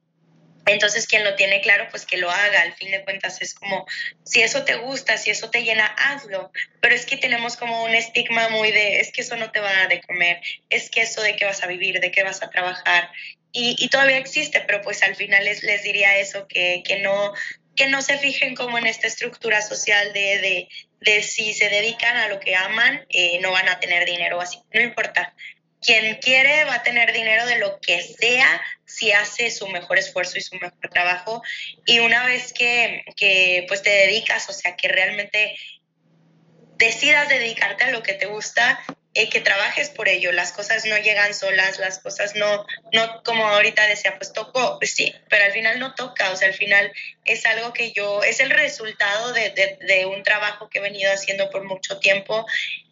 Entonces, 0.67 1.07
quien 1.07 1.23
lo 1.23 1.37
tiene 1.37 1.61
claro, 1.61 1.87
pues 1.91 2.05
que 2.05 2.17
lo 2.17 2.31
haga. 2.31 2.63
Al 2.63 2.75
fin 2.75 2.91
de 2.91 3.05
cuentas, 3.05 3.41
es 3.41 3.55
como, 3.55 3.87
si 4.25 4.43
eso 4.43 4.65
te 4.65 4.75
gusta, 4.75 5.17
si 5.17 5.31
eso 5.31 5.49
te 5.49 5.63
llena, 5.63 5.87
hazlo. 5.87 6.51
Pero 6.81 6.95
es 6.95 7.07
que 7.07 7.17
tenemos 7.17 7.57
como 7.57 7.85
un 7.85 7.95
estigma 7.95 8.49
muy 8.49 8.73
de, 8.73 9.01
es 9.01 9.13
que 9.13 9.21
eso 9.21 9.37
no 9.37 9.53
te 9.53 9.61
va 9.61 9.71
a 9.71 9.77
dar 9.77 9.89
de 9.89 10.01
comer, 10.01 10.41
es 10.69 10.91
que 10.91 11.03
eso 11.03 11.23
de 11.23 11.37
qué 11.37 11.45
vas 11.45 11.63
a 11.63 11.69
vivir, 11.69 12.01
de 12.01 12.11
qué 12.11 12.25
vas 12.25 12.43
a 12.43 12.51
trabajar. 12.51 13.11
Y, 13.53 13.89
todavía 13.89 14.19
existe, 14.19 14.61
pero 14.61 14.83
pues 14.83 15.03
al 15.03 15.17
final 15.17 15.45
les, 15.45 15.63
les 15.63 15.83
diría 15.83 16.19
eso, 16.19 16.47
que, 16.47 16.83
que, 16.85 16.99
no, 16.99 17.33
que 17.75 17.87
no 17.87 18.03
se 18.03 18.19
fijen 18.19 18.55
como 18.55 18.77
en 18.77 18.87
esta 18.87 19.07
estructura 19.07 19.63
social 19.63 20.13
de, 20.13 20.39
de, 20.39 20.69
de 21.01 21.23
si 21.23 21.55
se 21.55 21.71
dedican 21.71 22.17
a 22.19 22.29
lo 22.29 22.39
que 22.39 22.55
aman, 22.55 23.07
eh, 23.09 23.39
no 23.41 23.53
van 23.53 23.69
a 23.71 23.81
tener 23.81 24.05
dinero 24.05 24.43
así. 24.43 24.59
No 24.75 24.83
importa, 24.83 25.35
quien 25.81 26.17
quiere 26.17 26.65
va 26.65 26.75
a 26.75 26.83
tener 26.83 27.13
dinero 27.13 27.47
de 27.47 27.59
lo 27.59 27.81
que 27.81 28.03
sea 28.03 28.61
si 28.87 29.13
hace 29.13 29.51
su 29.51 29.69
mejor 29.69 29.99
esfuerzo 29.99 30.39
y 30.39 30.43
su 30.43 30.55
mejor 30.57 30.89
trabajo. 30.91 31.43
Y 31.85 31.99
una 31.99 32.25
vez 32.27 32.53
que, 32.53 33.05
que 33.17 33.65
pues 33.69 33.83
te 33.83 33.91
dedicas, 33.91 34.49
o 34.49 34.53
sea, 34.53 34.77
que 34.77 34.89
realmente 34.89 35.57
decidas 36.79 37.29
dedicarte 37.29 37.85
a 37.85 37.91
lo 37.91 38.03
que 38.03 38.15
te 38.15 38.27
gusta, 38.27 38.83
eh, 39.15 39.31
que 39.31 39.41
trabajes 39.41 39.89
por 39.89 40.09
ello. 40.09 40.31
Las 40.31 40.53
cosas 40.53 40.85
no 40.85 40.97
llegan 40.99 41.33
solas, 41.33 41.79
las 41.79 41.99
cosas 42.01 42.35
no, 42.35 42.67
no 42.93 43.23
como 43.25 43.49
ahorita 43.49 43.87
decía, 43.87 44.17
pues 44.19 44.35
tocó, 44.35 44.79
pues 44.79 44.95
sí, 44.95 45.15
pero 45.31 45.45
al 45.45 45.53
final 45.53 45.79
no 45.79 45.95
toca, 45.95 46.31
o 46.31 46.37
sea, 46.37 46.49
al 46.49 46.55
final 46.55 46.93
es 47.25 47.47
algo 47.47 47.73
que 47.73 47.93
yo, 47.93 48.23
es 48.23 48.41
el 48.41 48.51
resultado 48.51 49.33
de, 49.33 49.79
de 49.81 50.05
un 50.05 50.23
trabajo 50.23 50.69
que 50.69 50.81
he 50.81 50.83
venido 50.83 51.11
haciendo 51.11 51.49
por 51.49 51.65
mucho 51.65 51.99
tiempo 51.99 52.47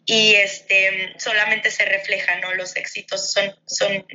y 0.05 0.35
este 0.35 1.13
solamente 1.17 1.71
se 1.71 1.83
refleja, 1.85 2.35
¿no? 2.39 2.53
Los 2.53 2.75
éxitos 2.75 3.31
son, 3.31 3.55
son, 3.65 4.05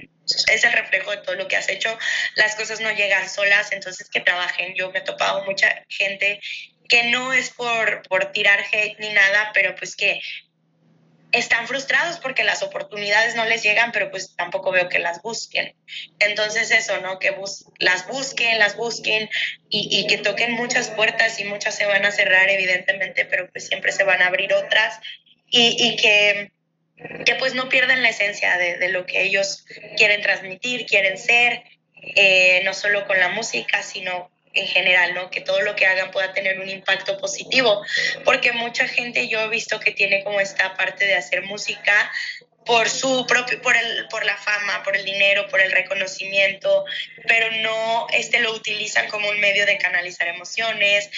es 0.49 0.64
el 0.64 0.72
reflejo 0.72 1.11
de 1.11 1.18
todo 1.18 1.34
lo 1.34 1.49
que 1.49 1.57
has 1.57 1.68
hecho. 1.68 1.99
Las 2.36 2.55
cosas 2.55 2.80
no 2.80 2.91
llegan 2.93 3.28
solas, 3.28 3.72
entonces 3.72 4.09
que 4.09 4.20
trabajen. 4.20 4.74
Yo 4.74 4.93
me 4.93 5.01
he 5.01 5.03
topado 5.03 5.45
mucha 5.45 5.84
gente 5.88 6.41
que 6.88 7.05
no 7.05 7.32
es 7.32 7.51
por, 7.51 8.03
por 8.09 8.32
tirar 8.32 8.64
hate 8.72 8.99
ni 9.01 9.11
nada, 9.11 9.51
pero 9.53 9.74
pues 9.74 9.97
que 9.97 10.20
están 11.32 11.68
frustrados 11.68 12.18
porque 12.18 12.43
las 12.43 12.62
oportunidades 12.62 13.36
no 13.36 13.45
les 13.45 13.62
llegan, 13.62 13.93
pero 13.93 14.11
pues 14.11 14.34
tampoco 14.36 14.70
veo 14.70 14.88
que 14.88 14.99
las 14.99 15.22
busquen. 15.22 15.74
Entonces 16.18 16.70
eso, 16.70 17.01
¿no? 17.01 17.18
Que 17.18 17.36
las 17.78 18.07
busquen, 18.07 18.59
las 18.59 18.76
busquen 18.76 19.28
y, 19.68 19.88
y, 19.91 20.07
que 20.07 20.18
toquen 20.18 20.53
muchas 20.53 20.88
puertas 20.91 21.38
y 21.38 21.45
muchas 21.45 21.74
se 21.74 21.86
van 21.86 22.05
a 22.05 22.11
cerrar 22.11 22.49
evidentemente, 22.49 23.24
pero 23.24 23.49
pues 23.51 23.66
siempre 23.66 23.93
se 23.93 24.05
van 24.05 24.22
a 24.22 24.26
abrir 24.26 24.53
otras 24.53 25.01
y, 25.51 25.96
que, 25.96 26.53
que, 27.24 27.34
pues 27.34 27.55
no 27.55 27.68
pierdan 27.68 28.03
la 28.03 28.11
esencia 28.11 28.57
de, 28.57 28.78
de, 28.78 28.88
lo 28.88 29.05
que 29.05 29.22
ellos 29.22 29.64
quieren 29.96 30.22
transmitir, 30.22 30.86
quieren 30.86 31.18
ser, 31.18 31.64
eh, 31.94 32.62
no 32.64 32.72
solo 32.72 33.07
con 33.07 33.18
la 33.18 33.28
música, 33.28 33.82
sino 33.82 34.30
en 34.53 34.66
general, 34.66 35.14
¿no? 35.14 35.30
Que 35.30 35.40
todo 35.40 35.61
lo 35.62 35.76
que 35.76 35.86
hagan 35.86 36.11
pueda 36.11 36.32
tener 36.32 36.59
un 36.61 36.68
impacto 36.68 37.18
positivo, 37.18 37.84
porque 38.24 38.53
mucha 38.53 38.88
gente 38.88 39.28
yo 39.28 39.40
he 39.40 39.48
visto 39.48 39.78
que 39.80 39.92
tiene 39.92 40.24
como 40.24 40.40
esta 40.40 40.76
parte 40.76 41.07
de 41.07 41.14
hacer 41.14 41.42
música 41.42 42.11
por 42.64 42.88
su 42.88 43.26
propio, 43.26 43.61
por 43.62 43.76
el, 43.76 44.07
por 44.09 44.24
la 44.24 44.36
fama, 44.36 44.82
por 44.82 44.96
el 44.96 45.05
dinero, 45.05 45.48
por 45.48 45.61
el 45.61 45.72
reconocimiento, 45.72 46.84
pero 47.26 47.51
no 47.62 48.07
este 48.12 48.40
lo 48.40 48.53
utilizan 48.53 49.09
como 49.09 49.28
un 49.28 49.40
medio 49.40 49.66
de 49.66 49.78
canalizar 49.78 50.28
emociones. 50.28 51.11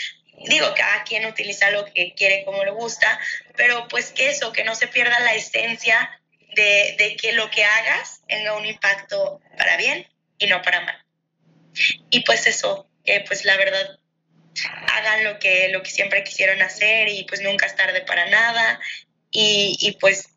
Digo, 0.47 0.73
cada 0.75 1.05
quien 1.05 1.27
utiliza 1.27 1.71
lo 1.71 1.85
que 1.87 2.15
quiere 2.15 2.45
como 2.45 2.65
le 2.65 2.71
gusta, 2.71 3.19
pero 3.57 3.87
pues 3.89 4.13
que 4.13 4.31
eso, 4.31 4.53
que 4.53 4.65
no 4.65 4.75
se 4.75 4.89
pierda 4.89 5.21
la 5.21 5.35
esencia 5.35 6.21
de, 6.55 6.97
de 6.99 7.17
que 7.17 7.33
lo 7.33 7.51
que 7.51 7.65
hagas 7.65 8.23
tenga 8.27 8.55
un 8.55 8.67
impacto 8.67 9.41
para 9.57 9.77
bien 9.77 10.07
y 10.39 10.47
no 10.47 10.63
para 10.63 10.81
mal. 10.81 11.05
Y 12.11 12.21
pues 12.21 12.47
eso, 12.47 12.89
que 13.05 13.21
pues 13.27 13.45
la 13.45 13.57
verdad 13.57 13.99
hagan 14.89 15.25
lo 15.25 15.39
que, 15.39 15.69
lo 15.69 15.83
que 15.83 15.91
siempre 15.91 16.25
quisieron 16.25 16.61
hacer 16.63 17.09
y 17.09 17.25
pues 17.25 17.41
nunca 17.41 17.67
es 17.67 17.77
tarde 17.77 18.03
para 18.03 18.27
nada 18.27 18.81
y, 19.31 19.77
y 19.81 19.93
pues 19.93 20.29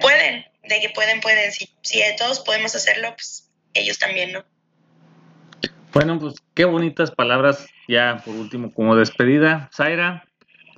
pueden, 0.00 0.46
de 0.62 0.80
que 0.80 0.90
pueden, 0.90 1.20
pueden, 1.20 1.52
si, 1.52 1.70
si 1.82 2.02
todos 2.16 2.40
podemos 2.40 2.74
hacerlo, 2.74 3.14
pues 3.16 3.48
ellos 3.74 3.98
también, 3.98 4.32
¿no? 4.32 4.44
Bueno, 5.92 6.18
pues 6.18 6.36
qué 6.54 6.64
bonitas 6.64 7.10
palabras 7.10 7.68
ya 7.86 8.22
por 8.24 8.34
último 8.34 8.72
como 8.72 8.96
despedida. 8.96 9.68
Zaira, 9.74 10.24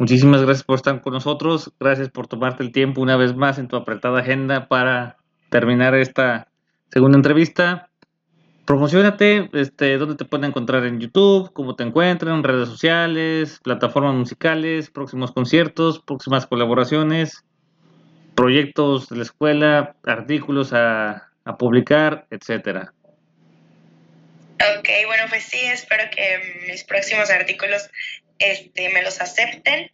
muchísimas 0.00 0.42
gracias 0.42 0.64
por 0.64 0.74
estar 0.74 1.00
con 1.02 1.12
nosotros, 1.12 1.72
gracias 1.78 2.08
por 2.08 2.26
tomarte 2.26 2.64
el 2.64 2.72
tiempo 2.72 3.00
una 3.00 3.16
vez 3.16 3.36
más 3.36 3.58
en 3.58 3.68
tu 3.68 3.76
apretada 3.76 4.20
agenda 4.20 4.66
para 4.66 5.18
terminar 5.50 5.94
esta 5.94 6.48
segunda 6.90 7.16
entrevista. 7.16 7.90
Promocionate, 8.64 9.50
este, 9.52 9.98
dónde 9.98 10.16
te 10.16 10.24
pueden 10.24 10.46
encontrar 10.46 10.84
en 10.84 10.98
YouTube, 10.98 11.52
cómo 11.52 11.76
te 11.76 11.84
encuentran, 11.84 12.42
redes 12.42 12.68
sociales, 12.68 13.60
plataformas 13.62 14.14
musicales, 14.14 14.90
próximos 14.90 15.30
conciertos, 15.30 16.00
próximas 16.00 16.46
colaboraciones, 16.46 17.44
proyectos 18.34 19.08
de 19.10 19.16
la 19.16 19.22
escuela, 19.22 19.94
artículos 20.04 20.72
a, 20.72 21.28
a 21.44 21.56
publicar, 21.56 22.26
etcétera. 22.30 22.94
Ok, 24.78 24.88
bueno, 25.06 25.24
pues 25.28 25.44
sí, 25.44 25.60
espero 25.60 26.10
que 26.10 26.38
mis 26.66 26.84
próximos 26.84 27.30
artículos 27.30 27.90
este, 28.38 28.88
me 28.90 29.02
los 29.02 29.20
acepten. 29.20 29.90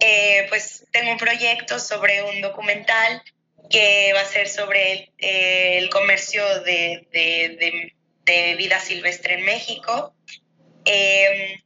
Eh, 0.00 0.46
pues 0.48 0.86
tengo 0.90 1.12
un 1.12 1.18
proyecto 1.18 1.78
sobre 1.78 2.22
un 2.22 2.40
documental 2.40 3.22
que 3.70 4.12
va 4.14 4.20
a 4.20 4.24
ser 4.24 4.48
sobre 4.48 4.92
el, 4.92 5.12
eh, 5.18 5.78
el 5.78 5.90
comercio 5.90 6.62
de, 6.62 7.06
de 7.12 7.92
de 8.24 8.54
vida 8.56 8.80
silvestre 8.80 9.34
en 9.34 9.44
México. 9.44 10.14
Em, 10.84 11.60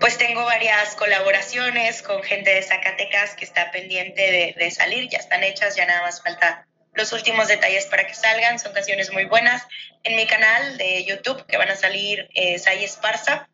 pues 0.00 0.16
tengo 0.18 0.44
varias 0.44 0.94
colaboraciones 0.94 2.02
con 2.02 2.22
gente 2.22 2.54
de 2.54 2.62
Zacatecas 2.62 3.34
que 3.34 3.44
está 3.44 3.70
pendiente 3.70 4.54
de, 4.56 4.70
salir, 4.70 5.08
ya 5.08 5.18
están 5.18 5.42
hechas, 5.42 5.74
ya 5.74 5.86
nada 5.86 6.02
más 6.02 6.22
falta 6.22 6.67
los 6.98 7.12
últimos 7.12 7.48
detalles 7.48 7.86
para 7.86 8.06
que 8.06 8.14
salgan. 8.14 8.58
Son 8.58 8.72
canciones 8.72 9.10
muy 9.12 9.24
buenas. 9.24 9.62
En 10.02 10.16
mi 10.16 10.26
canal 10.26 10.76
de 10.76 11.04
YouTube, 11.04 11.46
que 11.46 11.56
van 11.56 11.70
a 11.70 11.76
salir, 11.76 12.28
eh, 12.34 12.58
Sai 12.58 12.84
Esparza. 12.84 13.48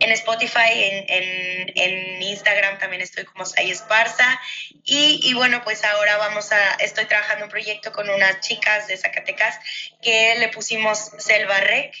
En 0.00 0.10
Spotify, 0.12 0.72
en, 0.72 1.70
en, 1.76 2.22
Instagram 2.22 2.78
también 2.78 3.02
estoy 3.02 3.24
como 3.26 3.44
Sai 3.44 3.70
Esparza. 3.70 4.40
Y, 4.82 5.20
y, 5.22 5.34
bueno, 5.34 5.62
pues 5.62 5.84
ahora 5.84 6.16
vamos 6.16 6.50
a, 6.52 6.74
estoy 6.76 7.04
trabajando 7.04 7.44
un 7.44 7.50
proyecto 7.50 7.92
con 7.92 8.08
unas 8.08 8.40
chicas 8.40 8.86
de 8.86 8.96
Zacatecas 8.96 9.58
que 10.00 10.36
le 10.38 10.48
pusimos 10.48 11.10
Selva 11.18 11.60
Rec. 11.60 11.94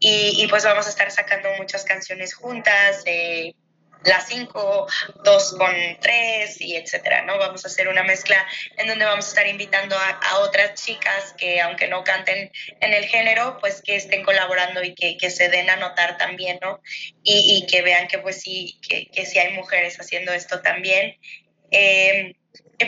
Y, 0.00 0.42
y 0.42 0.48
pues 0.48 0.64
vamos 0.64 0.86
a 0.86 0.90
estar 0.90 1.10
sacando 1.12 1.48
muchas 1.56 1.84
canciones 1.84 2.34
juntas. 2.34 3.04
Las 4.04 4.28
cinco, 4.28 4.86
dos 5.24 5.54
con 5.56 5.74
tres 6.00 6.60
y 6.60 6.76
etcétera, 6.76 7.22
¿no? 7.22 7.38
Vamos 7.38 7.64
a 7.64 7.68
hacer 7.68 7.88
una 7.88 8.02
mezcla 8.02 8.46
en 8.76 8.88
donde 8.88 9.04
vamos 9.04 9.26
a 9.26 9.28
estar 9.28 9.46
invitando 9.46 9.96
a, 9.96 10.38
otras 10.38 10.74
chicas 10.74 11.34
que 11.38 11.60
aunque 11.60 11.88
no 11.88 12.04
canten 12.04 12.50
en 12.80 12.92
el 12.92 13.06
género, 13.06 13.58
pues 13.60 13.82
que 13.82 13.96
estén 13.96 14.24
colaborando 14.24 14.82
y 14.82 14.94
que, 14.94 15.16
que 15.16 15.30
se 15.30 15.48
den 15.48 15.70
a 15.70 15.76
notar 15.76 16.18
también, 16.18 16.58
¿no? 16.60 16.80
Y, 17.22 17.66
que 17.66 17.82
vean 17.82 18.08
que 18.08 18.18
pues 18.18 18.40
sí, 18.42 18.78
que, 18.86 19.06
que, 19.06 19.24
sí 19.26 19.38
hay 19.38 19.52
mujeres 19.52 19.98
haciendo 19.98 20.32
esto 20.32 20.60
también. 20.60 21.16
Eh, 21.70 22.34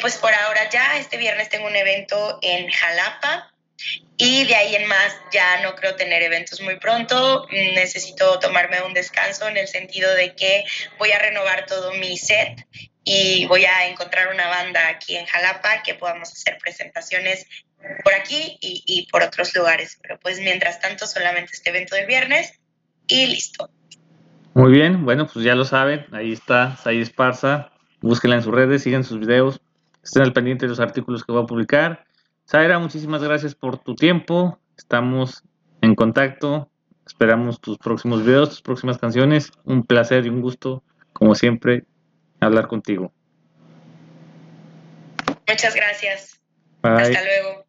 pues 0.01 0.17
por 0.17 0.35
ahora 0.35 0.69
ya, 0.69 0.99
este 0.99 1.17
viernes 1.17 1.49
tengo 1.49 1.67
un 1.67 1.77
evento 1.77 2.39
en 2.43 2.69
Jalapa, 2.69 3.53
y 4.17 4.45
de 4.45 4.55
ahí 4.55 4.75
en 4.75 4.89
más 4.89 5.17
ya 5.33 5.63
no 5.63 5.75
creo 5.75 5.95
tener 5.95 6.23
eventos 6.23 6.61
muy 6.61 6.77
pronto. 6.77 7.47
Necesito 7.51 8.39
tomarme 8.39 8.81
un 8.83 8.95
descanso 8.95 9.47
en 9.49 9.57
el 9.59 9.69
sentido 9.69 10.13
de 10.15 10.35
que 10.35 10.65
voy 10.99 11.13
a 11.13 11.19
renovar 11.19 11.67
todo 11.67 11.93
mi 11.95 12.17
set 12.17 12.67
y 13.05 13.47
voy 13.47 13.65
a 13.67 13.89
encontrar 13.89 14.33
una 14.33 14.49
banda 14.49 14.89
aquí 14.89 15.17
en 15.17 15.27
Jalapa 15.27 15.83
que 15.85 15.95
podamos 15.95 16.33
hacer 16.33 16.59
presentaciones 16.59 17.47
por 18.03 18.15
aquí 18.15 18.59
y, 18.61 19.07
por 19.13 19.23
otros 19.23 19.55
lugares. 19.55 19.99
Pero 20.03 20.19
pues 20.19 20.41
mientras 20.41 20.81
tanto 20.81 21.07
solamente 21.07 21.53
este 21.53 21.71
evento 21.71 21.95
del 21.95 22.07
viernes 22.07 22.59
y 23.07 23.27
listo. 23.27 23.71
Muy 24.55 24.73
bien, 24.73 25.05
bueno, 25.05 25.29
pues 25.31 25.45
ya 25.45 25.55
lo 25.55 25.67
saben, 25.67 26.07
ahí 26.13 26.33
está 26.33 26.79
Sai 26.79 27.03
Esparza, 27.03 27.71
búsquenla 28.01 28.37
en 28.37 28.43
sus 28.43 28.55
redes, 28.55 28.83
sigan 28.83 29.05
sus 29.05 29.21
videos, 29.21 29.61
estén 30.03 30.23
al 30.23 30.33
pendiente 30.33 30.65
de 30.65 30.71
los 30.71 30.81
artículos 30.81 31.23
que 31.25 31.33
voy 31.33 31.43
a 31.43 31.47
publicar 31.47 32.06
Zaira, 32.49 32.79
muchísimas 32.79 33.23
gracias 33.23 33.55
por 33.55 33.79
tu 33.79 33.97
tiempo. 33.97 34.59
Estamos 34.79 35.43
en 35.81 35.95
contacto. 35.95 36.71
Esperamos 37.07 37.61
tus 37.61 37.79
próximos 37.79 38.25
videos, 38.25 38.51
tus 38.51 38.63
próximas 38.63 38.99
canciones. 38.99 39.51
Un 39.65 39.85
placer 39.85 40.27
y 40.27 40.29
un 40.29 40.41
gusto, 40.41 40.83
como 41.13 41.35
siempre, 41.35 41.85
hablar 42.41 42.69
contigo. 42.69 43.13
Muchas 45.49 45.75
gracias. 45.75 46.41
Hasta 46.83 47.23
luego. 47.23 47.66